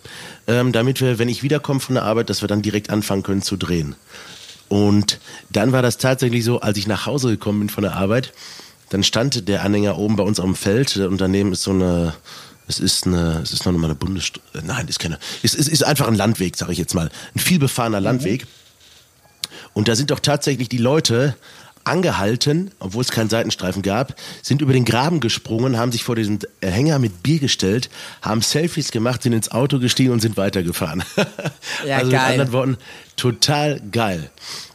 ähm, 0.48 0.72
damit 0.72 1.02
wir, 1.02 1.20
wenn 1.20 1.30
ich 1.30 1.44
wiederkomme 1.44 1.80
von 1.80 1.96
der 1.96 2.04
Arbeit, 2.06 2.30
dass 2.30 2.42
wir 2.42 2.48
dann 2.48 2.62
direkt 2.62 2.90
anfangen 2.90 3.24
können 3.24 3.42
zu 3.42 3.58
drehen. 3.58 3.96
Und 4.68 5.20
dann 5.52 5.72
war 5.72 5.82
das 5.82 5.98
tatsächlich 5.98 6.44
so, 6.44 6.60
als 6.60 6.78
ich 6.78 6.88
nach 6.88 7.06
Hause 7.06 7.30
gekommen 7.30 7.60
bin 7.60 7.70
von 7.70 7.84
der 7.84 7.96
Arbeit, 7.96 8.34
dann 8.90 9.04
stand 9.04 9.48
der 9.48 9.64
Anhänger 9.64 9.98
oben 9.98 10.16
bei 10.16 10.24
uns 10.24 10.40
am 10.40 10.56
Feld 10.56 10.98
und 10.98 11.22
daneben 11.22 11.52
ist 11.52 11.64
so 11.64 11.72
eine 11.72 12.14
es 12.70 12.80
ist 12.80 13.08
eine, 13.08 13.40
es 13.42 13.52
ist 13.52 13.66
noch 13.66 13.74
mal 13.74 13.86
eine 13.86 13.96
Bundesstraße. 13.96 14.64
Nein, 14.64 14.88
ist 14.88 15.00
keine. 15.00 15.18
Es, 15.42 15.56
es 15.56 15.68
ist 15.68 15.84
einfach 15.84 16.08
ein 16.08 16.14
Landweg, 16.14 16.56
sage 16.56 16.72
ich 16.72 16.78
jetzt 16.78 16.94
mal. 16.94 17.10
Ein 17.36 17.40
vielbefahrener 17.40 18.00
mhm. 18.00 18.06
Landweg. 18.06 18.46
Und 19.74 19.88
da 19.88 19.96
sind 19.96 20.12
doch 20.12 20.20
tatsächlich 20.20 20.70
die 20.70 20.78
Leute 20.78 21.36
angehalten, 21.84 22.70
obwohl 22.80 23.02
es 23.02 23.10
keinen 23.10 23.30
Seitenstreifen 23.30 23.82
gab, 23.82 24.16
sind 24.44 24.62
über 24.62 24.74
den 24.74 24.86
Graben 24.86 25.20
gesprungen, 25.20 25.78
haben 25.78 25.92
sich 25.92 26.04
vor 26.04 26.16
diesen 26.16 26.40
Hänger 26.62 27.00
mit 27.00 27.24
Bier 27.24 27.40
gestellt, 27.40 27.90
haben 28.22 28.42
Selfies 28.42 28.92
gemacht, 28.92 29.24
sind 29.24 29.34
ins 29.34 29.50
Auto 29.50 29.80
gestiegen 29.80 30.12
und 30.12 30.20
sind 30.22 30.38
weitergefahren. 30.38 31.04
Ja, 31.86 31.98
also 31.98 32.12
geil. 32.12 32.22
mit 32.22 32.32
anderen 32.32 32.52
Worten, 32.52 32.78
total 33.16 33.82
geil. 33.92 34.30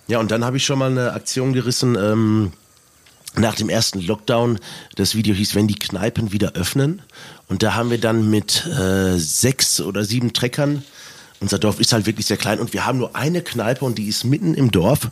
Ja, 0.09 0.18
und 0.18 0.30
dann 0.30 0.44
habe 0.44 0.57
ich 0.57 0.64
schon 0.64 0.78
mal 0.78 0.90
eine 0.90 1.12
Aktion 1.12 1.52
gerissen, 1.52 1.96
ähm, 1.96 2.52
nach 3.37 3.55
dem 3.55 3.68
ersten 3.68 4.01
Lockdown. 4.01 4.59
Das 4.97 5.14
Video 5.14 5.35
hieß, 5.35 5.55
wenn 5.55 5.68
die 5.68 5.79
Kneipen 5.79 6.33
wieder 6.33 6.53
öffnen. 6.53 7.03
Und 7.49 7.62
da 7.62 7.75
haben 7.75 7.90
wir 7.90 7.99
dann 7.99 8.31
mit 8.31 8.66
äh, 8.66 9.18
sechs 9.18 9.81
oder 9.81 10.05
sieben 10.05 10.33
Treckern, 10.33 10.83
unser 11.40 11.59
Dorf 11.59 11.79
ist 11.79 11.92
halt 11.92 12.07
wirklich 12.07 12.25
sehr 12.25 12.38
klein 12.38 12.59
und 12.59 12.73
wir 12.73 12.87
haben 12.87 12.99
nur 12.99 13.14
eine 13.14 13.42
Kneipe 13.42 13.85
und 13.85 13.99
die 13.99 14.09
ist 14.09 14.25
mitten 14.25 14.55
im 14.55 14.70
Dorf. 14.70 15.11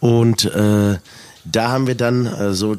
Und 0.00 0.44
äh, 0.46 0.98
da 1.44 1.68
haben 1.68 1.86
wir 1.86 1.94
dann 1.94 2.26
äh, 2.26 2.52
so, 2.52 2.76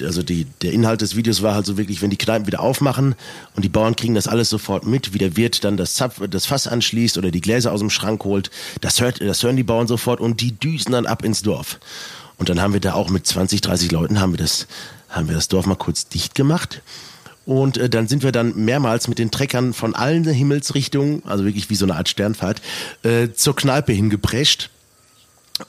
also 0.00 0.22
die, 0.24 0.46
der 0.62 0.72
Inhalt 0.72 1.00
des 1.00 1.14
Videos 1.14 1.42
war 1.42 1.54
halt 1.54 1.66
so 1.66 1.78
wirklich, 1.78 2.02
wenn 2.02 2.10
die 2.10 2.16
Kneipen 2.16 2.48
wieder 2.48 2.60
aufmachen 2.60 3.14
und 3.54 3.64
die 3.64 3.68
Bauern 3.68 3.94
kriegen 3.94 4.14
das 4.14 4.26
alles 4.26 4.50
sofort 4.50 4.84
mit, 4.84 5.14
wie 5.14 5.18
der 5.18 5.36
Wirt 5.36 5.62
dann 5.62 5.76
das, 5.76 5.94
Zapf, 5.94 6.20
das 6.28 6.46
Fass 6.46 6.66
anschließt 6.66 7.18
oder 7.18 7.30
die 7.30 7.40
Gläser 7.40 7.72
aus 7.72 7.80
dem 7.80 7.90
Schrank 7.90 8.24
holt, 8.24 8.50
das, 8.80 9.00
hört, 9.00 9.20
das 9.20 9.42
hören 9.44 9.56
die 9.56 9.62
Bauern 9.62 9.86
sofort 9.86 10.20
und 10.20 10.40
die 10.40 10.58
düsen 10.58 10.92
dann 10.92 11.06
ab 11.06 11.24
ins 11.24 11.42
Dorf. 11.42 11.78
Und 12.38 12.48
dann 12.48 12.60
haben 12.60 12.72
wir 12.72 12.80
da 12.80 12.94
auch 12.94 13.10
mit 13.10 13.26
20, 13.26 13.60
30 13.60 13.90
Leuten 13.92 14.20
haben 14.20 14.32
wir 14.32 14.38
das, 14.38 14.66
haben 15.08 15.28
wir 15.28 15.34
das 15.34 15.48
Dorf 15.48 15.66
mal 15.66 15.76
kurz 15.76 16.08
dicht 16.08 16.34
gemacht. 16.34 16.82
Und 17.46 17.78
äh, 17.78 17.88
dann 17.88 18.08
sind 18.08 18.24
wir 18.24 18.32
dann 18.32 18.56
mehrmals 18.56 19.08
mit 19.08 19.18
den 19.18 19.30
Treckern 19.30 19.72
von 19.72 19.94
allen 19.94 20.24
Himmelsrichtungen, 20.24 21.22
also 21.24 21.44
wirklich 21.44 21.70
wie 21.70 21.76
so 21.76 21.86
eine 21.86 21.94
Art 21.94 22.08
Sternfahrt, 22.08 22.60
äh, 23.04 23.28
zur 23.32 23.54
Kneipe 23.54 23.92
hingeprescht. 23.92 24.70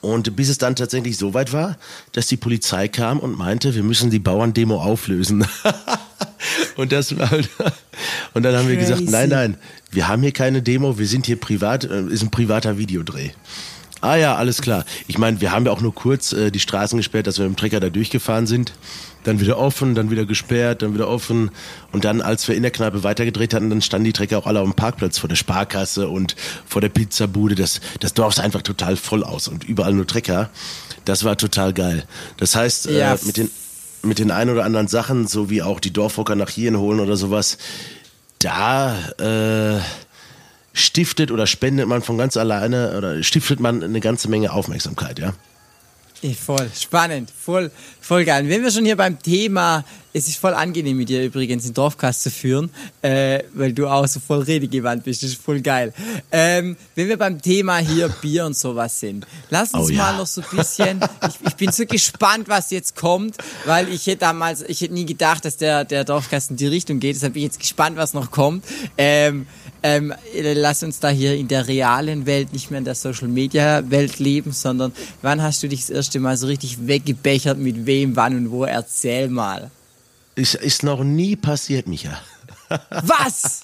Und 0.02 0.36
bis 0.36 0.50
es 0.50 0.58
dann 0.58 0.76
tatsächlich 0.76 1.16
so 1.16 1.32
weit 1.32 1.52
war, 1.54 1.78
dass 2.12 2.26
die 2.26 2.36
Polizei 2.36 2.88
kam 2.88 3.20
und 3.20 3.38
meinte, 3.38 3.74
wir 3.74 3.82
müssen 3.82 4.10
die 4.10 4.18
Bauerndemo 4.18 4.82
auflösen. 4.82 5.46
und 6.76 6.92
das 6.92 7.16
war 7.16 7.30
halt, 7.30 7.48
und 8.34 8.42
dann 8.42 8.54
haben 8.54 8.66
Crazy. 8.66 8.68
wir 8.68 8.76
gesagt, 8.76 9.10
nein, 9.10 9.30
nein, 9.30 9.56
wir 9.90 10.08
haben 10.08 10.20
hier 10.22 10.32
keine 10.32 10.60
Demo, 10.60 10.98
wir 10.98 11.06
sind 11.06 11.24
hier 11.24 11.40
privat, 11.40 11.84
äh, 11.84 12.02
ist 12.08 12.22
ein 12.22 12.30
privater 12.30 12.76
Videodreh. 12.76 13.30
Ah 14.00 14.16
ja, 14.16 14.36
alles 14.36 14.62
klar. 14.62 14.84
Ich 15.08 15.18
meine, 15.18 15.40
wir 15.40 15.50
haben 15.50 15.66
ja 15.66 15.72
auch 15.72 15.80
nur 15.80 15.94
kurz 15.94 16.32
äh, 16.32 16.50
die 16.50 16.60
Straßen 16.60 16.96
gesperrt, 16.96 17.26
dass 17.26 17.38
wir 17.38 17.48
mit 17.48 17.56
dem 17.56 17.60
Trecker 17.60 17.80
da 17.80 17.90
durchgefahren 17.90 18.46
sind. 18.46 18.72
Dann 19.24 19.40
wieder 19.40 19.58
offen, 19.58 19.94
dann 19.94 20.10
wieder 20.10 20.24
gesperrt, 20.24 20.82
dann 20.82 20.94
wieder 20.94 21.08
offen. 21.08 21.50
Und 21.90 22.04
dann, 22.04 22.20
als 22.20 22.46
wir 22.46 22.54
in 22.54 22.62
der 22.62 22.70
Kneipe 22.70 23.02
weitergedreht 23.02 23.52
hatten, 23.52 23.70
dann 23.70 23.82
standen 23.82 24.04
die 24.04 24.12
Trecker 24.12 24.38
auch 24.38 24.46
alle 24.46 24.60
auf 24.60 24.68
dem 24.68 24.74
Parkplatz 24.74 25.18
vor 25.18 25.28
der 25.28 25.36
Sparkasse 25.36 26.08
und 26.08 26.36
vor 26.66 26.80
der 26.80 26.90
Pizzabude. 26.90 27.56
Das, 27.56 27.80
das 27.98 28.14
Dorf 28.14 28.34
sah 28.34 28.42
einfach 28.42 28.62
total 28.62 28.96
voll 28.96 29.24
aus 29.24 29.48
und 29.48 29.64
überall 29.64 29.92
nur 29.92 30.06
Trecker. 30.06 30.50
Das 31.04 31.24
war 31.24 31.36
total 31.36 31.72
geil. 31.72 32.04
Das 32.36 32.54
heißt, 32.54 32.86
äh, 32.86 32.98
ja. 32.98 33.14
äh, 33.14 33.18
mit 33.24 33.36
den 33.36 33.50
mit 34.02 34.20
den 34.20 34.30
ein 34.30 34.48
oder 34.48 34.64
anderen 34.64 34.86
Sachen, 34.86 35.26
so 35.26 35.50
wie 35.50 35.60
auch 35.60 35.80
die 35.80 35.92
Dorfrocker 35.92 36.36
nach 36.36 36.50
hierhin 36.50 36.78
holen 36.78 37.00
oder 37.00 37.16
sowas, 37.16 37.58
da 38.38 38.94
äh, 39.18 39.80
stiftet 40.72 41.30
oder 41.30 41.46
spendet 41.46 41.86
man 41.86 42.02
von 42.02 42.18
ganz 42.18 42.36
alleine 42.36 42.96
oder 42.96 43.22
stiftet 43.22 43.60
man 43.60 43.82
eine 43.82 44.00
ganze 44.00 44.28
Menge 44.28 44.52
Aufmerksamkeit, 44.52 45.18
ja. 45.18 45.32
Voll 46.34 46.68
spannend, 46.74 47.30
voll, 47.30 47.70
voll 48.00 48.24
geil. 48.24 48.48
Wenn 48.48 48.62
wir 48.62 48.72
schon 48.72 48.84
hier 48.84 48.96
beim 48.96 49.20
Thema, 49.20 49.84
es 50.18 50.28
ist 50.28 50.38
voll 50.38 50.54
angenehm 50.54 50.96
mit 50.96 51.08
dir 51.08 51.24
übrigens 51.24 51.64
den 51.64 51.74
Dorfcast 51.74 52.22
zu 52.22 52.30
führen, 52.30 52.70
äh, 53.02 53.42
weil 53.54 53.72
du 53.72 53.86
auch 53.86 54.06
so 54.06 54.20
voll 54.20 54.42
redegewandt 54.42 55.04
bist, 55.04 55.22
das 55.22 55.30
ist 55.30 55.42
voll 55.42 55.60
geil. 55.60 55.92
Ähm, 56.32 56.76
wenn 56.94 57.08
wir 57.08 57.16
beim 57.16 57.40
Thema 57.40 57.78
hier 57.78 58.08
Bier 58.08 58.44
und 58.46 58.56
sowas 58.56 58.98
sind, 58.98 59.26
lass 59.50 59.72
uns 59.72 59.86
Oh 59.86 59.88
ja. 59.90 59.98
mal 59.98 60.16
noch 60.18 60.26
so 60.26 60.42
ein 60.42 60.56
bisschen, 60.56 61.00
ich, 61.26 61.46
ich 61.48 61.54
bin 61.54 61.70
so 61.72 61.86
gespannt, 61.86 62.48
was 62.48 62.70
jetzt 62.70 62.96
kommt, 62.96 63.36
weil 63.64 63.88
ich 63.88 64.06
hätte 64.06 64.18
damals, 64.18 64.62
ich 64.62 64.80
hätte 64.80 64.94
nie 64.94 65.06
gedacht, 65.06 65.44
dass 65.44 65.56
der, 65.56 65.84
der 65.84 66.04
Dorfcast 66.04 66.50
in 66.50 66.56
die 66.56 66.66
Richtung 66.66 66.98
geht, 67.00 67.14
deshalb 67.16 67.34
bin 67.34 67.42
ich 67.42 67.48
jetzt 67.48 67.60
gespannt, 67.60 67.96
was 67.96 68.12
noch 68.12 68.30
kommt. 68.30 68.64
Ähm, 68.96 69.46
ähm, 69.82 70.12
lass 70.34 70.82
uns 70.82 70.98
da 70.98 71.08
hier 71.08 71.36
in 71.36 71.46
der 71.46 71.68
realen 71.68 72.26
Welt, 72.26 72.52
nicht 72.52 72.70
mehr 72.70 72.78
in 72.78 72.84
der 72.84 72.96
Social 72.96 73.28
Media 73.28 73.88
Welt 73.90 74.18
leben, 74.18 74.50
sondern 74.50 74.92
wann 75.22 75.40
hast 75.40 75.62
du 75.62 75.68
dich 75.68 75.80
das 75.82 75.90
erste 75.90 76.18
Mal 76.18 76.36
so 76.36 76.48
richtig 76.48 76.88
weggebechert, 76.88 77.58
mit 77.58 77.86
wem, 77.86 78.16
wann 78.16 78.36
und 78.36 78.50
wo? 78.50 78.64
Erzähl 78.64 79.28
mal. 79.28 79.70
Ist, 80.38 80.54
ist 80.54 80.84
noch 80.84 81.02
nie 81.02 81.34
passiert, 81.34 81.88
Micha. 81.88 82.16
Was? 82.90 83.62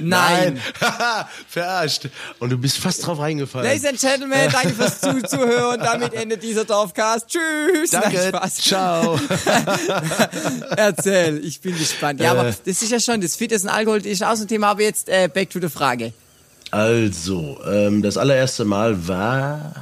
Nein. 0.00 0.60
Verarscht. 1.48 2.08
Und 2.38 2.50
du 2.50 2.58
bist 2.58 2.78
fast 2.78 3.04
drauf 3.04 3.18
reingefallen. 3.18 3.66
Ladies 3.66 3.84
and 3.84 4.00
Gentlemen, 4.00 4.48
danke 4.52 4.70
fürs 4.70 5.00
Zu 5.00 5.20
Zuhören. 5.24 5.80
Damit 5.80 6.14
endet 6.14 6.44
dieser 6.44 6.64
Dorfcast. 6.64 7.26
Tschüss. 7.26 7.90
Danke. 7.90 8.30
Nein. 8.32 8.50
Ciao. 8.52 9.18
Erzähl, 10.76 11.44
ich 11.44 11.60
bin 11.60 11.76
gespannt. 11.76 12.20
Ja, 12.20 12.30
aber 12.30 12.50
Äh. 12.50 12.54
das 12.64 12.80
ist 12.80 12.92
ja 12.92 13.00
schon, 13.00 13.20
das 13.20 13.34
Fitness 13.34 13.64
und 13.64 13.70
Alkohol 13.70 14.06
ist 14.06 14.22
auch 14.22 14.36
so 14.36 14.44
ein 14.44 14.48
Thema, 14.48 14.68
aber 14.68 14.82
jetzt 14.82 15.08
äh, 15.08 15.28
back 15.32 15.50
to 15.50 15.58
the 15.60 15.68
Frage. 15.68 16.12
Also, 16.70 17.58
ähm, 17.66 18.00
das 18.02 18.16
allererste 18.16 18.64
Mal 18.64 19.08
war. 19.08 19.74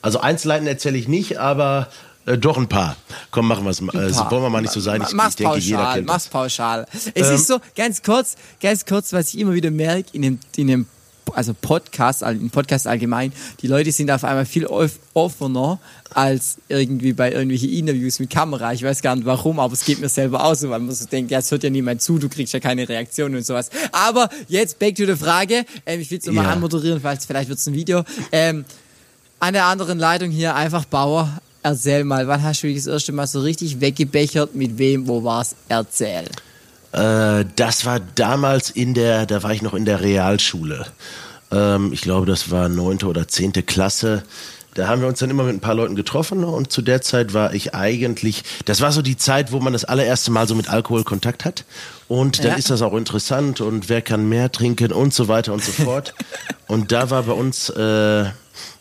Also 0.00 0.20
Einzelheiten 0.20 0.68
erzähle 0.68 0.96
ich 0.96 1.08
nicht, 1.08 1.38
aber 1.40 1.88
äh, 2.26 2.36
doch 2.38 2.56
ein 2.58 2.68
paar. 2.68 2.96
Komm, 3.30 3.48
machen 3.48 3.64
wir 3.64 3.70
es. 3.70 3.80
Äh, 3.80 4.30
wollen 4.30 4.42
wir 4.42 4.50
mal 4.50 4.60
nicht 4.60 4.72
so 4.72 4.80
sein. 4.80 5.02
Ich, 5.06 5.14
mach's 5.14 5.30
ich 5.30 5.36
denke, 5.36 5.52
pauschal, 5.54 5.62
jeder 5.68 5.94
kennt 5.94 6.06
mach's 6.06 6.28
pauschal. 6.28 6.86
Es 7.14 7.28
Ähm. 7.28 7.34
ist 7.34 7.46
so, 7.46 7.58
ganz 7.74 8.02
kurz, 8.02 8.36
ganz 8.60 8.84
kurz, 8.84 9.12
was 9.12 9.32
ich 9.32 9.40
immer 9.40 9.54
wieder 9.54 9.70
merke 9.70 10.08
in 10.12 10.22
dem, 10.22 10.38
in 10.56 10.66
dem 10.66 10.86
also 11.34 11.54
Podcast, 11.60 12.22
im 12.22 12.50
Podcast 12.50 12.86
allgemein, 12.86 13.32
die 13.60 13.66
Leute 13.66 13.90
sind 13.90 14.08
auf 14.12 14.22
einmal 14.22 14.46
viel 14.46 14.64
off- 14.64 15.00
offener 15.12 15.80
als 16.14 16.56
irgendwie 16.68 17.12
bei 17.14 17.32
irgendwelchen 17.32 17.68
Interviews 17.68 18.20
mit 18.20 18.30
Kamera. 18.30 18.72
Ich 18.72 18.84
weiß 18.84 19.02
gar 19.02 19.16
nicht 19.16 19.24
warum, 19.26 19.58
aber 19.58 19.72
es 19.72 19.84
geht 19.84 19.98
mir 19.98 20.08
selber 20.08 20.44
auch 20.44 20.54
so, 20.54 20.70
weil 20.70 20.78
man 20.78 20.94
so 20.94 21.04
denkt, 21.04 21.32
ja, 21.32 21.40
es 21.40 21.50
hört 21.50 21.64
ja 21.64 21.70
niemand 21.70 22.00
zu, 22.00 22.18
du 22.18 22.28
kriegst 22.28 22.52
ja 22.54 22.60
keine 22.60 22.88
Reaktion 22.88 23.34
und 23.34 23.44
sowas. 23.44 23.70
Aber 23.90 24.28
jetzt 24.46 24.78
back 24.78 24.94
to 24.94 25.04
the 25.04 25.16
Frage. 25.16 25.64
Ähm, 25.84 26.00
ich 26.00 26.10
will 26.12 26.18
es 26.18 26.26
nochmal 26.26 26.44
Ja. 26.44 26.52
anmoderieren, 26.52 27.02
weil 27.02 27.18
vielleicht 27.18 27.48
wird's 27.48 27.66
ein 27.66 27.74
Video. 27.74 28.04
Ähm, 28.30 28.64
an 29.40 29.52
der 29.52 29.64
anderen 29.66 29.98
Leitung 29.98 30.30
hier 30.30 30.54
einfach 30.54 30.84
Bauer. 30.84 31.28
Erzähl 31.66 32.04
mal, 32.04 32.28
wann 32.28 32.44
hast 32.44 32.62
du 32.62 32.68
dich 32.68 32.76
das 32.76 32.86
erste 32.86 33.10
Mal 33.10 33.26
so 33.26 33.40
richtig 33.40 33.80
weggebechert? 33.80 34.54
Mit 34.54 34.78
wem? 34.78 35.08
Wo 35.08 35.24
war's? 35.24 35.56
Erzähl. 35.68 36.26
Äh, 36.92 37.44
das 37.56 37.84
war 37.84 37.98
damals 38.14 38.70
in 38.70 38.94
der, 38.94 39.26
da 39.26 39.42
war 39.42 39.50
ich 39.52 39.62
noch 39.62 39.74
in 39.74 39.84
der 39.84 40.00
Realschule. 40.00 40.86
Ähm, 41.50 41.92
ich 41.92 42.02
glaube, 42.02 42.24
das 42.24 42.52
war 42.52 42.68
neunte 42.68 43.06
oder 43.06 43.26
zehnte 43.26 43.64
Klasse. 43.64 44.22
Da 44.74 44.86
haben 44.86 45.00
wir 45.00 45.08
uns 45.08 45.18
dann 45.18 45.28
immer 45.30 45.42
mit 45.42 45.54
ein 45.56 45.60
paar 45.60 45.74
Leuten 45.74 45.96
getroffen 45.96 46.44
und 46.44 46.70
zu 46.70 46.82
der 46.82 47.02
Zeit 47.02 47.34
war 47.34 47.52
ich 47.52 47.74
eigentlich, 47.74 48.44
das 48.66 48.80
war 48.80 48.92
so 48.92 49.02
die 49.02 49.16
Zeit, 49.16 49.50
wo 49.50 49.58
man 49.58 49.72
das 49.72 49.84
allererste 49.84 50.30
Mal 50.30 50.46
so 50.46 50.54
mit 50.54 50.68
Alkohol 50.70 51.02
Kontakt 51.02 51.44
hat. 51.44 51.64
Und 52.06 52.38
dann 52.44 52.52
Ja. 52.52 52.54
ist 52.58 52.70
das 52.70 52.80
auch 52.80 52.94
interessant 52.94 53.60
und 53.60 53.88
wer 53.88 54.02
kann 54.02 54.28
mehr 54.28 54.52
trinken 54.52 54.92
und 54.92 55.12
so 55.12 55.26
weiter 55.26 55.52
und 55.52 55.64
so 55.64 55.72
fort. 55.72 56.14
und 56.68 56.92
da 56.92 57.10
war 57.10 57.24
bei 57.24 57.32
uns, 57.32 57.70
äh, 57.70 58.26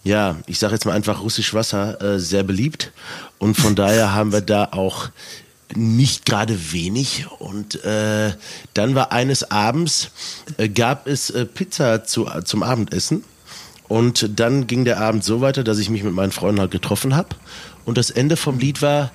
ja, 0.03 0.37
ich 0.47 0.59
sage 0.59 0.73
jetzt 0.73 0.85
mal 0.85 0.93
einfach 0.93 1.21
russisch 1.21 1.53
Wasser 1.53 2.01
äh, 2.01 2.19
sehr 2.19 2.43
beliebt. 2.43 2.91
Und 3.37 3.55
von 3.55 3.75
daher 3.75 4.13
haben 4.13 4.31
wir 4.31 4.41
da 4.41 4.69
auch 4.71 5.09
nicht 5.75 6.25
gerade 6.25 6.71
wenig. 6.71 7.25
Und 7.39 7.83
äh, 7.83 8.33
dann 8.73 8.95
war 8.95 9.11
eines 9.11 9.51
Abends, 9.51 10.11
äh, 10.57 10.69
gab 10.69 11.07
es 11.07 11.29
äh, 11.29 11.45
Pizza 11.45 12.03
zu, 12.03 12.29
zum 12.43 12.63
Abendessen. 12.63 13.23
Und 13.87 14.39
dann 14.39 14.67
ging 14.67 14.85
der 14.85 14.99
Abend 14.99 15.23
so 15.23 15.41
weiter, 15.41 15.63
dass 15.63 15.77
ich 15.77 15.89
mich 15.89 16.03
mit 16.03 16.13
meinen 16.13 16.31
Freunden 16.31 16.59
halt 16.59 16.71
getroffen 16.71 17.15
habe. 17.15 17.29
Und 17.85 17.97
das 17.97 18.09
Ende 18.09 18.35
vom 18.35 18.57
Lied 18.57 18.81
war, 18.81 19.11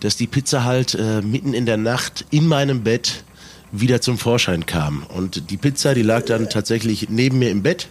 dass 0.00 0.16
die 0.16 0.26
Pizza 0.26 0.64
halt 0.64 0.94
äh, 0.94 1.20
mitten 1.20 1.54
in 1.54 1.66
der 1.66 1.76
Nacht 1.76 2.24
in 2.30 2.46
meinem 2.46 2.82
Bett 2.82 3.24
wieder 3.70 4.00
zum 4.00 4.18
Vorschein 4.18 4.66
kam. 4.66 5.04
Und 5.04 5.50
die 5.50 5.56
Pizza, 5.56 5.94
die 5.94 6.02
lag 6.02 6.24
dann 6.24 6.48
tatsächlich 6.48 7.08
neben 7.10 7.38
mir 7.38 7.50
im 7.50 7.62
Bett. 7.62 7.88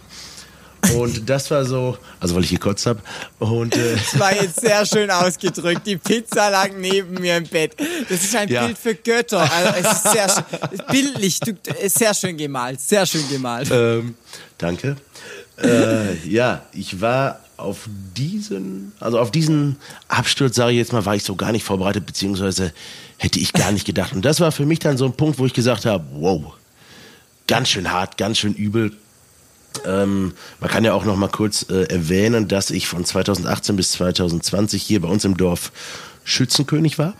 Und 0.96 1.28
das 1.28 1.50
war 1.50 1.64
so, 1.64 1.96
also 2.20 2.34
weil 2.34 2.44
ich 2.44 2.50
gekotzt 2.50 2.86
habe. 2.86 3.00
Und 3.38 3.76
äh, 3.76 3.94
Das 3.96 4.18
war 4.18 4.34
jetzt 4.34 4.60
sehr 4.60 4.84
schön 4.86 5.10
ausgedrückt. 5.10 5.86
Die 5.86 5.96
Pizza 5.96 6.50
lag 6.50 6.70
neben 6.76 7.14
mir 7.14 7.36
im 7.36 7.44
Bett. 7.46 7.74
Das 8.08 8.22
ist 8.22 8.34
ein 8.36 8.48
Ja. 8.48 8.66
Bild 8.66 8.78
für 8.78 8.94
Götter. 8.94 9.40
Also 9.50 9.72
es 9.80 9.92
ist 9.92 10.12
sehr 10.12 10.28
schön. 10.28 10.86
Bildlich, 10.90 11.40
du, 11.40 11.52
sehr 11.86 12.14
schön 12.14 12.36
gemalt. 12.36 12.80
Sehr 12.80 13.06
schön 13.06 13.28
gemalt. 13.30 13.68
Ähm, 13.70 14.14
danke. 14.58 14.96
Äh, 15.62 16.16
ja, 16.28 16.62
ich 16.72 17.00
war 17.00 17.40
auf 17.56 17.88
diesen, 18.16 18.92
also 18.98 19.18
auf 19.20 19.30
diesen 19.30 19.76
Absturz, 20.08 20.56
sage 20.56 20.72
ich 20.72 20.78
jetzt 20.78 20.92
mal, 20.92 21.04
war 21.06 21.14
ich 21.14 21.22
so 21.22 21.36
gar 21.36 21.52
nicht 21.52 21.64
vorbereitet, 21.64 22.04
beziehungsweise 22.04 22.72
hätte 23.18 23.38
ich 23.38 23.52
gar 23.52 23.70
nicht 23.70 23.86
gedacht. 23.86 24.12
Und 24.12 24.24
das 24.24 24.40
war 24.40 24.50
für 24.50 24.66
mich 24.66 24.80
dann 24.80 24.98
so 24.98 25.04
ein 25.04 25.12
Punkt, 25.12 25.38
wo 25.38 25.46
ich 25.46 25.52
gesagt 25.54 25.86
habe, 25.86 26.04
wow, 26.14 26.54
ganz 27.46 27.68
schön 27.68 27.92
hart, 27.92 28.16
ganz 28.18 28.38
schön 28.38 28.54
übel. 28.54 28.92
Ähm, 29.86 30.32
man 30.60 30.70
kann 30.70 30.84
ja 30.84 30.94
auch 30.94 31.04
noch 31.04 31.16
mal 31.16 31.28
kurz 31.28 31.66
äh, 31.70 31.84
erwähnen, 31.84 32.48
dass 32.48 32.70
ich 32.70 32.86
von 32.88 33.04
2018 33.04 33.76
bis 33.76 33.92
2020 33.92 34.82
hier 34.82 35.00
bei 35.00 35.08
uns 35.08 35.24
im 35.24 35.36
Dorf 35.36 35.72
Schützenkönig 36.24 36.98
war. 36.98 37.14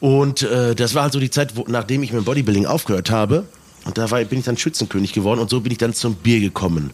Und 0.00 0.42
äh, 0.42 0.74
das 0.74 0.94
war 0.94 1.04
halt 1.04 1.12
so 1.12 1.20
die 1.20 1.30
Zeit, 1.30 1.56
wo, 1.56 1.64
nachdem 1.68 2.02
ich 2.02 2.12
mit 2.12 2.22
dem 2.22 2.24
Bodybuilding 2.24 2.66
aufgehört 2.66 3.10
habe. 3.10 3.44
Und 3.84 3.98
da 3.98 4.10
war, 4.10 4.22
bin 4.24 4.38
ich 4.38 4.44
dann 4.44 4.56
Schützenkönig 4.56 5.12
geworden 5.12 5.40
und 5.40 5.50
so 5.50 5.60
bin 5.60 5.72
ich 5.72 5.78
dann 5.78 5.94
zum 5.94 6.14
Bier 6.14 6.40
gekommen. 6.40 6.90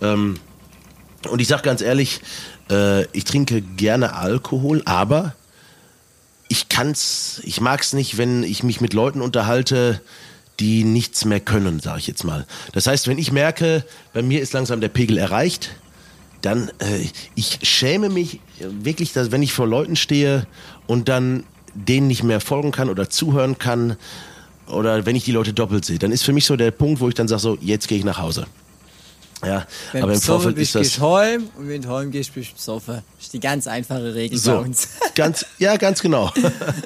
Ähm, 0.00 0.38
und 1.28 1.40
ich 1.40 1.48
sag 1.48 1.62
ganz 1.62 1.82
ehrlich, 1.82 2.20
äh, 2.70 3.04
ich 3.12 3.24
trinke 3.24 3.60
gerne 3.60 4.14
Alkohol, 4.14 4.82
aber 4.86 5.34
ich 6.48 6.68
kann's, 6.68 7.40
ich 7.44 7.60
mag's 7.60 7.92
nicht, 7.92 8.18
wenn 8.18 8.42
ich 8.42 8.62
mich 8.62 8.80
mit 8.80 8.92
Leuten 8.92 9.20
unterhalte, 9.20 10.00
die 10.60 10.84
nichts 10.84 11.24
mehr 11.24 11.40
können, 11.40 11.80
sage 11.80 11.98
ich 11.98 12.06
jetzt 12.06 12.24
mal. 12.24 12.46
Das 12.72 12.86
heißt, 12.86 13.08
wenn 13.08 13.18
ich 13.18 13.32
merke, 13.32 13.84
bei 14.12 14.22
mir 14.22 14.40
ist 14.40 14.52
langsam 14.52 14.80
der 14.80 14.88
Pegel 14.88 15.16
erreicht, 15.18 15.70
dann 16.42 16.70
äh, 16.78 17.06
ich 17.34 17.58
schäme 17.62 18.08
mich 18.08 18.40
wirklich, 18.58 19.12
dass 19.12 19.30
wenn 19.30 19.42
ich 19.42 19.52
vor 19.52 19.66
Leuten 19.66 19.96
stehe 19.96 20.46
und 20.86 21.08
dann 21.08 21.44
denen 21.74 22.06
nicht 22.06 22.22
mehr 22.22 22.40
folgen 22.40 22.72
kann 22.72 22.88
oder 22.88 23.08
zuhören 23.08 23.58
kann 23.58 23.96
oder 24.66 25.06
wenn 25.06 25.16
ich 25.16 25.24
die 25.24 25.32
Leute 25.32 25.52
doppelt 25.52 25.84
sehe, 25.84 25.98
dann 25.98 26.12
ist 26.12 26.22
für 26.22 26.32
mich 26.32 26.44
so 26.44 26.56
der 26.56 26.70
Punkt, 26.70 27.00
wo 27.00 27.08
ich 27.08 27.14
dann 27.14 27.28
sage 27.28 27.40
so, 27.40 27.58
jetzt 27.60 27.88
gehe 27.88 27.98
ich 27.98 28.04
nach 28.04 28.18
Hause. 28.18 28.46
Ja, 29.44 29.66
Wenn 29.92 30.02
aber 30.02 30.12
im 30.12 30.20
Vorfeld 30.20 30.56
bist, 30.56 30.74
ist 30.74 30.74
das 30.74 30.82
gehst 30.82 31.00
heim 31.00 31.48
und 31.56 31.68
wenn 31.68 31.80
du 31.80 31.88
heim 31.88 32.10
gehst, 32.10 32.34
bist 32.34 32.50
du 32.50 32.54
besoffen. 32.56 32.96
Das 33.16 33.26
ist 33.26 33.32
die 33.32 33.40
ganz 33.40 33.66
einfache 33.66 34.14
Regel 34.14 34.36
bei 34.36 34.42
so 34.42 34.58
uns. 34.58 34.88
ganz 35.14 35.46
ja 35.58 35.76
ganz 35.76 36.02
genau. 36.02 36.30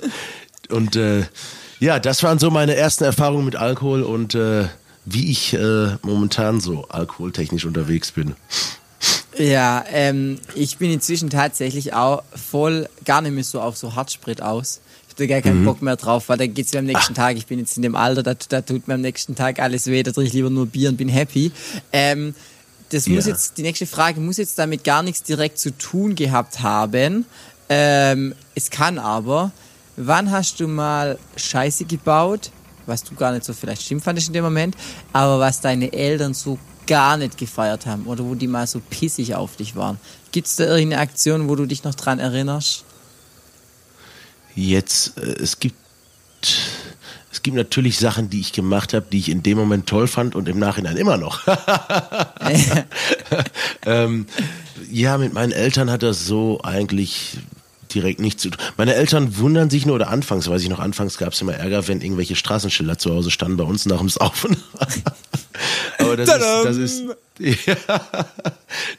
und 0.69 0.95
äh, 0.95 1.25
ja, 1.81 1.99
das 1.99 2.23
waren 2.23 2.39
so 2.39 2.51
meine 2.51 2.75
ersten 2.75 3.05
Erfahrungen 3.05 3.45
mit 3.45 3.57
Alkohol 3.57 4.03
und 4.03 4.35
äh, 4.35 4.65
wie 5.05 5.31
ich 5.31 5.53
äh, 5.55 5.97
momentan 6.03 6.61
so 6.61 6.87
alkoholtechnisch 6.89 7.65
unterwegs 7.67 8.13
bin. 8.13 8.35
Ja, 9.39 9.85
ähm, 9.93 10.39
ich 10.55 10.79
bin 10.79 10.91
inzwischen 10.93 11.29
tatsächlich 11.29 11.93
auch 11.93 12.23
voll 12.35 12.89
gar 13.05 13.21
nicht 13.21 13.33
mehr 13.33 13.45
so 13.45 13.61
auf 13.61 13.77
so 13.77 13.95
Hartsprit 13.97 14.41
aus. 14.41 14.81
Ich 15.09 15.15
habe 15.15 15.27
da 15.29 15.35
gar 15.35 15.43
keinen 15.43 15.61
Mhm. 15.63 15.65
Bock 15.67 15.83
mehr 15.83 15.97
drauf, 15.97 16.29
weil 16.29 16.39
dann 16.39 16.55
geht's 16.55 16.73
mir 16.73 16.79
am 16.79 16.85
nächsten 16.87 17.15
Tag. 17.15 17.37
Ich 17.37 17.47
bin 17.47 17.59
jetzt 17.59 17.77
in 17.77 17.83
dem 17.83 17.97
Alter, 17.97 18.23
da, 18.23 18.35
da 18.49 18.61
tut 18.63 18.87
mir 18.89 18.95
am 18.95 19.01
nächsten 19.01 19.35
Tag 19.35 19.59
alles 19.59 19.87
weh, 19.87 20.03
da 20.03 20.13
trinke 20.13 20.29
ich 20.29 20.33
lieber 20.35 20.51
nur 20.51 20.67
Bier 20.67 20.89
und 20.89 20.97
bin 20.97 21.09
happy. 21.09 21.51
Ähm, 21.93 22.35
das 22.91 23.09
muss 23.09 23.27
Ja. 23.27 23.33
jetzt, 23.33 23.59
die 23.59 23.63
nächste 23.63 23.87
Frage 23.87 24.21
muss 24.21 24.37
jetzt 24.37 24.59
damit 24.59 24.85
gar 24.85 25.03
nichts 25.03 25.23
direkt 25.25 25.59
zu 25.59 25.77
tun 25.77 26.15
gehabt 26.15 26.61
haben. 26.61 27.27
Ähm, 27.69 28.35
es 28.55 28.71
kann 28.71 28.99
aber, 28.99 29.51
wann 29.97 30.31
hast 30.31 30.61
du 30.61 30.69
mal 30.69 31.19
Scheiße 31.37 31.85
gebaut, 31.85 32.51
was 32.87 33.03
du 33.03 33.15
gar 33.15 33.33
nicht 33.33 33.45
so 33.45 33.53
vielleicht 33.53 33.83
schlimm 33.83 34.01
fandest 34.01 34.29
in 34.29 34.35
dem 34.35 34.45
Moment, 34.45 34.77
aber 35.13 35.41
was 35.41 35.61
deine 35.61 35.93
Eltern 35.93 36.35
so 36.35 36.59
gar 36.87 37.17
nicht 37.17 37.39
gefeiert 37.39 37.87
haben 37.87 38.07
oder 38.07 38.25
wo 38.25 38.35
die 38.35 38.47
mal 38.47 38.67
so 38.67 38.81
pissig 38.81 39.35
auf 39.35 39.57
dich 39.57 39.77
waren? 39.77 39.99
Gibt's 40.33 40.57
da 40.57 40.65
irgendeine 40.65 41.03
Aktion, 41.03 41.49
wo 41.49 41.55
du 41.55 41.67
dich 41.67 41.85
noch 41.85 41.95
dran 41.95 42.19
erinnerst? 42.19 42.85
Jetzt, 44.55 45.19
äh, 45.19 45.43
es 45.43 45.59
gibt, 45.59 45.77
es 47.33 47.43
gibt 47.43 47.57
natürlich 47.57 47.99
Sachen, 47.99 48.31
die 48.31 48.41
ich 48.41 48.53
gemacht 48.53 48.95
habe, 48.95 49.07
die 49.11 49.19
ich 49.19 49.29
in 49.29 49.43
dem 49.43 49.59
Moment 49.59 49.87
toll 49.87 50.07
fand 50.07 50.35
und 50.35 50.49
im 50.49 50.59
Nachhinein 50.59 50.97
immer 50.97 51.17
noch. 51.17 51.41
ähm, 53.87 54.27
ja, 54.91 55.19
mit 55.19 55.33
meinen 55.33 55.53
Eltern 55.53 55.91
hat 55.91 56.03
das 56.03 56.27
so 56.27 56.61
eigentlich 56.63 57.39
direkt 57.95 58.21
nichts 58.21 58.43
zu 58.43 58.51
tun. 58.51 58.61
Meine 58.77 58.95
Eltern 58.95 59.39
wundern 59.39 59.71
sich 59.71 59.87
nur, 59.87 59.95
oder 59.97 60.09
anfangs, 60.11 60.49
weiß 60.49 60.63
ich 60.63 60.69
noch, 60.69 60.81
anfangs 60.81 61.19
gab 61.19 61.33
es 61.33 61.41
immer 61.41 61.55
Ärger, 61.55 61.87
wenn 61.89 62.01
irgendwelche 62.01 62.37
Straßenschilder 62.37 62.99
zu 62.99 63.13
Hause 63.15 63.31
standen 63.31 63.57
bei 63.57 63.65
uns 63.65 63.87
nach 63.87 63.99
dem 63.99 64.09
Saufen. 64.09 64.57
Aber 65.99 66.17
das 66.17 66.29
ist, 66.29 66.41
das 66.65 66.77
ist, 66.77 67.03
ja, 67.39 67.77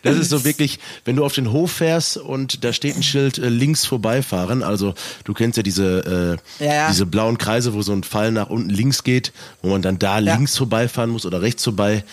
das 0.03 0.17
ist 0.17 0.29
so 0.29 0.45
wirklich, 0.45 0.79
wenn 1.03 1.15
du 1.17 1.25
auf 1.25 1.33
den 1.33 1.51
Hof 1.51 1.71
fährst 1.71 2.17
und 2.17 2.63
da 2.63 2.71
steht 2.71 2.95
ein 2.95 3.03
Schild 3.03 3.37
äh, 3.37 3.49
links 3.49 3.85
vorbeifahren, 3.85 4.63
also 4.63 4.93
du 5.25 5.33
kennst 5.33 5.57
ja 5.57 5.63
diese, 5.63 6.37
äh, 6.59 6.65
Ja, 6.65 6.73
ja. 6.73 6.87
diese 6.89 7.05
blauen 7.05 7.37
Kreise, 7.37 7.73
wo 7.73 7.81
so 7.81 7.91
ein 7.91 8.03
Pfeil 8.03 8.31
nach 8.31 8.49
unten 8.49 8.69
links 8.69 9.03
geht, 9.03 9.33
wo 9.61 9.69
man 9.69 9.81
dann 9.81 9.99
da 9.99 10.19
Ja. 10.19 10.35
links 10.35 10.57
vorbeifahren 10.57 11.09
muss 11.09 11.25
oder 11.25 11.41
rechts 11.41 11.63
vorbei 11.63 12.03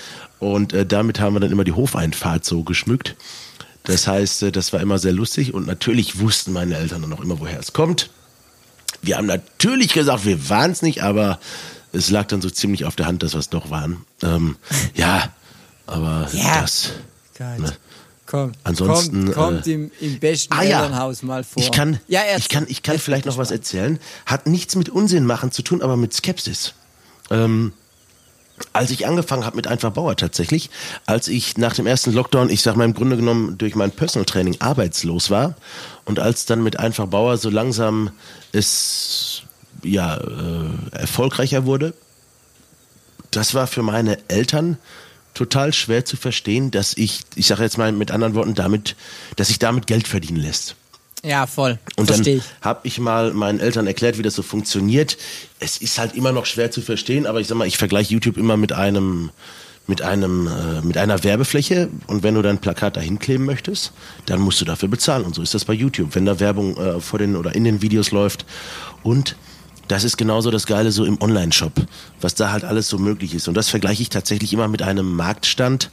und 0.40 0.72
äh, 0.72 0.84
damit 0.84 1.20
haben 1.20 1.34
wir 1.36 1.40
dann 1.40 1.52
immer 1.52 1.64
die 1.64 1.72
Hofeinfahrt 1.72 2.44
so 2.44 2.64
geschmückt. 2.64 3.14
Das 3.84 4.06
heißt, 4.06 4.44
äh, 4.44 4.52
das 4.52 4.72
war 4.72 4.80
immer 4.80 4.98
sehr 4.98 5.12
lustig 5.12 5.54
und 5.54 5.66
natürlich 5.66 6.18
wussten 6.20 6.52
meine 6.52 6.76
Eltern 6.76 7.02
dann 7.02 7.12
auch 7.12 7.20
immer, 7.20 7.40
woher 7.40 7.58
es 7.58 7.72
kommt. 7.72 8.10
Wir 9.02 9.16
haben 9.16 9.26
natürlich 9.26 9.92
gesagt, 9.92 10.24
wir 10.24 10.48
waren 10.48 10.70
es 10.70 10.82
nicht, 10.82 11.02
aber 11.02 11.40
es 11.92 12.10
lag 12.10 12.26
dann 12.26 12.40
so 12.40 12.50
ziemlich 12.50 12.84
auf 12.84 12.94
der 12.96 13.06
Hand, 13.06 13.22
dass 13.22 13.32
wir 13.34 13.40
es 13.40 13.48
doch 13.50 13.70
waren. 13.70 14.04
Ähm, 14.22 14.56
ja, 14.94 15.30
aber 15.86 16.28
Ja. 16.32 16.60
das. 16.62 16.90
Ne? 17.58 17.72
Kommt, 18.26 18.56
Ansonsten, 18.62 19.24
kommt, 19.32 19.34
kommt 19.34 19.66
äh, 19.66 19.72
im, 19.72 19.90
im 20.00 20.18
besten 20.20 20.54
Ah 20.54 20.62
ja, 20.62 20.82
Elternhaus 20.84 21.22
mal 21.22 21.42
vor. 21.42 21.60
ich 21.62 21.72
kann, 21.72 21.98
ja, 22.06 22.20
ich 22.38 22.48
kann, 22.48 22.66
ich 22.68 22.82
kann 22.84 22.98
vielleicht 23.00 23.26
noch 23.26 23.36
was 23.36 23.50
erzählen. 23.50 23.98
Hat 24.26 24.46
nichts 24.46 24.76
mit 24.76 24.88
Unsinn 24.88 25.26
machen 25.26 25.50
zu 25.50 25.62
tun, 25.62 25.82
aber 25.82 25.96
mit 25.96 26.14
Skepsis. 26.14 26.72
Ähm, 27.30 27.72
als 28.72 28.90
ich 28.90 29.06
angefangen 29.06 29.44
habe 29.44 29.56
mit 29.56 29.66
Einfach 29.66 29.90
Bauer 29.92 30.16
tatsächlich, 30.16 30.70
als 31.06 31.28
ich 31.28 31.56
nach 31.56 31.74
dem 31.74 31.86
ersten 31.86 32.12
Lockdown, 32.12 32.50
ich 32.50 32.62
sag 32.62 32.76
mal 32.76 32.84
im 32.84 32.94
Grunde 32.94 33.16
genommen 33.16 33.58
durch 33.58 33.74
mein 33.74 33.90
Personal 33.90 34.24
Training 34.24 34.56
arbeitslos 34.60 35.30
war 35.30 35.54
und 36.04 36.18
als 36.18 36.46
dann 36.46 36.62
mit 36.62 36.78
Einfach 36.78 37.06
Bauer 37.06 37.38
so 37.38 37.50
langsam 37.50 38.10
es 38.52 39.42
ja 39.82 40.16
äh, 40.16 40.96
erfolgreicher 40.96 41.64
wurde, 41.64 41.94
das 43.30 43.54
war 43.54 43.66
für 43.66 43.82
meine 43.82 44.18
Eltern 44.28 44.78
total 45.34 45.72
schwer 45.72 46.04
zu 46.04 46.16
verstehen, 46.16 46.70
dass 46.70 46.96
ich, 46.96 47.22
ich 47.34 47.46
sage 47.46 47.62
jetzt 47.62 47.78
mal 47.78 47.90
mit 47.92 48.10
anderen 48.10 48.34
Worten, 48.34 48.54
damit, 48.54 48.96
dass 49.36 49.48
sich 49.48 49.58
damit 49.58 49.86
Geld 49.86 50.06
verdienen 50.06 50.40
lässt. 50.40 50.76
Ja, 51.24 51.46
voll. 51.46 51.78
Und 51.96 52.06
Verstehe 52.06 52.38
dann 52.38 52.44
habe 52.62 52.80
ich 52.82 52.98
mal 52.98 53.32
meinen 53.32 53.60
Eltern 53.60 53.86
erklärt, 53.86 54.18
wie 54.18 54.22
das 54.22 54.34
so 54.34 54.42
funktioniert. 54.42 55.16
Es 55.60 55.78
ist 55.78 55.98
halt 55.98 56.16
immer 56.16 56.32
noch 56.32 56.46
schwer 56.46 56.70
zu 56.72 56.80
verstehen, 56.80 57.26
aber 57.26 57.40
ich 57.40 57.46
sag 57.46 57.56
mal, 57.56 57.66
ich 57.66 57.78
vergleiche 57.78 58.12
YouTube 58.12 58.36
immer 58.36 58.56
mit 58.56 58.72
einem 58.72 59.30
mit 59.88 60.00
einem 60.00 60.46
äh, 60.46 60.80
mit 60.82 60.96
einer 60.96 61.24
Werbefläche 61.24 61.88
und 62.06 62.22
wenn 62.22 62.34
du 62.34 62.42
dein 62.42 62.58
Plakat 62.58 62.96
dahin 62.96 63.18
kleben 63.18 63.44
möchtest, 63.44 63.92
dann 64.26 64.40
musst 64.40 64.60
du 64.60 64.64
dafür 64.64 64.88
bezahlen 64.88 65.24
und 65.24 65.34
so 65.34 65.42
ist 65.42 65.54
das 65.54 65.64
bei 65.64 65.72
YouTube, 65.72 66.14
wenn 66.14 66.24
da 66.24 66.38
Werbung 66.38 66.76
äh, 66.76 67.00
vor 67.00 67.18
den 67.18 67.34
oder 67.34 67.54
in 67.54 67.64
den 67.64 67.82
Videos 67.82 68.12
läuft 68.12 68.46
und 69.02 69.36
das 69.88 70.04
ist 70.04 70.16
genauso 70.16 70.50
das 70.50 70.66
Geile 70.66 70.92
so 70.92 71.04
im 71.04 71.20
Online-Shop, 71.20 71.72
was 72.20 72.34
da 72.34 72.52
halt 72.52 72.64
alles 72.64 72.88
so 72.88 72.98
möglich 72.98 73.34
ist. 73.34 73.48
Und 73.48 73.54
das 73.54 73.68
vergleiche 73.68 74.00
ich 74.00 74.08
tatsächlich 74.08 74.52
immer 74.52 74.68
mit 74.68 74.80
einem 74.80 75.14
Marktstand, 75.16 75.90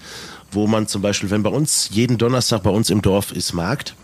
wo 0.51 0.67
man 0.67 0.88
zum 0.88 1.01
Beispiel, 1.01 1.32
wenn 1.32 1.43
bei 1.43 1.49
uns 1.49 1.89
jeden 1.91 2.17
Donnerstag 2.17 2.63
bei 2.63 2.69
uns 2.69 2.91
im 2.91 3.01
Dorf 3.01 3.32
ist 3.32 3.53
Markt, 3.53 3.95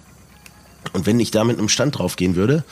und 0.94 1.06
wenn 1.06 1.20
ich 1.20 1.32
da 1.32 1.44
mit 1.44 1.58
einem 1.58 1.70
Stand 1.70 1.98
drauf 1.98 2.16
gehen 2.16 2.36
würde, 2.36 2.64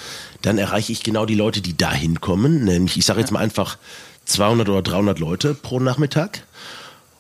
dann 0.42 0.58
erreiche 0.58 0.92
ich 0.92 1.04
genau 1.04 1.26
die 1.26 1.36
Leute, 1.36 1.62
die 1.62 1.76
da 1.76 1.92
hinkommen. 1.92 2.64
Nämlich, 2.64 2.98
ich 2.98 3.06
sage 3.06 3.20
jetzt 3.20 3.32
mal 3.32 3.40
einfach 3.40 3.78
200 4.26 4.70
oder 4.70 4.82
300 4.82 5.20
Leute 5.20 5.54
pro 5.54 5.80
Nachmittag. 5.80 6.44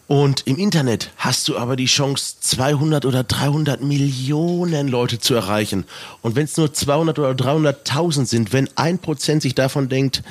Und 0.07 0.45
im 0.45 0.57
Internet 0.57 1.11
hast 1.17 1.47
du 1.47 1.57
aber 1.57 1.75
die 1.75 1.85
Chance, 1.85 2.35
200 2.41 3.05
oder 3.05 3.23
300 3.23 3.81
Millionen 3.81 4.87
Leute 4.87 5.19
zu 5.19 5.33
erreichen. 5.33 5.85
Und 6.21 6.35
wenn 6.35 6.43
es 6.43 6.57
nur 6.57 6.73
200 6.73 7.17
oder 7.19 7.31
300.000 7.31 8.25
sind, 8.25 8.53
wenn 8.53 8.69
ein 8.75 8.99
Prozent 8.99 9.41
sich 9.41 9.55
davon 9.55 9.89
denkt, 9.89 10.21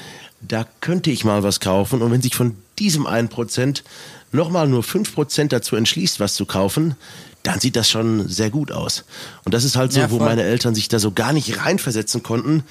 da 0.40 0.66
könnte 0.80 1.10
ich 1.10 1.24
mal 1.24 1.42
was 1.42 1.60
kaufen, 1.60 2.02
und 2.02 2.10
wenn 2.10 2.22
sich 2.22 2.34
von 2.36 2.56
diesem 2.78 3.06
einen 3.06 3.28
Prozent 3.28 3.82
nochmal 4.30 4.68
nur 4.68 4.82
fünf 4.82 5.14
Prozent 5.14 5.52
dazu 5.52 5.76
entschließt, 5.76 6.20
was 6.20 6.34
zu 6.34 6.46
kaufen, 6.46 6.96
dann 7.42 7.60
sieht 7.60 7.76
das 7.76 7.90
schon 7.90 8.28
sehr 8.28 8.50
gut 8.50 8.72
aus. 8.72 9.04
Und 9.44 9.54
das 9.54 9.64
ist 9.64 9.76
halt 9.76 9.92
so, 9.92 10.00
Ja, 10.00 10.10
wo 10.10 10.18
meine 10.18 10.42
Eltern 10.42 10.74
sich 10.74 10.88
da 10.88 10.98
so 10.98 11.10
gar 11.12 11.32
nicht 11.32 11.64
reinversetzen 11.64 12.22
konnten, 12.22 12.64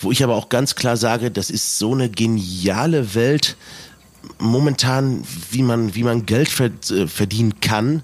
wo 0.00 0.12
ich 0.12 0.22
aber 0.22 0.36
auch 0.36 0.48
ganz 0.48 0.74
klar 0.74 0.96
sage, 0.96 1.30
das 1.30 1.50
ist 1.50 1.78
so 1.78 1.92
eine 1.92 2.08
geniale 2.08 3.14
Welt 3.14 3.56
momentan, 4.38 5.24
wie 5.50 5.62
man, 5.62 5.94
wie 5.94 6.04
man 6.04 6.26
Geld 6.26 6.48
äh, 6.60 7.06
verdienen 7.06 7.60
kann. 7.60 8.02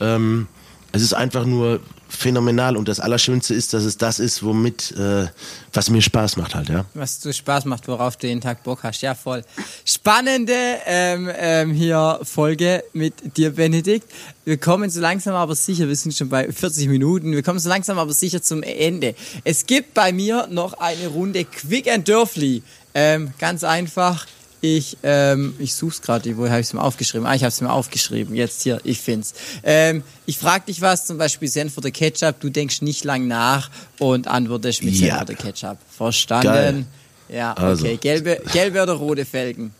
Ähm, 0.00 0.48
es 0.92 1.02
ist 1.02 1.14
einfach 1.14 1.44
nur 1.46 1.80
phänomenal 2.12 2.76
und 2.76 2.88
das 2.88 3.00
Allerschönste 3.00 3.54
ist, 3.54 3.72
dass 3.74 3.84
es 3.84 3.96
das 3.96 4.18
ist, 4.18 4.42
womit, 4.42 4.92
äh, 4.92 5.26
was 5.72 5.90
mir 5.90 6.02
Spaß 6.02 6.36
macht 6.36 6.54
halt, 6.54 6.68
ja. 6.68 6.84
Was 6.94 7.20
du 7.20 7.32
Spaß 7.32 7.64
macht, 7.64 7.88
worauf 7.88 8.16
du 8.16 8.26
jeden 8.26 8.40
Tag 8.40 8.62
Bock 8.62 8.82
hast. 8.82 9.00
Ja, 9.02 9.14
voll. 9.14 9.42
Spannende 9.84 10.54
ähm, 10.86 11.30
ähm, 11.34 11.72
hier 11.72 12.20
Folge 12.22 12.84
mit 12.92 13.36
dir, 13.36 13.50
Benedikt. 13.52 14.10
Wir 14.44 14.58
kommen 14.58 14.90
so 14.90 15.00
langsam 15.00 15.34
aber 15.34 15.54
sicher, 15.54 15.88
wir 15.88 15.96
sind 15.96 16.14
schon 16.14 16.28
bei 16.28 16.50
40 16.50 16.88
Minuten, 16.88 17.32
wir 17.32 17.42
kommen 17.42 17.58
so 17.58 17.68
langsam 17.68 17.98
aber 17.98 18.12
sicher 18.12 18.42
zum 18.42 18.62
Ende. 18.62 19.14
Es 19.44 19.66
gibt 19.66 19.94
bei 19.94 20.12
mir 20.12 20.48
noch 20.50 20.74
eine 20.74 21.08
Runde 21.08 21.44
Quick 21.44 21.88
and 21.88 22.08
Dörfli. 22.08 22.62
Ähm, 22.94 23.32
ganz 23.38 23.64
einfach. 23.64 24.26
Ich, 24.64 24.96
ähm, 25.02 25.54
ich 25.58 25.74
such's 25.74 26.00
gerade, 26.00 26.36
wo 26.38 26.48
habe 26.48 26.60
ich 26.60 26.68
es 26.68 26.72
mir 26.72 26.80
aufgeschrieben? 26.82 27.26
Ah, 27.26 27.34
ich 27.34 27.42
habe 27.42 27.48
es 27.48 27.60
mir 27.60 27.70
aufgeschrieben. 27.72 28.34
Jetzt 28.36 28.62
hier, 28.62 28.80
ich 28.84 29.00
find's. 29.00 29.34
Ähm, 29.64 30.04
ich 30.24 30.38
frage 30.38 30.66
dich 30.66 30.80
was, 30.80 31.04
zum 31.04 31.18
Beispiel 31.18 31.48
Senf 31.48 31.76
oder 31.76 31.90
Ketchup. 31.90 32.38
Du 32.38 32.48
denkst 32.48 32.80
nicht 32.80 33.02
lang 33.04 33.26
nach 33.26 33.70
und 33.98 34.28
antwortest 34.28 34.84
mit. 34.84 34.94
Senf 34.96 35.20
oder 35.20 35.34
Ketchup. 35.34 35.78
Verstanden? 35.90 36.46
Geil. 36.46 36.84
Ja, 37.28 37.54
Also. 37.54 37.84
okay. 37.86 37.96
Gelbe, 37.96 38.40
gelbe 38.52 38.82
oder 38.82 38.92
rote 38.92 39.24
Felgen? 39.24 39.74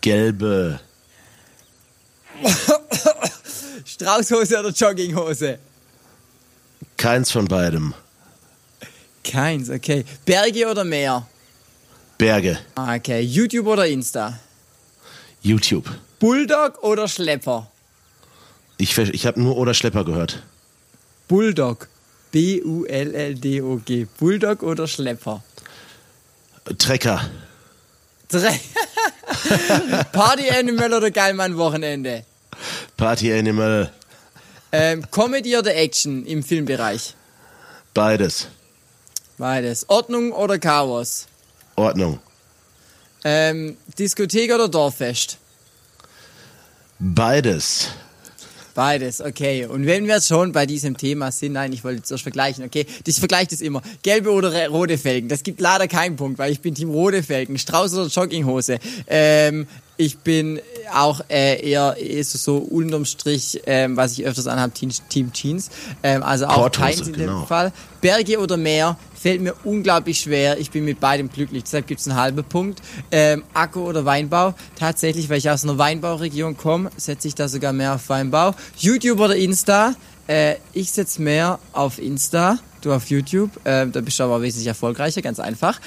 Gelbe, 0.00 0.78
Straußhose 3.84 4.58
oder 4.60 4.70
Jogginghose? 4.70 5.58
keins 6.96 7.30
von 7.30 7.46
beidem. 7.46 7.92
Keins, 9.24 9.68
okay. 9.70 10.04
Berge 10.24 10.68
oder 10.70 10.84
Meer? 10.84 11.26
Berge, 12.18 12.58
Ah, 12.76 12.94
Okay. 12.96 13.20
YouTube 13.22 13.66
oder 13.66 13.86
Insta? 13.86 14.38
YouTube. 15.42 15.90
Bulldog 16.20 16.82
oder 16.82 17.08
Schlepper? 17.08 17.70
Ich, 18.78 18.96
ich 18.98 19.26
habe 19.26 19.40
nur 19.40 19.56
oder 19.56 19.74
Schlepper 19.74 20.04
gehört. 20.04 20.42
Bulldog. 21.28 21.88
B-U-L-L-D-O-G. 22.32 24.06
Bulldog 24.18 24.62
oder 24.62 24.86
Schlepper? 24.88 25.42
Trecker, 26.78 27.20
Drei. 28.28 28.58
Party 30.12 30.48
Animal 30.50 30.94
oder 30.94 31.10
Geilmann 31.10 31.56
Wochenende? 31.58 32.24
Party 32.96 33.32
Animal, 33.32 33.92
Ähm, 34.72 35.04
Comedy 35.10 35.56
oder 35.56 35.74
Action 35.76 36.24
im 36.26 36.42
Filmbereich? 36.42 37.14
beides. 37.92 38.48
Beides. 39.36 39.88
Ordnung 39.88 40.32
oder 40.32 40.58
Chaos? 40.58 41.26
Ordnung. 41.76 42.18
Ähm, 43.24 43.76
Diskothek 43.98 44.52
oder 44.52 44.68
Dorffest? 44.68 45.38
Beides. 46.98 47.88
Beides, 48.74 49.20
okay. 49.20 49.66
Und 49.66 49.86
wenn 49.86 50.06
wir 50.06 50.16
jetzt 50.16 50.26
schon 50.26 50.50
bei 50.50 50.66
diesem 50.66 50.96
Thema 50.96 51.30
sind, 51.30 51.52
nein, 51.52 51.72
ich 51.72 51.84
wollte 51.84 52.02
zuerst 52.02 52.24
vergleichen, 52.24 52.64
okay? 52.64 52.86
Ich 53.06 53.18
vergleiche 53.20 53.48
das 53.50 53.60
immer. 53.60 53.82
Gelbe 54.02 54.32
oder 54.32 54.68
rote 54.68 54.98
Felgen? 54.98 55.28
Das 55.28 55.44
gibt 55.44 55.60
leider 55.60 55.86
keinen 55.86 56.16
Punkt, 56.16 56.38
weil 56.38 56.50
ich 56.50 56.60
bin 56.60 56.74
Team 56.74 56.90
rote 56.90 57.22
Felgen. 57.22 57.56
Strauß 57.56 57.94
oder 57.94 58.08
Jogginghose? 58.08 58.80
Ähm, 59.06 59.68
ich 59.96 60.18
bin 60.18 60.60
auch 60.92 61.20
äh, 61.28 61.68
eher, 61.68 61.96
eher 61.96 62.24
so, 62.24 62.38
so 62.38 62.56
unterm 62.58 63.04
Strich, 63.04 63.62
ähm, 63.66 63.96
was 63.96 64.12
ich 64.12 64.24
öfters 64.24 64.46
anhabe, 64.46 64.72
Team, 64.72 64.90
Team 65.08 65.32
Jeans. 65.32 65.70
Ähm, 66.02 66.22
also 66.22 66.46
auch 66.46 66.70
keins 66.70 67.00
in 67.00 67.12
dem 67.12 67.14
genau. 67.14 67.46
Fall. 67.46 67.72
Berge 68.00 68.38
oder 68.38 68.56
Meer 68.56 68.96
fällt 69.14 69.40
mir 69.40 69.54
unglaublich 69.64 70.20
schwer. 70.20 70.58
Ich 70.58 70.70
bin 70.70 70.84
mit 70.84 71.00
beidem 71.00 71.30
glücklich. 71.30 71.64
Deshalb 71.64 71.86
gibt's 71.86 72.06
einen 72.06 72.18
halben 72.18 72.44
Punkt. 72.44 72.82
Ähm, 73.10 73.44
Akku 73.54 73.80
oder 73.80 74.04
Weinbau? 74.04 74.54
Tatsächlich, 74.78 75.30
weil 75.30 75.38
ich 75.38 75.48
aus 75.48 75.64
einer 75.64 75.78
Weinbauregion 75.78 76.56
komme, 76.56 76.90
setze 76.96 77.28
ich 77.28 77.34
da 77.34 77.48
sogar 77.48 77.72
mehr 77.72 77.94
auf 77.94 78.08
Weinbau. 78.08 78.54
YouTube 78.76 79.20
oder 79.20 79.36
Insta? 79.36 79.94
Äh, 80.26 80.56
ich 80.72 80.90
setze 80.90 81.22
mehr 81.22 81.58
auf 81.72 81.98
Insta, 81.98 82.58
du 82.82 82.92
auf 82.92 83.08
YouTube. 83.08 83.50
Ähm, 83.64 83.92
da 83.92 84.00
bist 84.00 84.18
du 84.18 84.24
aber 84.24 84.42
wesentlich 84.42 84.66
erfolgreicher, 84.66 85.22
ganz 85.22 85.40
einfach. 85.40 85.80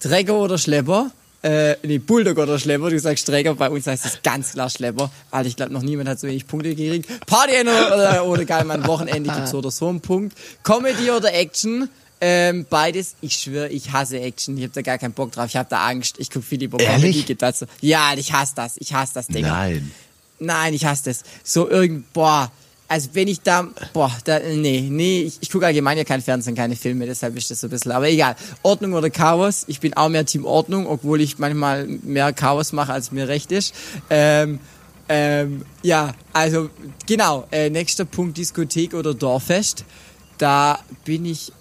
Träger 0.00 0.34
oder 0.34 0.58
Schlepper? 0.58 1.10
Äh, 1.44 1.76
nee, 1.82 1.98
Bulldog 1.98 2.38
oder 2.38 2.58
Schlepper. 2.58 2.88
Du 2.88 2.98
sagst 2.98 3.26
Träger, 3.26 3.54
bei 3.54 3.68
uns 3.68 3.86
heißt 3.86 4.06
es 4.06 4.22
ganz 4.22 4.52
klar 4.52 4.70
Schlepper. 4.70 5.10
Alter, 5.30 5.46
ich 5.46 5.56
glaube, 5.56 5.74
noch 5.74 5.82
niemand 5.82 6.08
hat 6.08 6.18
so 6.18 6.26
wenig 6.26 6.46
Punkte 6.46 6.74
gekriegt. 6.74 7.06
Party 7.26 7.60
oder, 7.60 8.24
oder 8.24 8.44
geil, 8.46 8.64
mein 8.64 8.86
Wochenende 8.86 9.30
gibt's 9.30 9.50
so 9.50 9.58
oder 9.58 9.70
so 9.70 9.88
einen 9.88 10.00
Punkt. 10.00 10.34
Comedy 10.62 11.10
oder 11.10 11.34
Action? 11.34 11.90
Ähm, 12.22 12.64
beides. 12.70 13.16
Ich 13.20 13.34
schwöre, 13.34 13.68
ich 13.68 13.92
hasse 13.92 14.18
Action. 14.20 14.56
Ich 14.56 14.62
habe 14.62 14.72
da 14.72 14.80
gar 14.80 14.96
keinen 14.96 15.12
Bock 15.12 15.32
drauf. 15.32 15.44
Ich 15.48 15.56
habe 15.56 15.68
da 15.68 15.86
Angst. 15.86 16.14
Ich 16.18 16.30
guck 16.30 16.42
viel 16.42 16.60
lieber 16.60 16.80
Ehrlich? 16.80 17.02
Comedy. 17.02 17.22
Geht 17.24 17.42
dazu. 17.42 17.66
Ja, 17.82 18.14
ich 18.16 18.32
hasse 18.32 18.54
das. 18.56 18.78
Ich 18.78 18.94
hasse 18.94 19.12
das 19.12 19.26
Ding. 19.26 19.44
Nein. 19.44 19.92
Nein, 20.38 20.72
ich 20.72 20.86
hasse 20.86 21.04
das. 21.04 21.24
So 21.42 21.68
irgend, 21.68 22.10
boah. 22.14 22.50
Also 22.94 23.08
wenn 23.14 23.26
ich 23.26 23.40
da, 23.40 23.66
boah, 23.92 24.12
da, 24.22 24.38
nee, 24.38 24.86
nee, 24.88 25.22
ich, 25.22 25.38
ich 25.40 25.50
gucke 25.50 25.66
allgemein 25.66 25.98
ja 25.98 26.04
kein 26.04 26.22
Fernsehen, 26.22 26.54
keine 26.54 26.76
Filme, 26.76 27.06
deshalb 27.06 27.36
ist 27.36 27.50
das 27.50 27.60
so 27.60 27.66
ein 27.66 27.70
bisschen, 27.70 27.90
aber 27.90 28.08
egal. 28.08 28.36
Ordnung 28.62 28.92
oder 28.92 29.10
Chaos, 29.10 29.64
ich 29.66 29.80
bin 29.80 29.94
auch 29.94 30.08
mehr 30.08 30.24
Team 30.24 30.44
Ordnung, 30.44 30.86
obwohl 30.86 31.20
ich 31.20 31.40
manchmal 31.40 31.88
mehr 31.88 32.32
Chaos 32.32 32.72
mache, 32.72 32.92
als 32.92 33.10
mir 33.10 33.26
recht 33.26 33.50
ist. 33.50 33.74
Ähm, 34.10 34.60
Ähm, 35.08 35.64
ja, 35.82 36.14
also 36.32 36.70
genau, 37.04 37.48
äh, 37.50 37.68
nächster 37.68 38.04
Punkt 38.04 38.38
Diskothek 38.38 38.94
oder 38.94 39.12
Dorffest. 39.12 39.84
Da 40.38 40.78
bin 41.04 41.26
ich 41.26 41.52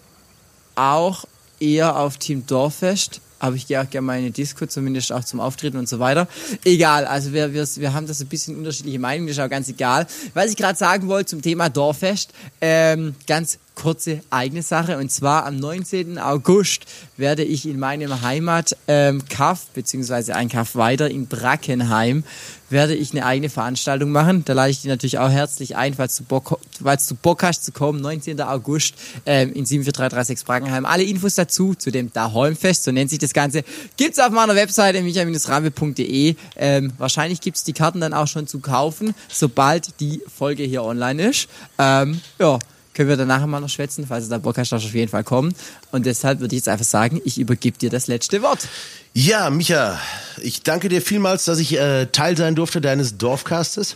auch 0.75 1.25
eher 1.59 1.97
auf 1.97 2.17
Team 2.17 2.45
Dorffest 2.45 3.21
aber 3.43 3.57
ich 3.57 3.67
gehe 3.67 3.81
auch 3.81 3.89
gerne 3.89 4.05
mal 4.05 4.13
in 4.13 4.19
eine 4.19 4.31
Disco, 4.31 4.65
zumindest 4.67 5.11
auch 5.11 5.25
zum 5.25 5.41
Auftreten 5.41 5.75
und 5.75 5.89
so 5.89 5.99
weiter. 5.99 6.29
Egal, 6.63 7.03
also 7.03 7.33
wir, 7.33 7.53
wir, 7.53 7.67
wir 7.75 7.93
haben 7.93 8.07
das 8.07 8.21
ein 8.21 8.27
bisschen 8.27 8.55
unterschiedliche 8.55 8.99
Meinungen, 8.99 9.27
das 9.27 9.35
ist 9.37 9.43
auch 9.43 9.49
ganz 9.49 9.67
egal. 9.67 10.07
Was 10.33 10.49
ich 10.49 10.55
gerade 10.55 10.77
sagen 10.77 11.09
wollte 11.09 11.31
zum 11.31 11.41
Thema 11.41 11.67
Dorffest, 11.67 12.31
ähm, 12.61 13.15
ganz 13.27 13.59
kurze 13.76 14.21
eigene 14.30 14.61
Sache. 14.61 14.97
Und 14.97 15.11
zwar 15.11 15.45
am 15.45 15.57
19. 15.57 16.17
August 16.17 16.86
werde 17.17 17.43
ich 17.43 17.67
in 17.67 17.80
meinem 17.80 18.21
Heimat 18.21 18.76
ähm, 18.88 19.24
Kaff, 19.30 19.67
beziehungsweise 19.74 20.36
ein 20.36 20.49
Kaff 20.49 20.76
weiter 20.76 21.09
in 21.09 21.28
Brackenheim, 21.28 22.24
werde 22.69 22.95
ich 22.95 23.11
eine 23.11 23.26
eigene 23.26 23.49
Veranstaltung 23.49 24.09
machen. 24.09 24.43
Da 24.45 24.53
lade 24.53 24.71
ich 24.71 24.82
dich 24.82 24.89
natürlich 24.89 25.19
auch 25.19 25.30
herzlich 25.30 25.76
ein, 25.76 25.93
falls 25.93 26.17
du 26.17 26.24
Bock, 26.24 26.59
falls 26.84 27.07
du 27.07 27.15
Bock 27.15 27.43
hast 27.43 27.63
zu 27.63 27.71
kommen. 27.71 28.01
19. 28.01 28.41
August 28.41 28.95
ähm, 29.26 29.53
in 29.53 29.65
74336 29.65 30.45
Brackenheim. 30.45 30.86
Alle 30.86 31.03
Infos 31.03 31.36
dazu, 31.36 31.76
zu 31.76 31.91
dem 31.91 32.11
Daholmfest, 32.11 32.84
so 32.84 32.91
nennt 32.91 33.09
sich 33.09 33.19
das 33.19 33.34
Ganze, 33.34 33.63
gibt's 33.95 34.19
auf 34.19 34.32
meiner 34.32 34.55
Webseite 34.55 35.01
michael-rambe.de. 35.01 36.36
Ähm, 36.55 36.93
wahrscheinlich 36.97 37.41
gibt's 37.41 37.63
die 37.63 37.74
Karten 37.74 38.01
dann 38.01 38.13
auch 38.13 38.28
schon 38.28 38.47
zu 38.47 38.59
kaufen, 38.59 39.13
sobald 39.30 39.99
die 39.99 40.21
Folge 40.36 40.63
hier 40.63 40.84
online 40.84 41.30
ist. 41.30 41.47
Ähm, 41.78 42.21
ja, 42.39 42.59
können 42.93 43.09
wir 43.09 43.17
danach 43.17 43.45
mal 43.45 43.59
noch 43.59 43.69
schwätzen. 43.69 44.05
Falls 44.07 44.25
du 44.25 44.29
da 44.29 44.37
Bock 44.37 44.57
hast, 44.57 44.71
darfst 44.71 44.87
auf 44.87 44.93
jeden 44.93 45.09
Fall 45.09 45.23
kommen. 45.23 45.53
Und 45.91 46.05
deshalb 46.05 46.39
würde 46.39 46.55
ich 46.55 46.59
jetzt 46.59 46.69
einfach 46.69 46.85
sagen, 46.85 47.21
ich 47.25 47.39
übergebe 47.39 47.77
dir 47.77 47.89
das 47.89 48.07
letzte 48.07 48.41
Wort. 48.41 48.67
Ja, 49.15 49.51
Micha, 49.51 49.99
ich 50.41 50.63
danke 50.63 50.89
dir 50.89 50.99
vielmals, 50.99 51.45
dass 51.45 51.59
ich 51.59 51.77
äh, 51.77 52.07
Teil 52.07 52.35
sein 52.35 52.55
durfte 52.55 52.81
deines 52.81 53.17
Dorfcastes. 53.19 53.95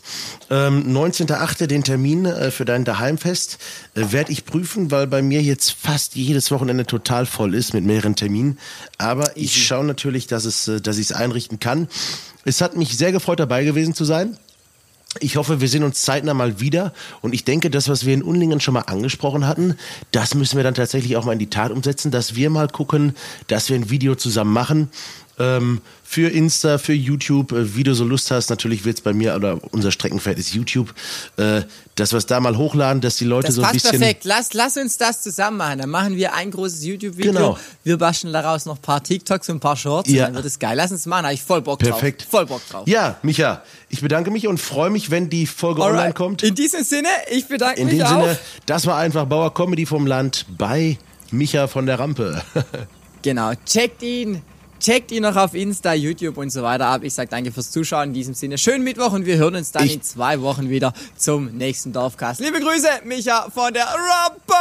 Ähm, 0.52 0.96
19.8. 0.96 1.66
den 1.66 1.84
Termin 1.84 2.26
äh, 2.26 2.52
für 2.52 2.66
dein 2.66 2.86
Daheimfest 2.86 3.58
äh, 3.96 4.12
werde 4.12 4.32
ich 4.32 4.46
prüfen, 4.46 4.92
weil 4.92 5.08
bei 5.08 5.24
mir 5.24 5.42
jetzt 5.42 5.72
fast 5.72 6.16
jedes 6.16 6.52
Wochenende 6.52 6.86
total 6.86 7.26
voll 7.26 7.56
ist 7.56 7.74
mit 7.74 7.84
mehreren 7.84 8.16
Terminen. 8.16 8.60
Aber 9.00 9.36
ich 9.36 9.66
schaue 9.66 9.86
natürlich, 9.86 10.28
dass 10.28 10.46
es, 10.46 10.68
äh, 10.68 10.82
dass 10.82 11.00
ich 11.00 11.10
es 11.10 11.12
einrichten 11.12 11.60
kann. 11.60 11.88
Es 12.46 12.62
hat 12.62 12.76
mich 12.76 12.96
sehr 12.96 13.12
gefreut, 13.12 13.40
dabei 13.40 13.64
gewesen 13.64 13.96
zu 13.96 14.06
sein. 14.06 14.38
Ich 15.22 15.38
hoffe, 15.38 15.62
wir 15.62 15.68
sehen 15.68 15.84
uns 15.84 16.02
zeitnah 16.02 16.34
mal 16.34 16.60
wieder. 16.60 16.94
Und 17.22 17.34
ich 17.34 17.46
denke, 17.46 17.70
das, 17.70 17.90
was 17.90 18.06
wir 18.06 18.14
in 18.14 18.24
Unlingen 18.24 18.60
schon 18.60 18.74
mal 18.74 18.82
angesprochen 18.82 19.48
hatten, 19.48 19.76
das 20.12 20.36
müssen 20.36 20.58
wir 20.58 20.64
dann 20.64 20.74
tatsächlich 20.74 21.18
auch 21.18 21.26
mal 21.26 21.34
in 21.34 21.40
die 21.40 21.50
Tat 21.50 21.72
umsetzen, 21.72 22.12
dass 22.12 22.36
wir 22.36 22.50
mal 22.50 22.68
gucken, 22.68 23.16
dass 23.48 23.70
wir 23.70 23.76
ein 23.76 23.90
Video 23.90 24.16
zusammen 24.16 24.54
machen 24.54 24.90
ähm, 25.40 25.82
für 26.04 26.30
Insta, 26.30 26.78
für 26.78 26.94
YouTube, 26.94 27.52
äh, 27.52 27.76
wie 27.76 27.84
du 27.84 27.94
so 27.94 28.06
Lust 28.06 28.32
hast. 28.32 28.50
Natürlich 28.50 28.86
wird's 28.86 29.02
bei 29.02 29.14
mir, 29.14 29.36
oder 29.36 29.60
unser 29.72 29.92
Streckenpferd 29.92 30.40
ist 30.40 30.54
YouTube, 30.54 30.94
äh, 31.38 31.62
dass 31.96 32.14
wir 32.14 32.18
es 32.18 32.26
da 32.26 32.40
mal 32.40 32.58
hochladen, 32.58 33.02
dass 33.02 33.18
die 33.18 33.26
Leute 33.26 33.48
das 33.48 33.56
so 33.56 33.64
ein 33.64 33.72
bisschen... 33.72 33.92
perfekt. 33.92 34.24
Lass, 34.26 34.54
lass 34.54 34.78
uns 34.78 34.98
das 34.98 35.22
zusammen 35.22 35.58
machen. 35.58 35.80
Dann 35.80 35.90
machen 35.90 36.16
wir 36.16 36.34
ein 36.34 36.52
großes 36.52 36.84
YouTube-Video. 36.84 37.34
Genau. 37.34 37.58
Wir 37.84 37.98
basteln 37.98 38.34
daraus 38.34 38.66
noch 38.66 38.78
ein 38.78 38.82
paar 38.82 39.04
TikToks 39.04 39.50
und 39.50 39.58
ein 39.58 39.60
paar 39.60 39.76
Shorts. 39.76 40.10
Ja. 40.10 40.24
Und 40.24 40.28
dann 40.30 40.36
wird 40.36 40.46
es 40.46 40.60
geil. 40.60 40.76
Lass 40.78 40.92
uns 40.92 41.06
machen. 41.06 41.24
Da 41.24 41.28
hab 41.30 41.36
ich 41.36 41.44
voll 41.44 41.62
Bock 41.62 41.80
Perfekt. 41.80 42.24
drauf. 42.24 42.32
Voll 42.32 42.46
Bock 42.46 42.62
drauf. 42.70 42.88
Ja, 42.88 43.18
Micha, 43.22 43.64
ich 43.90 44.02
bedanke 44.02 44.32
mich 44.32 44.48
und 44.48 44.60
freue 44.60 44.90
mich, 44.90 45.12
wenn 45.12 45.30
die 45.30 45.46
Folge 45.46 45.82
online 45.82 46.00
Alright. 46.00 46.16
kommt. 46.16 46.44
In 46.44 46.56
diesem 46.56 46.84
Sinne, 46.84 47.10
ich 47.32 47.48
bedanke 47.48 47.82
In 47.82 47.88
mich 47.88 47.98
dem 47.98 48.06
auch. 48.08 48.22
Sinne, 48.22 48.40
das 48.66 48.86
war 48.86 48.98
einfach 48.98 49.26
Bauer 49.26 49.54
Comedy 49.54 49.86
vom 49.86 50.08
Land 50.08 50.46
bei 50.58 50.98
Micha 51.32 51.68
von 51.68 51.86
der 51.86 52.00
Rampe. 52.00 52.42
Genau. 53.24 53.52
Checkt 53.66 54.04
ihn. 54.04 54.42
Checkt 54.80 55.12
ihn 55.12 55.24
noch 55.24 55.36
auf 55.36 55.54
Insta, 55.56 55.94
YouTube 55.94 56.38
und 56.38 56.52
so 56.52 56.62
weiter 56.62 56.86
ab. 56.88 57.02
Ich 57.04 57.14
sage 57.14 57.30
danke 57.30 57.52
fürs 57.52 57.72
Zuschauen. 57.72 58.10
In 58.10 58.14
diesem 58.14 58.34
Sinne, 58.36 58.58
schönen 58.60 58.84
Mittwoch 58.84 59.12
und 59.12 59.26
wir 59.26 59.38
hören 59.38 59.56
uns 59.56 59.72
dann 59.72 59.86
Ich- 59.86 59.96
in 59.96 60.02
zwei 60.04 60.40
Wochen 60.42 60.70
wieder 60.70 60.94
zum 61.18 61.48
nächsten 61.58 61.94
Dorfcast. 61.94 62.40
Liebe 62.40 62.60
Grüße, 62.60 62.88
Micha 63.04 63.48
von 63.54 63.74
der 63.74 63.86
Rampe! 63.86 64.54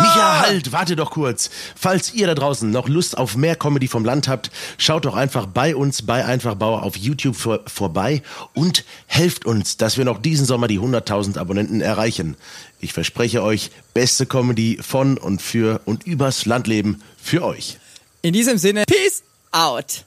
Micha, 0.00 0.40
halt, 0.40 0.72
warte 0.72 0.96
doch 0.96 1.12
kurz. 1.12 1.50
Falls 1.76 2.12
ihr 2.14 2.26
da 2.26 2.34
draußen 2.34 2.68
noch 2.70 2.88
Lust 2.88 3.16
auf 3.16 3.36
mehr 3.36 3.54
Comedy 3.54 3.86
vom 3.86 4.04
Land 4.04 4.26
habt, 4.28 4.50
schaut 4.76 5.04
doch 5.04 5.14
einfach 5.14 5.46
bei 5.46 5.76
uns 5.76 6.02
bei 6.02 6.24
Einfachbauer 6.24 6.82
auf 6.82 6.96
YouTube 6.96 7.36
vor, 7.36 7.60
vorbei 7.66 8.22
und 8.54 8.84
helft 9.06 9.44
uns, 9.46 9.76
dass 9.76 9.96
wir 9.96 10.04
noch 10.04 10.18
diesen 10.20 10.46
Sommer 10.46 10.66
die 10.66 10.80
100.000 10.80 11.38
Abonnenten 11.38 11.80
erreichen. 11.80 12.36
Ich 12.80 12.92
verspreche 12.92 13.42
euch, 13.42 13.70
beste 13.94 14.26
Comedy 14.26 14.78
von 14.82 15.16
und 15.16 15.40
für 15.40 15.80
und 15.84 16.06
übers 16.06 16.44
Landleben 16.44 17.02
für 17.22 17.44
euch. 17.44 17.78
In 18.22 18.32
diesem 18.32 18.58
Sinne, 18.58 18.84
Peace 18.86 19.22
out! 19.52 20.04